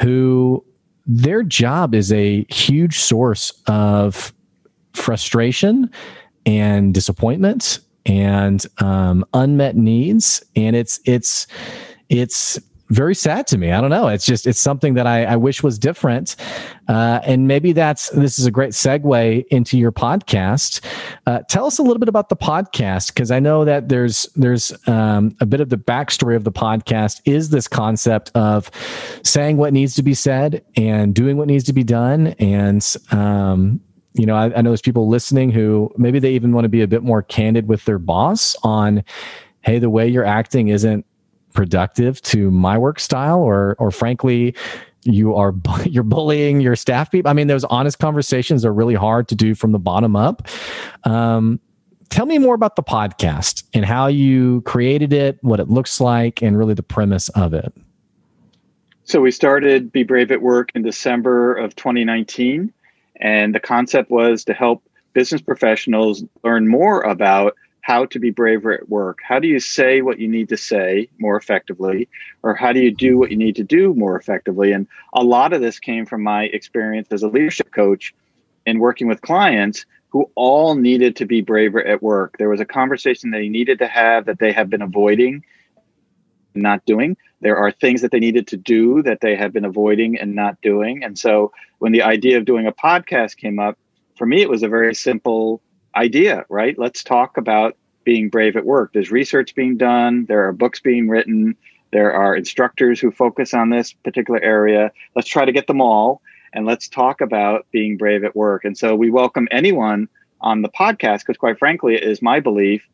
who 0.00 0.62
their 1.06 1.42
job 1.42 1.94
is 1.94 2.12
a 2.12 2.44
huge 2.50 2.98
source 2.98 3.52
of 3.68 4.34
frustration 4.92 5.90
and 6.44 6.92
disappointment 6.92 7.80
and 8.06 8.64
um, 8.78 9.24
unmet 9.34 9.76
needs, 9.76 10.42
and 10.54 10.76
it's 10.76 11.00
it's 11.04 11.46
it's 12.08 12.58
very 12.88 13.14
sad 13.14 13.46
to 13.48 13.58
me. 13.58 13.72
I 13.72 13.80
don't 13.80 13.90
know. 13.90 14.08
It's 14.08 14.24
just 14.24 14.46
it's 14.46 14.60
something 14.60 14.94
that 14.94 15.06
I, 15.06 15.24
I 15.24 15.36
wish 15.36 15.62
was 15.62 15.78
different, 15.78 16.36
uh, 16.88 17.20
and 17.24 17.48
maybe 17.48 17.72
that's 17.72 18.10
this 18.10 18.38
is 18.38 18.46
a 18.46 18.50
great 18.50 18.70
segue 18.70 19.44
into 19.48 19.76
your 19.76 19.90
podcast. 19.90 20.84
Uh, 21.26 21.40
tell 21.48 21.66
us 21.66 21.78
a 21.78 21.82
little 21.82 21.98
bit 21.98 22.08
about 22.08 22.28
the 22.28 22.36
podcast 22.36 23.08
because 23.08 23.30
I 23.30 23.40
know 23.40 23.64
that 23.64 23.88
there's 23.88 24.26
there's 24.36 24.72
um, 24.88 25.36
a 25.40 25.46
bit 25.46 25.60
of 25.60 25.68
the 25.68 25.76
backstory 25.76 26.36
of 26.36 26.44
the 26.44 26.52
podcast 26.52 27.20
is 27.24 27.50
this 27.50 27.66
concept 27.66 28.30
of 28.34 28.70
saying 29.24 29.56
what 29.56 29.72
needs 29.72 29.94
to 29.96 30.02
be 30.02 30.14
said 30.14 30.64
and 30.76 31.14
doing 31.14 31.36
what 31.36 31.48
needs 31.48 31.64
to 31.64 31.72
be 31.72 31.82
done, 31.82 32.28
and 32.38 32.96
um, 33.10 33.80
you 34.14 34.26
know 34.26 34.36
I, 34.36 34.56
I 34.56 34.62
know 34.62 34.70
there's 34.70 34.80
people 34.80 35.08
listening 35.08 35.50
who 35.50 35.92
maybe 35.96 36.20
they 36.20 36.32
even 36.32 36.52
want 36.52 36.66
to 36.66 36.70
be 36.70 36.82
a 36.82 36.88
bit 36.88 37.02
more 37.02 37.22
candid 37.22 37.66
with 37.66 37.84
their 37.84 37.98
boss 37.98 38.54
on, 38.62 39.02
hey, 39.62 39.80
the 39.80 39.90
way 39.90 40.06
you're 40.06 40.24
acting 40.24 40.68
isn't 40.68 41.04
productive 41.56 42.20
to 42.22 42.50
my 42.50 42.78
work 42.78 43.00
style 43.00 43.40
or 43.40 43.74
or 43.78 43.90
frankly 43.90 44.54
you 45.02 45.34
are 45.34 45.54
you're 45.84 46.04
bullying 46.04 46.60
your 46.60 46.76
staff 46.76 47.10
people 47.10 47.28
i 47.28 47.32
mean 47.32 47.46
those 47.46 47.64
honest 47.64 47.98
conversations 47.98 48.64
are 48.64 48.72
really 48.72 48.94
hard 48.94 49.26
to 49.26 49.34
do 49.34 49.54
from 49.54 49.72
the 49.72 49.78
bottom 49.78 50.14
up. 50.14 50.46
Um, 51.04 51.58
tell 52.10 52.26
me 52.26 52.38
more 52.38 52.54
about 52.54 52.76
the 52.76 52.82
podcast 52.82 53.64
and 53.74 53.84
how 53.84 54.06
you 54.06 54.60
created 54.62 55.12
it 55.12 55.38
what 55.42 55.58
it 55.58 55.68
looks 55.68 56.00
like 56.00 56.42
and 56.42 56.58
really 56.58 56.74
the 56.74 56.82
premise 56.82 57.28
of 57.30 57.54
it. 57.54 57.72
So 59.04 59.20
we 59.20 59.30
started 59.30 59.90
be 59.90 60.02
brave 60.02 60.30
at 60.30 60.42
work 60.42 60.70
in 60.74 60.82
december 60.82 61.54
of 61.54 61.74
2019 61.76 62.72
and 63.20 63.54
the 63.54 63.60
concept 63.60 64.10
was 64.10 64.44
to 64.44 64.52
help 64.52 64.82
business 65.14 65.40
professionals 65.40 66.22
learn 66.44 66.68
more 66.68 67.00
about 67.02 67.56
how 67.86 68.04
to 68.04 68.18
be 68.18 68.30
braver 68.30 68.72
at 68.72 68.88
work. 68.88 69.20
How 69.22 69.38
do 69.38 69.46
you 69.46 69.60
say 69.60 70.02
what 70.02 70.18
you 70.18 70.26
need 70.26 70.48
to 70.48 70.56
say 70.56 71.08
more 71.20 71.36
effectively? 71.36 72.08
Or 72.42 72.52
how 72.52 72.72
do 72.72 72.80
you 72.80 72.92
do 72.92 73.16
what 73.16 73.30
you 73.30 73.36
need 73.36 73.54
to 73.56 73.62
do 73.62 73.94
more 73.94 74.18
effectively? 74.18 74.72
And 74.72 74.88
a 75.12 75.22
lot 75.22 75.52
of 75.52 75.60
this 75.60 75.78
came 75.78 76.04
from 76.04 76.20
my 76.24 76.46
experience 76.46 77.06
as 77.12 77.22
a 77.22 77.28
leadership 77.28 77.70
coach 77.72 78.12
in 78.66 78.80
working 78.80 79.06
with 79.06 79.20
clients 79.20 79.86
who 80.08 80.28
all 80.34 80.74
needed 80.74 81.14
to 81.14 81.26
be 81.26 81.42
braver 81.42 81.80
at 81.80 82.02
work. 82.02 82.34
There 82.38 82.48
was 82.48 82.60
a 82.60 82.64
conversation 82.64 83.30
they 83.30 83.48
needed 83.48 83.78
to 83.78 83.86
have 83.86 84.24
that 84.24 84.40
they 84.40 84.50
have 84.50 84.68
been 84.68 84.82
avoiding, 84.82 85.44
and 86.54 86.64
not 86.64 86.84
doing. 86.86 87.16
There 87.40 87.56
are 87.56 87.70
things 87.70 88.02
that 88.02 88.10
they 88.10 88.18
needed 88.18 88.48
to 88.48 88.56
do 88.56 89.00
that 89.04 89.20
they 89.20 89.36
have 89.36 89.52
been 89.52 89.64
avoiding 89.64 90.18
and 90.18 90.34
not 90.34 90.60
doing. 90.60 91.04
And 91.04 91.16
so 91.16 91.52
when 91.78 91.92
the 91.92 92.02
idea 92.02 92.36
of 92.36 92.46
doing 92.46 92.66
a 92.66 92.72
podcast 92.72 93.36
came 93.36 93.60
up, 93.60 93.78
for 94.16 94.26
me, 94.26 94.42
it 94.42 94.50
was 94.50 94.64
a 94.64 94.68
very 94.68 94.94
simple 94.94 95.62
idea, 95.96 96.44
right? 96.48 96.78
Let's 96.78 97.02
talk 97.02 97.36
about 97.36 97.76
being 98.04 98.28
brave 98.28 98.56
at 98.56 98.64
work. 98.64 98.92
There's 98.92 99.10
research 99.10 99.54
being 99.54 99.76
done, 99.76 100.26
there 100.26 100.46
are 100.46 100.52
books 100.52 100.80
being 100.80 101.08
written, 101.08 101.56
there 101.92 102.12
are 102.12 102.36
instructors 102.36 103.00
who 103.00 103.10
focus 103.10 103.54
on 103.54 103.70
this 103.70 103.92
particular 103.92 104.40
area. 104.40 104.92
Let's 105.14 105.28
try 105.28 105.44
to 105.44 105.52
get 105.52 105.66
them 105.66 105.80
all 105.80 106.20
and 106.52 106.66
let's 106.66 106.88
talk 106.88 107.20
about 107.20 107.66
being 107.70 107.96
brave 107.96 108.24
at 108.24 108.36
work. 108.36 108.64
And 108.64 108.76
so 108.76 108.94
we 108.94 109.10
welcome 109.10 109.48
anyone 109.50 110.08
on 110.40 110.62
the 110.62 110.68
podcast 110.68 111.20
because, 111.20 111.36
quite 111.36 111.58
frankly, 111.58 111.94
it 111.94 112.02
is 112.02 112.22
my 112.22 112.40
belief 112.40 112.86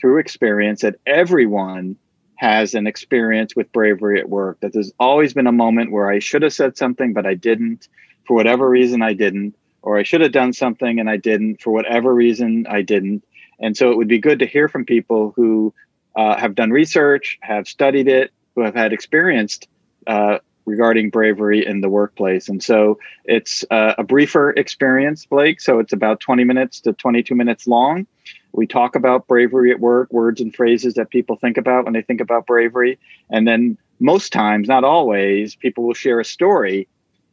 through 0.00 0.18
experience 0.18 0.82
that 0.82 0.96
everyone 1.06 1.96
has 2.36 2.74
an 2.74 2.86
experience 2.86 3.54
with 3.54 3.70
bravery 3.72 4.18
at 4.20 4.28
work. 4.28 4.58
That 4.60 4.72
there's 4.72 4.92
always 4.98 5.34
been 5.34 5.46
a 5.46 5.52
moment 5.52 5.92
where 5.92 6.10
I 6.10 6.18
should 6.18 6.42
have 6.42 6.52
said 6.52 6.76
something, 6.76 7.12
but 7.12 7.26
I 7.26 7.34
didn't. 7.34 7.88
For 8.26 8.34
whatever 8.34 8.68
reason, 8.68 9.02
I 9.02 9.14
didn't 9.14 9.54
or 9.82 9.98
I 9.98 10.02
should 10.02 10.20
have 10.20 10.32
done 10.32 10.52
something 10.52 10.98
and 11.00 11.08
I 11.08 11.16
didn't 11.16 11.62
for 11.62 11.70
whatever 11.72 12.14
reason 12.14 12.66
I 12.68 12.82
didn't. 12.82 13.24
And 13.58 13.76
so 13.76 13.90
it 13.90 13.96
would 13.96 14.08
be 14.08 14.18
good 14.18 14.38
to 14.38 14.46
hear 14.46 14.68
from 14.68 14.84
people 14.84 15.32
who 15.36 15.74
uh, 16.16 16.38
have 16.38 16.54
done 16.54 16.70
research, 16.70 17.38
have 17.42 17.68
studied 17.68 18.08
it, 18.08 18.32
who 18.54 18.62
have 18.62 18.74
had 18.74 18.92
experience 18.92 19.60
uh, 20.06 20.38
regarding 20.66 21.10
bravery 21.10 21.64
in 21.64 21.80
the 21.80 21.88
workplace. 21.88 22.48
And 22.48 22.62
so 22.62 22.98
it's 23.24 23.64
uh, 23.70 23.94
a 23.98 24.04
briefer 24.04 24.50
experience, 24.50 25.26
Blake. 25.26 25.60
So 25.60 25.78
it's 25.78 25.92
about 25.92 26.20
20 26.20 26.44
minutes 26.44 26.80
to 26.80 26.92
22 26.92 27.34
minutes 27.34 27.66
long. 27.66 28.06
We 28.52 28.66
talk 28.66 28.96
about 28.96 29.28
bravery 29.28 29.70
at 29.70 29.80
work, 29.80 30.12
words 30.12 30.40
and 30.40 30.54
phrases 30.54 30.94
that 30.94 31.10
people 31.10 31.36
think 31.36 31.56
about 31.56 31.84
when 31.84 31.92
they 31.92 32.02
think 32.02 32.20
about 32.20 32.46
bravery. 32.46 32.98
And 33.30 33.46
then 33.46 33.78
most 34.00 34.32
times, 34.32 34.66
not 34.68 34.82
always, 34.82 35.54
people 35.54 35.84
will 35.84 35.94
share 35.94 36.20
a 36.20 36.24
story 36.24 36.88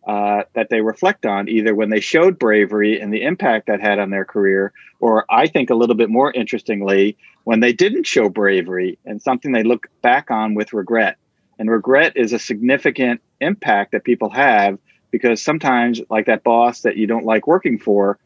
uh, 0.07 0.43
that 0.53 0.69
they 0.69 0.79
reflect 0.79 1.25
on, 1.25 1.49
either 1.49 1.75
when 1.75 1.89
they 1.89 1.99
showed 1.99 2.39
bravery 2.39 2.99
and 2.99 3.13
the 3.13 3.23
impact 3.23 3.67
that 3.67 3.81
had 3.81 3.99
on 3.99 4.09
their 4.09 4.23
career, 4.23 4.71
or 5.01 5.25
I 5.29 5.47
think 5.47 5.69
a 5.69 5.75
little 5.75 5.95
bit 5.95 6.09
more 6.09 6.31
interestingly, 6.31 7.17
when 7.43 7.59
they 7.59 7.73
didn't 7.73 8.07
show 8.07 8.29
bravery 8.29 8.97
and 9.05 9.21
something 9.21 9.51
they 9.51 9.63
look 9.63 9.87
back 10.01 10.31
on 10.31 10.55
with 10.55 10.71
regret. 10.71 11.17
And 11.59 11.69
regret 11.69 12.13
is 12.15 12.31
a 12.31 12.39
significant 12.39 13.21
impact 13.41 13.91
that 13.91 14.05
people 14.05 14.29
have 14.29 14.79
because 15.11 15.43
sometimes, 15.43 16.01
like 16.09 16.27
that 16.27 16.43
boss 16.43 16.81
that 16.81 16.95
you 16.95 17.05
don't 17.05 17.25
like 17.25 17.45
working 17.45 17.77
for, 17.77 18.17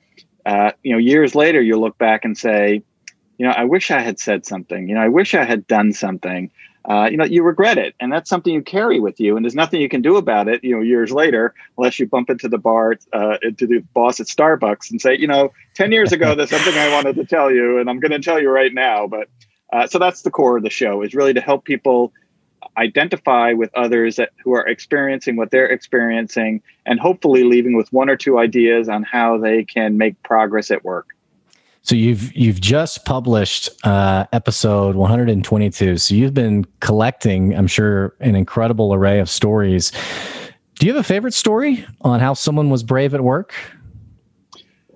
uh, 0.45 0.71
you 0.83 0.91
know, 0.91 0.99
years 0.99 1.33
later, 1.33 1.61
you'll 1.61 1.81
look 1.81 1.97
back 1.97 2.25
and 2.25 2.37
say, 2.37 2.83
you 3.37 3.45
know, 3.47 3.51
I 3.51 3.63
wish 3.63 3.89
I 3.89 4.01
had 4.01 4.19
said 4.19 4.45
something. 4.45 4.87
You 4.87 4.95
know, 4.95 5.01
I 5.01 5.07
wish 5.07 5.33
I 5.33 5.45
had 5.45 5.65
done 5.65 5.93
something 5.93 6.51
uh, 6.85 7.07
you 7.11 7.17
know, 7.17 7.23
you 7.23 7.43
regret 7.43 7.77
it, 7.77 7.93
and 7.99 8.11
that's 8.11 8.29
something 8.29 8.53
you 8.53 8.61
carry 8.61 8.99
with 8.99 9.19
you, 9.19 9.35
and 9.35 9.45
there's 9.45 9.55
nothing 9.55 9.81
you 9.81 9.89
can 9.89 10.01
do 10.01 10.17
about 10.17 10.47
it. 10.47 10.63
You 10.63 10.75
know, 10.75 10.81
years 10.81 11.11
later, 11.11 11.53
unless 11.77 11.99
you 11.99 12.07
bump 12.07 12.29
into 12.29 12.49
the 12.49 12.57
bar, 12.57 12.97
uh, 13.13 13.37
into 13.43 13.67
the 13.67 13.79
boss 13.93 14.19
at 14.19 14.27
Starbucks, 14.27 14.89
and 14.89 14.99
say, 14.99 15.15
you 15.15 15.27
know, 15.27 15.51
ten 15.75 15.91
years 15.91 16.11
ago, 16.11 16.33
there's 16.33 16.49
something 16.49 16.73
I 16.73 16.91
wanted 16.91 17.15
to 17.17 17.25
tell 17.25 17.51
you, 17.51 17.79
and 17.79 17.89
I'm 17.89 17.99
going 17.99 18.11
to 18.11 18.19
tell 18.19 18.41
you 18.41 18.49
right 18.49 18.73
now. 18.73 19.05
But 19.05 19.29
uh, 19.71 19.85
so 19.85 19.99
that's 19.99 20.23
the 20.23 20.31
core 20.31 20.57
of 20.57 20.63
the 20.63 20.71
show 20.71 21.03
is 21.03 21.13
really 21.13 21.33
to 21.33 21.41
help 21.41 21.65
people 21.65 22.13
identify 22.77 23.53
with 23.53 23.69
others 23.75 24.15
that 24.15 24.31
who 24.43 24.53
are 24.53 24.67
experiencing 24.67 25.35
what 25.35 25.51
they're 25.51 25.69
experiencing, 25.69 26.63
and 26.87 26.99
hopefully 26.99 27.43
leaving 27.43 27.75
with 27.75 27.93
one 27.93 28.09
or 28.09 28.15
two 28.15 28.39
ideas 28.39 28.89
on 28.89 29.03
how 29.03 29.37
they 29.37 29.63
can 29.63 29.97
make 29.97 30.21
progress 30.23 30.71
at 30.71 30.83
work. 30.83 31.09
So 31.83 31.95
you've 31.95 32.35
you've 32.35 32.61
just 32.61 33.05
published 33.05 33.69
uh, 33.83 34.25
episode 34.33 34.95
122. 34.95 35.97
So 35.97 36.13
you've 36.13 36.33
been 36.33 36.65
collecting, 36.79 37.55
I'm 37.55 37.67
sure, 37.67 38.15
an 38.19 38.35
incredible 38.35 38.93
array 38.93 39.19
of 39.19 39.29
stories. 39.29 39.91
Do 40.75 40.85
you 40.85 40.93
have 40.93 41.01
a 41.01 41.07
favorite 41.07 41.33
story 41.33 41.85
on 42.01 42.19
how 42.19 42.33
someone 42.33 42.69
was 42.69 42.83
brave 42.83 43.13
at 43.13 43.21
work? 43.21 43.53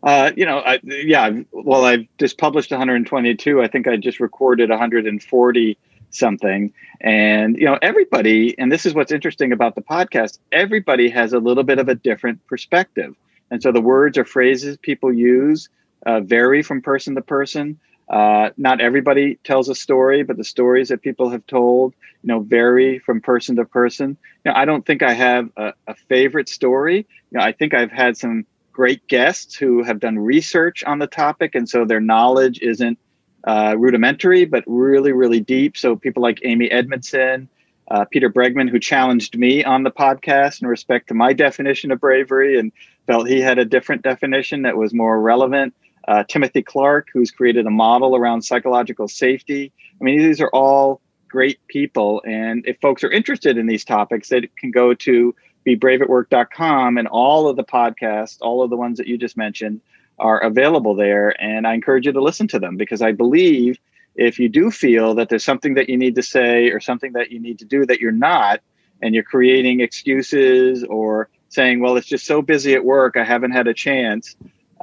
Uh, 0.04 0.32
you 0.38 0.46
know, 0.46 0.60
I, 0.60 0.80
yeah. 0.84 1.32
Well, 1.52 1.86
I've 1.86 2.06
just 2.20 2.38
published 2.38 2.70
122. 2.70 3.64
I 3.64 3.68
think 3.68 3.88
I 3.88 3.98
just 3.98 4.20
recorded 4.20 4.70
140 4.70 5.78
something, 6.12 6.72
and 7.02 7.58
you 7.58 7.66
know, 7.66 7.80
everybody. 7.82 8.58
And 8.60 8.72
this 8.72 8.86
is 8.86 8.94
what's 8.94 9.12
interesting 9.12 9.52
about 9.52 9.74
the 9.74 9.82
podcast. 9.82 10.38
Everybody 10.52 11.10
has 11.10 11.34
a 11.34 11.40
little 11.40 11.64
bit 11.64 11.80
of 11.80 11.90
a 11.90 11.96
different 11.96 12.46
perspective, 12.46 13.16
and 13.50 13.64
so 13.64 13.72
the 13.72 13.82
words 13.82 14.20
or 14.20 14.24
phrases 14.24 14.78
people 14.78 15.12
use 15.12 15.68
uh, 16.06 16.22
vary 16.22 16.62
from 16.62 16.82
person 16.82 17.16
to 17.16 17.22
person. 17.22 17.80
Uh, 18.10 18.50
not 18.58 18.82
everybody 18.82 19.36
tells 19.44 19.68
a 19.68 19.76
story, 19.76 20.24
but 20.24 20.38
the 20.38 20.44
stories 20.44 20.90
that 20.90 21.02
people 21.02 21.30
have 21.30 21.46
told, 21.48 21.94
you 22.22 22.28
know, 22.28 22.40
vary 22.40 23.00
from 23.00 23.20
person 23.20 23.56
to 23.56 23.66
person. 23.66 24.18
You 24.44 24.52
know, 24.52 24.58
I 24.58 24.66
don't 24.66 24.86
think 24.86 25.02
I 25.02 25.14
have 25.14 25.50
a, 25.58 25.74
a 25.88 25.96
favorite 26.08 26.48
story. 26.48 27.08
You 27.32 27.40
know, 27.40 27.44
I 27.44 27.52
think 27.52 27.74
I've 27.74 27.92
had 27.92 28.16
some 28.16 28.46
great 28.72 29.08
guests 29.08 29.56
who 29.56 29.84
have 29.84 30.00
done 30.00 30.20
research 30.20 30.84
on 30.84 31.00
the 31.00 31.08
topic, 31.08 31.56
and 31.56 31.68
so 31.68 31.86
their 31.86 32.02
knowledge 32.02 32.60
isn't 32.62 33.00
uh, 33.48 33.76
rudimentary, 33.78 34.46
but 34.46 34.64
really, 34.68 35.12
really 35.12 35.40
deep. 35.40 35.78
So 35.78 35.96
people 35.96 36.22
like 36.22 36.40
Amy 36.44 36.70
Edmondson, 36.70 37.48
uh, 37.90 38.06
Peter 38.06 38.30
Bregman, 38.30 38.70
who 38.70 38.80
challenged 38.80 39.38
me 39.38 39.64
on 39.64 39.84
the 39.84 39.92
podcast 39.92 40.62
in 40.62 40.68
respect 40.68 41.08
to 41.08 41.14
my 41.14 41.34
definition 41.34 41.92
of 41.92 42.00
bravery, 42.00 42.60
and 42.60 42.72
felt 43.08 43.28
he 43.28 43.40
had 43.40 43.58
a 43.58 43.66
different 43.66 44.02
definition 44.02 44.64
that 44.64 44.78
was 44.78 44.94
more 44.94 45.20
relevant 45.20 45.74
uh, 46.08 46.24
Timothy 46.24 46.62
Clark, 46.62 47.08
who's 47.14 47.32
created 47.32 47.66
a 47.66 47.72
model 47.72 48.16
around 48.16 48.44
psychological 48.44 49.08
safety. 49.08 49.72
I 50.00 50.04
mean, 50.04 50.20
these 50.20 50.42
are 50.42 50.50
all 50.50 51.02
great 51.28 51.66
people. 51.68 52.22
And 52.26 52.66
if 52.68 52.80
folks 52.80 53.04
are 53.04 53.12
interested 53.12 53.58
in 53.58 53.66
these 53.66 53.84
topics, 53.84 54.30
they 54.30 54.50
can 54.58 54.72
go 54.72 54.94
to 54.94 55.36
bebraveatwork.com 55.66 56.98
and 56.98 57.08
all 57.08 57.50
of 57.50 57.56
the 57.56 57.64
podcasts, 57.64 58.38
all 58.42 58.62
of 58.62 58.70
the 58.70 58.78
ones 58.78 58.98
that 58.98 59.08
you 59.08 59.18
just 59.18 59.36
mentioned, 59.36 59.82
are 60.20 60.40
available 60.40 60.96
there. 60.96 61.40
And 61.42 61.68
I 61.68 61.74
encourage 61.74 62.06
you 62.06 62.12
to 62.12 62.22
listen 62.22 62.48
to 62.50 62.60
them 62.60 62.78
because 62.78 63.02
I 63.02 63.12
believe 63.12 63.78
if 64.16 64.40
you 64.40 64.48
do 64.48 64.72
feel 64.72 65.16
that 65.16 65.30
there's 65.30 65.44
something 65.44 65.74
that 65.74 65.90
you 65.90 65.98
need 65.98 66.16
to 66.16 66.24
say 66.24 66.70
or 66.70 66.80
something 66.80 67.14
that 67.14 67.32
you 67.32 67.40
need 67.40 67.60
to 67.60 67.66
do 67.66 67.86
that 67.86 68.00
you're 68.00 68.12
not, 68.12 68.62
and 69.02 69.14
you're 69.14 69.24
creating 69.24 69.82
excuses 69.82 70.86
or 70.86 71.30
saying, 71.50 71.82
well, 71.82 71.98
it's 71.98 72.08
just 72.08 72.26
so 72.26 72.42
busy 72.42 72.74
at 72.74 72.86
work, 72.86 73.18
I 73.18 73.26
haven't 73.26 73.52
had 73.52 73.68
a 73.68 73.74
chance 73.74 74.36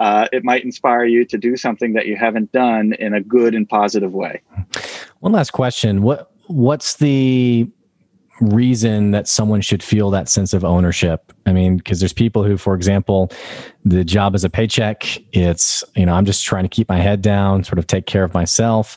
uh, 0.02 0.26
it 0.32 0.42
might 0.42 0.64
inspire 0.64 1.04
you 1.04 1.24
to 1.24 1.38
do 1.38 1.56
something 1.56 1.92
that 1.92 2.06
you 2.06 2.16
haven't 2.16 2.50
done 2.50 2.92
in 2.94 3.14
a 3.14 3.20
good 3.20 3.54
and 3.54 3.68
positive 3.68 4.12
way. 4.12 4.40
One 5.20 5.32
last 5.32 5.52
question: 5.52 6.02
what 6.02 6.32
What's 6.48 6.96
the 6.96 7.68
reason 8.40 9.12
that 9.12 9.28
someone 9.28 9.60
should 9.60 9.82
feel 9.82 10.10
that 10.10 10.28
sense 10.28 10.52
of 10.52 10.64
ownership. 10.64 11.32
I 11.46 11.52
mean, 11.52 11.76
because 11.76 12.00
there's 12.00 12.12
people 12.12 12.42
who, 12.42 12.56
for 12.56 12.74
example, 12.74 13.30
the 13.84 14.04
job 14.04 14.34
is 14.34 14.42
a 14.42 14.50
paycheck. 14.50 15.06
It's, 15.32 15.84
you 15.94 16.06
know, 16.06 16.14
I'm 16.14 16.24
just 16.24 16.44
trying 16.44 16.64
to 16.64 16.68
keep 16.68 16.88
my 16.88 16.98
head 16.98 17.22
down, 17.22 17.62
sort 17.62 17.78
of 17.78 17.86
take 17.86 18.06
care 18.06 18.24
of 18.24 18.34
myself. 18.34 18.96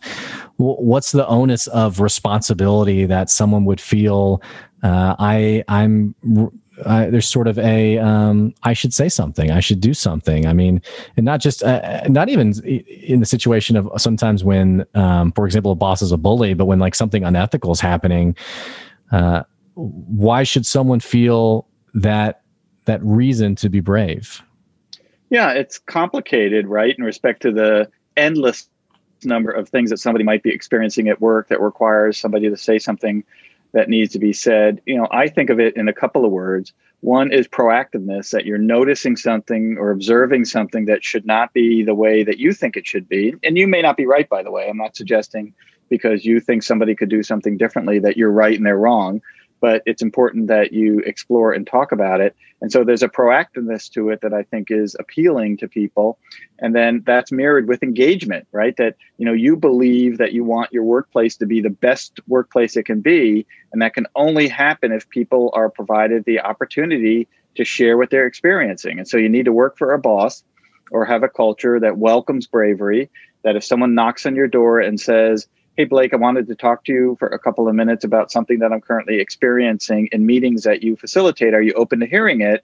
What's 0.57 1.11
the 1.11 1.27
onus 1.27 1.67
of 1.67 1.99
responsibility 1.99 3.05
that 3.05 3.29
someone 3.29 3.65
would 3.65 3.81
feel? 3.81 4.41
Uh, 4.81 5.15
I, 5.19 5.63
I'm, 5.67 6.15
uh, 6.83 7.09
there's 7.09 7.27
sort 7.27 7.47
of 7.47 7.57
a 7.59 7.97
um, 7.99 8.53
I 8.63 8.73
should 8.73 8.93
say 8.93 9.07
something. 9.07 9.51
I 9.51 9.59
should 9.59 9.79
do 9.79 9.93
something. 9.93 10.45
I 10.45 10.53
mean, 10.53 10.81
and 11.15 11.25
not 11.25 11.39
just 11.39 11.63
uh, 11.63 12.03
not 12.07 12.29
even 12.29 12.53
in 12.65 13.19
the 13.19 13.25
situation 13.25 13.77
of 13.77 13.89
sometimes 13.97 14.43
when, 14.43 14.85
um, 14.93 15.31
for 15.31 15.45
example, 15.45 15.71
a 15.71 15.75
boss 15.75 16.01
is 16.01 16.11
a 16.11 16.17
bully, 16.17 16.53
but 16.53 16.65
when 16.65 16.79
like 16.79 16.95
something 16.95 17.23
unethical 17.23 17.71
is 17.71 17.79
happening, 17.79 18.35
uh, 19.11 19.43
why 19.75 20.43
should 20.43 20.65
someone 20.65 20.99
feel 20.99 21.67
that 21.93 22.41
that 22.85 23.01
reason 23.03 23.55
to 23.55 23.69
be 23.69 23.79
brave? 23.79 24.41
Yeah, 25.29 25.53
it's 25.53 25.79
complicated, 25.79 26.67
right? 26.67 26.95
In 26.97 27.03
respect 27.03 27.41
to 27.43 27.51
the 27.51 27.89
endless 28.17 28.69
number 29.23 29.49
of 29.51 29.69
things 29.69 29.89
that 29.89 29.97
somebody 29.97 30.23
might 30.23 30.43
be 30.43 30.51
experiencing 30.51 31.07
at 31.07 31.21
work 31.21 31.47
that 31.47 31.61
requires 31.61 32.17
somebody 32.17 32.49
to 32.49 32.57
say 32.57 32.77
something 32.77 33.23
that 33.75 33.89
needs 33.89 34.13
to 34.13 34.19
be 34.19 34.33
said. 34.33 34.81
You 34.85 34.95
know, 34.95 35.07
I 35.11 35.27
think 35.27 35.49
of 35.49 35.59
it 35.59 35.75
in 35.75 35.89
a 35.89 35.93
couple 35.93 36.25
of 36.25 36.31
words. 36.31 36.73
One 37.01 37.31
is 37.31 37.45
proactiveness, 37.47 38.31
that 38.31 38.45
you're 38.45 38.57
noticing 38.57 39.17
something 39.17 39.77
or 39.77 39.91
observing 39.91 40.45
something 40.45 40.85
that 40.85 41.03
should 41.03 41.25
not 41.25 41.53
be 41.53 41.83
the 41.83 41.93
way 41.93 42.23
that 42.23 42.39
you 42.39 42.53
think 42.53 42.77
it 42.77 42.87
should 42.87 43.07
be. 43.07 43.35
And 43.43 43.57
you 43.57 43.67
may 43.67 43.81
not 43.81 43.97
be 43.97 44.07
right, 44.07 44.27
by 44.27 44.41
the 44.41 44.49
way. 44.49 44.67
I'm 44.67 44.77
not 44.77 44.95
suggesting 44.95 45.53
because 45.89 46.25
you 46.25 46.39
think 46.39 46.63
somebody 46.63 46.95
could 46.95 47.09
do 47.09 47.21
something 47.21 47.57
differently 47.57 47.99
that 47.99 48.17
you're 48.17 48.31
right 48.31 48.55
and 48.55 48.65
they're 48.65 48.77
wrong 48.77 49.21
but 49.65 49.81
it's 49.87 50.03
important 50.03 50.45
that 50.45 50.73
you 50.73 50.99
explore 50.99 51.51
and 51.51 51.65
talk 51.65 51.91
about 51.91 52.21
it. 52.21 52.35
And 52.61 52.71
so 52.71 52.83
there's 52.83 53.01
a 53.01 53.09
proactiveness 53.09 53.89
to 53.93 54.11
it 54.11 54.21
that 54.21 54.31
i 54.31 54.43
think 54.43 54.69
is 54.69 54.95
appealing 54.99 55.57
to 55.57 55.67
people. 55.67 56.19
And 56.59 56.75
then 56.75 57.01
that's 57.03 57.31
mirrored 57.31 57.67
with 57.67 57.81
engagement 57.81 58.47
right? 58.51 58.77
That 58.77 58.95
you 59.17 59.25
know 59.25 59.33
you 59.33 59.55
believe 59.55 60.19
that 60.19 60.33
you 60.33 60.43
want 60.43 60.71
your 60.71 60.83
workplace 60.83 61.37
to 61.37 61.47
be 61.47 61.61
the 61.61 61.71
best 61.87 62.19
workplace 62.27 62.77
it 62.77 62.85
can 62.85 63.01
be 63.01 63.47
and 63.71 63.81
that 63.81 63.95
can 63.95 64.05
only 64.15 64.47
happen 64.47 64.91
if 64.91 65.09
people 65.09 65.49
are 65.55 65.71
provided 65.71 66.25
the 66.25 66.41
opportunity 66.41 67.27
to 67.55 67.65
share 67.65 67.97
what 67.97 68.11
they're 68.11 68.27
experiencing. 68.27 68.99
And 68.99 69.07
so 69.07 69.17
you 69.17 69.29
need 69.29 69.45
to 69.45 69.59
work 69.63 69.79
for 69.79 69.93
a 69.93 69.99
boss 69.99 70.43
or 70.91 71.05
have 71.05 71.23
a 71.23 71.35
culture 71.43 71.79
that 71.79 71.97
welcomes 71.97 72.45
bravery 72.45 73.09
that 73.43 73.55
if 73.55 73.63
someone 73.63 73.95
knocks 73.95 74.27
on 74.27 74.35
your 74.35 74.47
door 74.47 74.79
and 74.79 74.99
says 74.99 75.47
Hey, 75.77 75.83
Blake, 75.83 76.13
I 76.13 76.17
wanted 76.17 76.47
to 76.47 76.55
talk 76.55 76.85
to 76.85 76.93
you 76.93 77.17
for 77.19 77.27
a 77.27 77.37
couple 77.37 77.67
of 77.67 77.75
minutes 77.75 78.05
about 78.05 78.31
something 78.31 78.59
that 78.59 78.71
I'm 78.71 78.79
currently 78.79 79.19
experiencing 79.19 80.07
in 80.13 80.25
meetings 80.25 80.63
that 80.63 80.83
you 80.83 80.95
facilitate. 80.95 81.53
Are 81.53 81.61
you 81.61 81.73
open 81.73 81.99
to 81.99 82.05
hearing 82.05 82.39
it? 82.39 82.63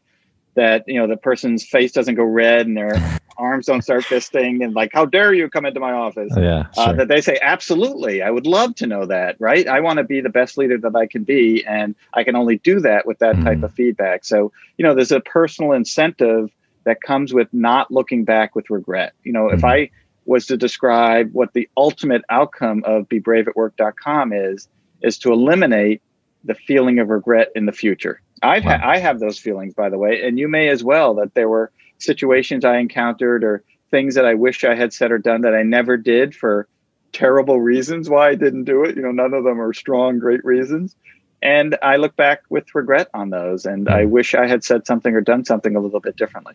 That, 0.55 0.85
you 0.87 0.99
know, 0.99 1.07
the 1.07 1.17
person's 1.17 1.65
face 1.65 1.91
doesn't 1.91 2.15
go 2.15 2.23
red 2.23 2.67
and 2.67 2.75
their 2.75 3.19
arms 3.37 3.65
don't 3.65 3.81
start 3.81 4.03
fisting 4.03 4.63
and 4.63 4.73
like, 4.73 4.91
how 4.93 5.05
dare 5.05 5.33
you 5.33 5.49
come 5.49 5.65
into 5.65 5.79
my 5.81 5.91
office? 5.91 6.31
Yeah. 6.35 6.67
Uh, 6.77 6.83
sure. 6.83 6.83
Uh, 6.83 6.93
that 6.93 7.07
they 7.09 7.21
say, 7.21 7.37
absolutely. 7.41 8.21
I 8.21 8.29
would 8.29 8.45
love 8.45 8.75
to 8.75 8.87
know 8.87 9.05
that, 9.05 9.35
right? 9.39 9.67
I 9.67 9.81
want 9.81 9.97
to 9.97 10.03
be 10.03 10.21
the 10.21 10.29
best 10.29 10.57
leader 10.57 10.77
that 10.77 10.95
I 10.95 11.05
can 11.05 11.23
be. 11.23 11.65
And 11.65 11.95
I 12.13 12.23
can 12.23 12.37
only 12.37 12.59
do 12.59 12.79
that 12.81 13.05
with 13.05 13.19
that 13.19 13.35
mm 13.35 13.43
type 13.43 13.63
of 13.63 13.73
feedback. 13.73 14.23
So, 14.23 14.51
you 14.77 14.83
know, 14.83 14.93
there's 14.93 15.11
a 15.11 15.19
personal 15.21 15.73
incentive 15.73 16.49
that 16.83 17.01
comes 17.01 17.33
with 17.33 17.47
not 17.53 17.91
looking 17.91 18.23
back 18.23 18.55
with 18.55 18.69
regret. 18.69 19.13
You 19.23 19.33
know, 19.33 19.47
mm 19.47 19.53
if 19.53 19.65
I, 19.65 19.89
was 20.25 20.45
to 20.47 20.57
describe 20.57 21.31
what 21.33 21.53
the 21.53 21.67
ultimate 21.77 22.23
outcome 22.29 22.83
of 22.85 23.07
bebraveatwork.com 23.09 24.33
is 24.33 24.67
is 25.01 25.17
to 25.17 25.31
eliminate 25.31 26.01
the 26.43 26.55
feeling 26.55 26.99
of 26.99 27.09
regret 27.09 27.49
in 27.55 27.65
the 27.65 27.71
future. 27.71 28.21
I've 28.43 28.63
wow. 28.65 28.77
ha- 28.77 28.89
I 28.89 28.97
have 28.97 29.19
those 29.19 29.39
feelings 29.39 29.73
by 29.73 29.89
the 29.89 29.97
way 29.97 30.23
and 30.23 30.39
you 30.39 30.47
may 30.47 30.69
as 30.69 30.83
well 30.83 31.15
that 31.15 31.33
there 31.33 31.49
were 31.49 31.71
situations 31.99 32.65
I 32.65 32.77
encountered 32.77 33.43
or 33.43 33.63
things 33.91 34.15
that 34.15 34.25
I 34.25 34.33
wish 34.33 34.63
I 34.63 34.75
had 34.75 34.93
said 34.93 35.11
or 35.11 35.17
done 35.17 35.41
that 35.41 35.53
I 35.53 35.63
never 35.63 35.97
did 35.97 36.33
for 36.33 36.67
terrible 37.11 37.59
reasons 37.59 38.09
why 38.09 38.29
I 38.29 38.35
didn't 38.35 38.63
do 38.63 38.83
it. 38.83 38.95
You 38.95 39.01
know, 39.01 39.11
none 39.11 39.33
of 39.33 39.43
them 39.43 39.61
are 39.61 39.73
strong 39.73 40.17
great 40.17 40.43
reasons. 40.45 40.95
And 41.43 41.77
I 41.81 41.97
look 41.97 42.15
back 42.15 42.43
with 42.49 42.73
regret 42.75 43.09
on 43.13 43.31
those 43.31 43.65
and 43.65 43.89
I 43.89 44.03
hmm. 44.03 44.11
wish 44.11 44.35
I 44.35 44.47
had 44.47 44.63
said 44.63 44.85
something 44.85 45.13
or 45.13 45.21
done 45.21 45.43
something 45.43 45.75
a 45.75 45.79
little 45.79 45.99
bit 45.99 46.15
differently. 46.15 46.53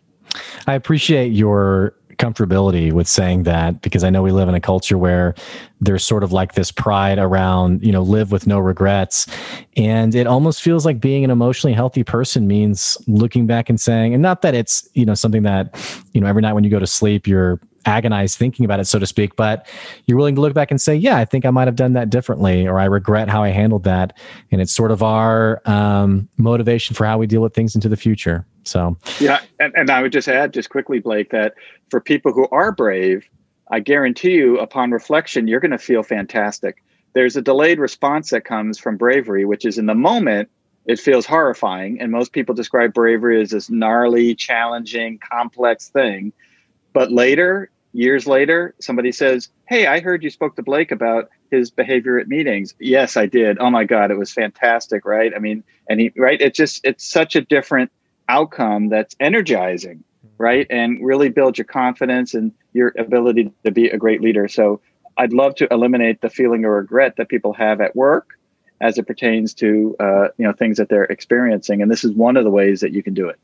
I 0.67 0.75
appreciate 0.75 1.33
your 1.33 1.95
comfortability 2.19 2.93
with 2.93 3.09
saying 3.09 3.45
that 3.45 3.83
because 3.83 4.05
I 4.05 4.11
know 4.11 4.23
we 4.23 4.33
live 4.33 4.49
in 4.49 4.55
a 4.55 4.61
culture 4.61 4.99
where 4.99 5.35
there's 5.81 6.05
sort 6.05 6.23
of 6.23 6.33
like 6.33 6.55
this 6.55 6.73
pride 6.73 7.19
around, 7.19 7.85
you 7.85 7.93
know, 7.93 8.03
live 8.03 8.33
with 8.33 8.47
no 8.47 8.59
regrets. 8.59 9.27
And 9.77 10.14
it 10.14 10.27
almost 10.27 10.62
feels 10.62 10.87
like 10.87 11.01
being 11.01 11.25
an 11.25 11.31
emotionally 11.31 11.75
healthy 11.75 12.05
person 12.05 12.47
means 12.47 12.97
looking 13.07 13.47
back 13.47 13.69
and 13.69 13.81
saying, 13.81 14.14
and 14.14 14.23
not 14.23 14.43
that 14.43 14.55
it's, 14.55 14.89
you 14.95 15.05
know, 15.05 15.14
something 15.14 15.43
that, 15.43 15.75
you 16.12 16.21
know, 16.21 16.27
every 16.27 16.43
night 16.43 16.55
when 16.55 16.64
you 16.64 16.71
go 16.71 16.79
to 16.79 16.87
sleep, 16.87 17.27
you're 17.27 17.61
agonized 17.87 18.39
thinking 18.39 18.64
about 18.64 18.80
it, 18.80 18.87
so 18.87 18.99
to 18.99 19.07
speak, 19.07 19.37
but 19.37 19.66
you're 20.07 20.16
willing 20.16 20.34
to 20.34 20.41
look 20.41 20.55
back 20.55 20.70
and 20.70 20.80
say, 20.80 20.95
yeah, 20.95 21.16
I 21.16 21.24
think 21.24 21.45
I 21.45 21.51
might 21.51 21.68
have 21.68 21.76
done 21.76 21.93
that 21.95 22.11
differently, 22.11 22.66
or 22.66 22.78
I 22.78 22.84
regret 22.84 23.28
how 23.28 23.43
I 23.43 23.49
handled 23.49 23.84
that. 23.84 24.16
And 24.51 24.61
it's 24.61 24.72
sort 24.72 24.91
of 24.91 25.03
our 25.03 25.62
um, 25.66 26.28
motivation 26.37 26.95
for 26.95 27.07
how 27.07 27.18
we 27.18 27.26
deal 27.26 27.43
with 27.43 27.55
things 27.55 27.74
into 27.74 27.89
the 27.89 27.97
future. 27.97 28.47
So, 28.64 28.97
yeah. 29.20 29.41
And, 29.61 29.72
and 29.76 29.91
I 29.91 30.03
would 30.03 30.12
just 30.12 30.28
add, 30.28 30.53
just 30.53 30.70
quickly, 30.70 30.99
Blake, 30.99 31.30
that 31.30 31.55
for 31.91 32.01
people 32.01 32.32
who 32.32 32.49
are 32.51 32.72
brave, 32.72 33.28
I 33.70 33.80
guarantee 33.80 34.32
you, 34.32 34.59
upon 34.59 34.91
reflection, 34.91 35.49
you're 35.49 35.61
going 35.61 35.70
to 35.70 35.78
feel 35.78 36.03
fantastic. 36.03 36.82
There's 37.14 37.37
a 37.37 37.43
delayed 37.43 37.78
response 37.78 38.30
that 38.30 38.45
comes 38.45 38.78
from 38.78 38.97
bravery, 38.97 39.45
which 39.45 39.64
is 39.64 39.78
in 39.78 39.87
the 39.87 39.95
moment, 39.95 40.51
it 40.84 41.01
feels 41.01 41.26
horrifying. 41.26 42.01
And 42.01 42.12
most 42.12 42.32
people 42.32 42.55
describe 42.55 42.93
bravery 42.93 43.41
as 43.41 43.51
this 43.51 43.70
gnarly, 43.70 44.34
challenging, 44.34 45.18
complex 45.18 45.89
thing. 45.89 46.32
But 46.93 47.11
later, 47.11 47.70
years 47.97 48.26
later, 48.26 48.74
somebody 48.80 49.12
says, 49.12 49.49
Hey, 49.66 49.86
I 49.86 50.01
heard 50.01 50.22
you 50.22 50.30
spoke 50.30 50.57
to 50.57 50.62
Blake 50.62 50.92
about 50.92 51.30
his 51.51 51.70
behavior 51.70 52.18
at 52.18 52.28
meetings. 52.28 52.74
Yes, 52.78 53.16
I 53.16 53.26
did. 53.26 53.59
Oh 53.59 53.70
my 53.70 53.84
God, 53.84 54.11
it 54.11 54.18
was 54.18 54.32
fantastic, 54.32 55.05
right? 55.05 55.32
I 55.34 55.38
mean, 55.38 55.64
and 55.88 56.01
he, 56.01 56.12
right? 56.16 56.40
It's 56.40 56.57
just, 56.57 56.84
it's 56.84 57.09
such 57.09 57.36
a 57.36 57.40
different 57.40 57.90
outcome 58.28 58.88
that's 58.88 59.14
energizing 59.20 60.05
right? 60.38 60.66
And 60.70 61.05
really 61.05 61.28
build 61.28 61.59
your 61.59 61.64
confidence 61.64 62.34
and 62.34 62.53
your 62.72 62.92
ability 62.99 63.53
to 63.64 63.70
be 63.70 63.88
a 63.88 63.97
great 63.97 64.20
leader. 64.20 64.49
So 64.49 64.80
I'd 65.16 65.32
love 65.32 65.55
to 65.57 65.72
eliminate 65.72 66.20
the 66.20 66.30
feeling 66.30 66.64
of 66.64 66.72
regret 66.72 67.16
that 67.16 67.28
people 67.28 67.53
have 67.55 67.80
at 67.80 67.97
work 67.97 68.38
as 68.80 68.99
it 68.99 69.07
pertains 69.07 69.55
to 69.55 69.97
uh, 69.99 70.28
you 70.36 70.47
know 70.47 70.53
things 70.53 70.76
that 70.76 70.88
they're 70.88 71.05
experiencing. 71.05 71.80
And 71.80 71.90
this 71.90 72.05
is 72.05 72.12
one 72.12 72.36
of 72.36 72.44
the 72.44 72.51
ways 72.51 72.80
that 72.80 72.92
you 72.92 73.03
can 73.03 73.14
do 73.14 73.28
it. 73.28 73.38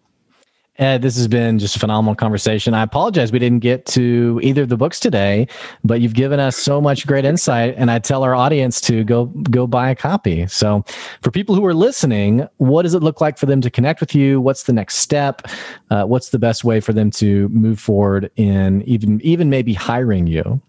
Ed, 0.83 1.01
this 1.01 1.15
has 1.15 1.29
been 1.29 1.61
just 1.61 1.77
a 1.77 1.79
phenomenal 1.79 2.17
conversation. 2.17 2.75
I 2.75 2.83
apologize 2.83 3.31
we 3.31 3.39
didn't 3.39 3.61
get 3.61 3.87
to 3.87 4.41
either 4.43 4.63
of 4.63 4.69
the 4.69 4.77
books 4.77 4.99
today, 4.99 5.47
but 5.85 6.01
you've 6.01 6.15
given 6.15 6.41
us 6.41 6.57
so 6.57 6.81
much 6.81 7.07
great 7.07 7.25
insight, 7.25 7.77
and 7.79 7.89
I 7.89 8.01
tell 8.01 8.25
our 8.25 8.35
audience 8.35 8.81
to 8.83 9.05
go 9.05 9.27
go 9.27 9.69
buy 9.69 9.91
a 9.91 9.95
copy. 9.95 10.45
So, 10.49 10.85
for 11.21 11.31
people 11.31 11.55
who 11.55 11.65
are 11.67 11.73
listening, 11.73 12.49
what 12.57 12.83
does 12.83 12.95
it 12.95 13.03
look 13.03 13.21
like 13.21 13.39
for 13.39 13.47
them 13.47 13.61
to 13.61 13.71
connect 13.71 14.01
with 14.01 14.13
you? 14.13 14.41
What's 14.41 14.65
the 14.65 14.73
next 14.73 14.97
step? 14.97 15.43
Uh, 15.91 16.05
what's 16.05 16.31
the 16.31 16.41
best 16.41 16.65
way 16.65 16.81
for 16.81 16.93
them 16.93 17.13
to 17.13 17.49
move 17.51 17.79
forward 17.79 18.33
in 18.35 18.83
even 18.83 19.21
even 19.21 19.49
maybe 19.49 19.75
hiring 19.75 20.27
you? 20.27 20.61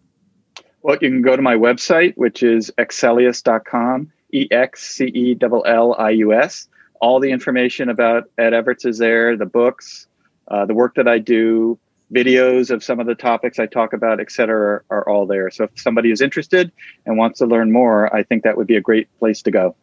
Well, 0.83 0.95
you 1.01 1.09
can 1.09 1.23
go 1.23 1.35
to 1.35 1.41
my 1.41 1.55
website, 1.55 2.15
which 2.17 2.43
is 2.43 2.71
excelius.com, 2.77 4.11
E 4.31 4.47
X 4.51 4.83
C 4.83 5.05
E 5.05 5.37
L 5.41 5.63
L 5.65 5.95
I 5.97 6.11
U 6.11 6.33
S 6.33 6.67
all 7.03 7.19
the 7.19 7.31
information 7.31 7.89
about 7.89 8.29
Ed 8.37 8.53
Evarts 8.53 8.85
is 8.85 8.97
there, 8.97 9.35
the 9.35 9.45
books, 9.45 10.07
uh, 10.47 10.65
the 10.65 10.73
work 10.73 10.95
that 10.95 11.05
I 11.05 11.19
do, 11.19 11.77
videos 12.13 12.71
of 12.71 12.81
some 12.81 13.01
of 13.01 13.07
the 13.07 13.13
topics 13.13 13.59
I 13.59 13.65
talk 13.65 13.91
about, 13.91 14.21
et 14.21 14.31
cetera, 14.31 14.81
are, 14.89 14.99
are 14.99 15.09
all 15.09 15.25
there. 15.25 15.51
So 15.51 15.65
if 15.65 15.71
somebody 15.75 16.11
is 16.11 16.21
interested 16.21 16.71
and 17.05 17.17
wants 17.17 17.39
to 17.39 17.45
learn 17.45 17.73
more, 17.73 18.15
I 18.15 18.23
think 18.23 18.43
that 18.43 18.55
would 18.55 18.67
be 18.67 18.77
a 18.77 18.81
great 18.81 19.09
place 19.19 19.41
to 19.41 19.51
go. 19.51 19.75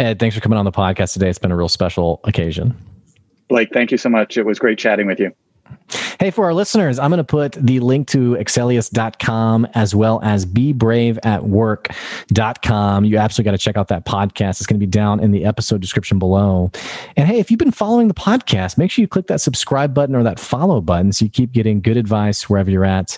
Ed, 0.00 0.18
thanks 0.18 0.34
for 0.34 0.42
coming 0.42 0.58
on 0.58 0.64
the 0.64 0.72
podcast 0.72 1.12
today. 1.12 1.30
It's 1.30 1.38
been 1.38 1.52
a 1.52 1.56
real 1.56 1.68
special 1.68 2.20
occasion. 2.24 2.76
Blake, 3.48 3.68
thank 3.72 3.92
you 3.92 3.96
so 3.96 4.08
much. 4.08 4.36
It 4.36 4.44
was 4.44 4.58
great 4.58 4.78
chatting 4.78 5.06
with 5.06 5.20
you. 5.20 5.32
Hey, 6.20 6.30
for 6.30 6.44
our 6.46 6.54
listeners, 6.54 6.98
I'm 6.98 7.10
going 7.10 7.18
to 7.18 7.24
put 7.24 7.52
the 7.52 7.78
link 7.78 8.08
to 8.08 8.34
excelius.com 8.34 9.68
as 9.74 9.94
well 9.94 10.18
as 10.24 10.44
bebraveatwork.com. 10.44 13.04
You 13.04 13.18
absolutely 13.18 13.50
got 13.50 13.56
to 13.56 13.62
check 13.62 13.76
out 13.76 13.86
that 13.88 14.04
podcast. 14.04 14.60
It's 14.60 14.66
going 14.66 14.80
to 14.80 14.84
be 14.84 14.90
down 14.90 15.20
in 15.20 15.30
the 15.30 15.44
episode 15.44 15.80
description 15.80 16.18
below. 16.18 16.72
And 17.16 17.28
hey, 17.28 17.38
if 17.38 17.52
you've 17.52 17.58
been 17.58 17.70
following 17.70 18.08
the 18.08 18.14
podcast, 18.14 18.78
make 18.78 18.90
sure 18.90 19.02
you 19.02 19.08
click 19.08 19.28
that 19.28 19.40
subscribe 19.40 19.94
button 19.94 20.16
or 20.16 20.24
that 20.24 20.40
follow 20.40 20.80
button 20.80 21.12
so 21.12 21.24
you 21.24 21.30
keep 21.30 21.52
getting 21.52 21.80
good 21.80 21.96
advice 21.96 22.50
wherever 22.50 22.70
you're 22.70 22.84
at. 22.84 23.16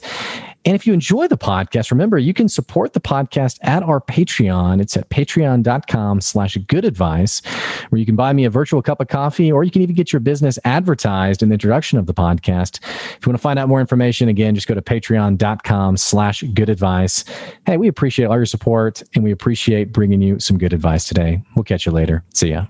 And 0.65 0.75
if 0.75 0.87
you 0.87 0.93
enjoy 0.93 1.27
the 1.29 1.39
podcast, 1.39 1.91
remember 1.91 2.19
you 2.19 2.35
can 2.35 2.49
support 2.49 2.93
the 2.93 3.01
podcast 3.01 3.59
at 3.63 3.83
our 3.83 4.01
Patreon. 4.01 4.81
It's 4.81 4.97
at 4.97 5.09
patreon.com 5.09 6.21
slash 6.21 6.57
good 6.69 6.85
advice, 6.85 7.41
where 7.89 7.99
you 7.99 8.07
can 8.07 8.17
buy 8.17 8.33
me 8.33 8.45
a 8.45 8.51
virtual 8.51 8.83
cup 8.83 9.01
of 9.01 9.09
coffee, 9.09 9.51
or 9.51 9.65
you 9.65 9.71
can 9.71 9.83
even 9.83 9.95
get 9.95 10.13
your 10.13 10.21
business 10.21 10.59
advertised 10.65 11.43
in 11.43 11.49
the 11.49 11.55
introduction 11.55 11.99
of 11.99 12.07
the 12.07 12.15
podcast. 12.15 12.81
If 12.85 13.27
you 13.27 13.31
want 13.31 13.39
to 13.39 13.43
find 13.43 13.59
out 13.59 13.69
more 13.69 13.81
information, 13.81 14.29
again, 14.29 14.55
just 14.55 14.67
go 14.67 14.75
to 14.75 14.83
patreon.com 14.83 15.97
slash 15.97 16.43
good 16.55 16.69
advice. 16.69 17.25
Hey, 17.67 17.77
we 17.77 17.89
appreciate 17.89 18.27
all 18.27 18.37
your 18.37 18.47
support 18.47 19.03
and 19.15 19.25
we 19.25 19.33
appreciate 19.33 19.93
bringing 19.93 20.21
you 20.21 20.39
some 20.39 20.59
good 20.59 20.73
advice 20.73 21.05
today. 21.07 21.43
We'll 21.55 21.65
catch 21.65 21.87
you 21.87 21.93
later. 21.93 22.25
See 22.35 22.51
ya. 22.51 22.67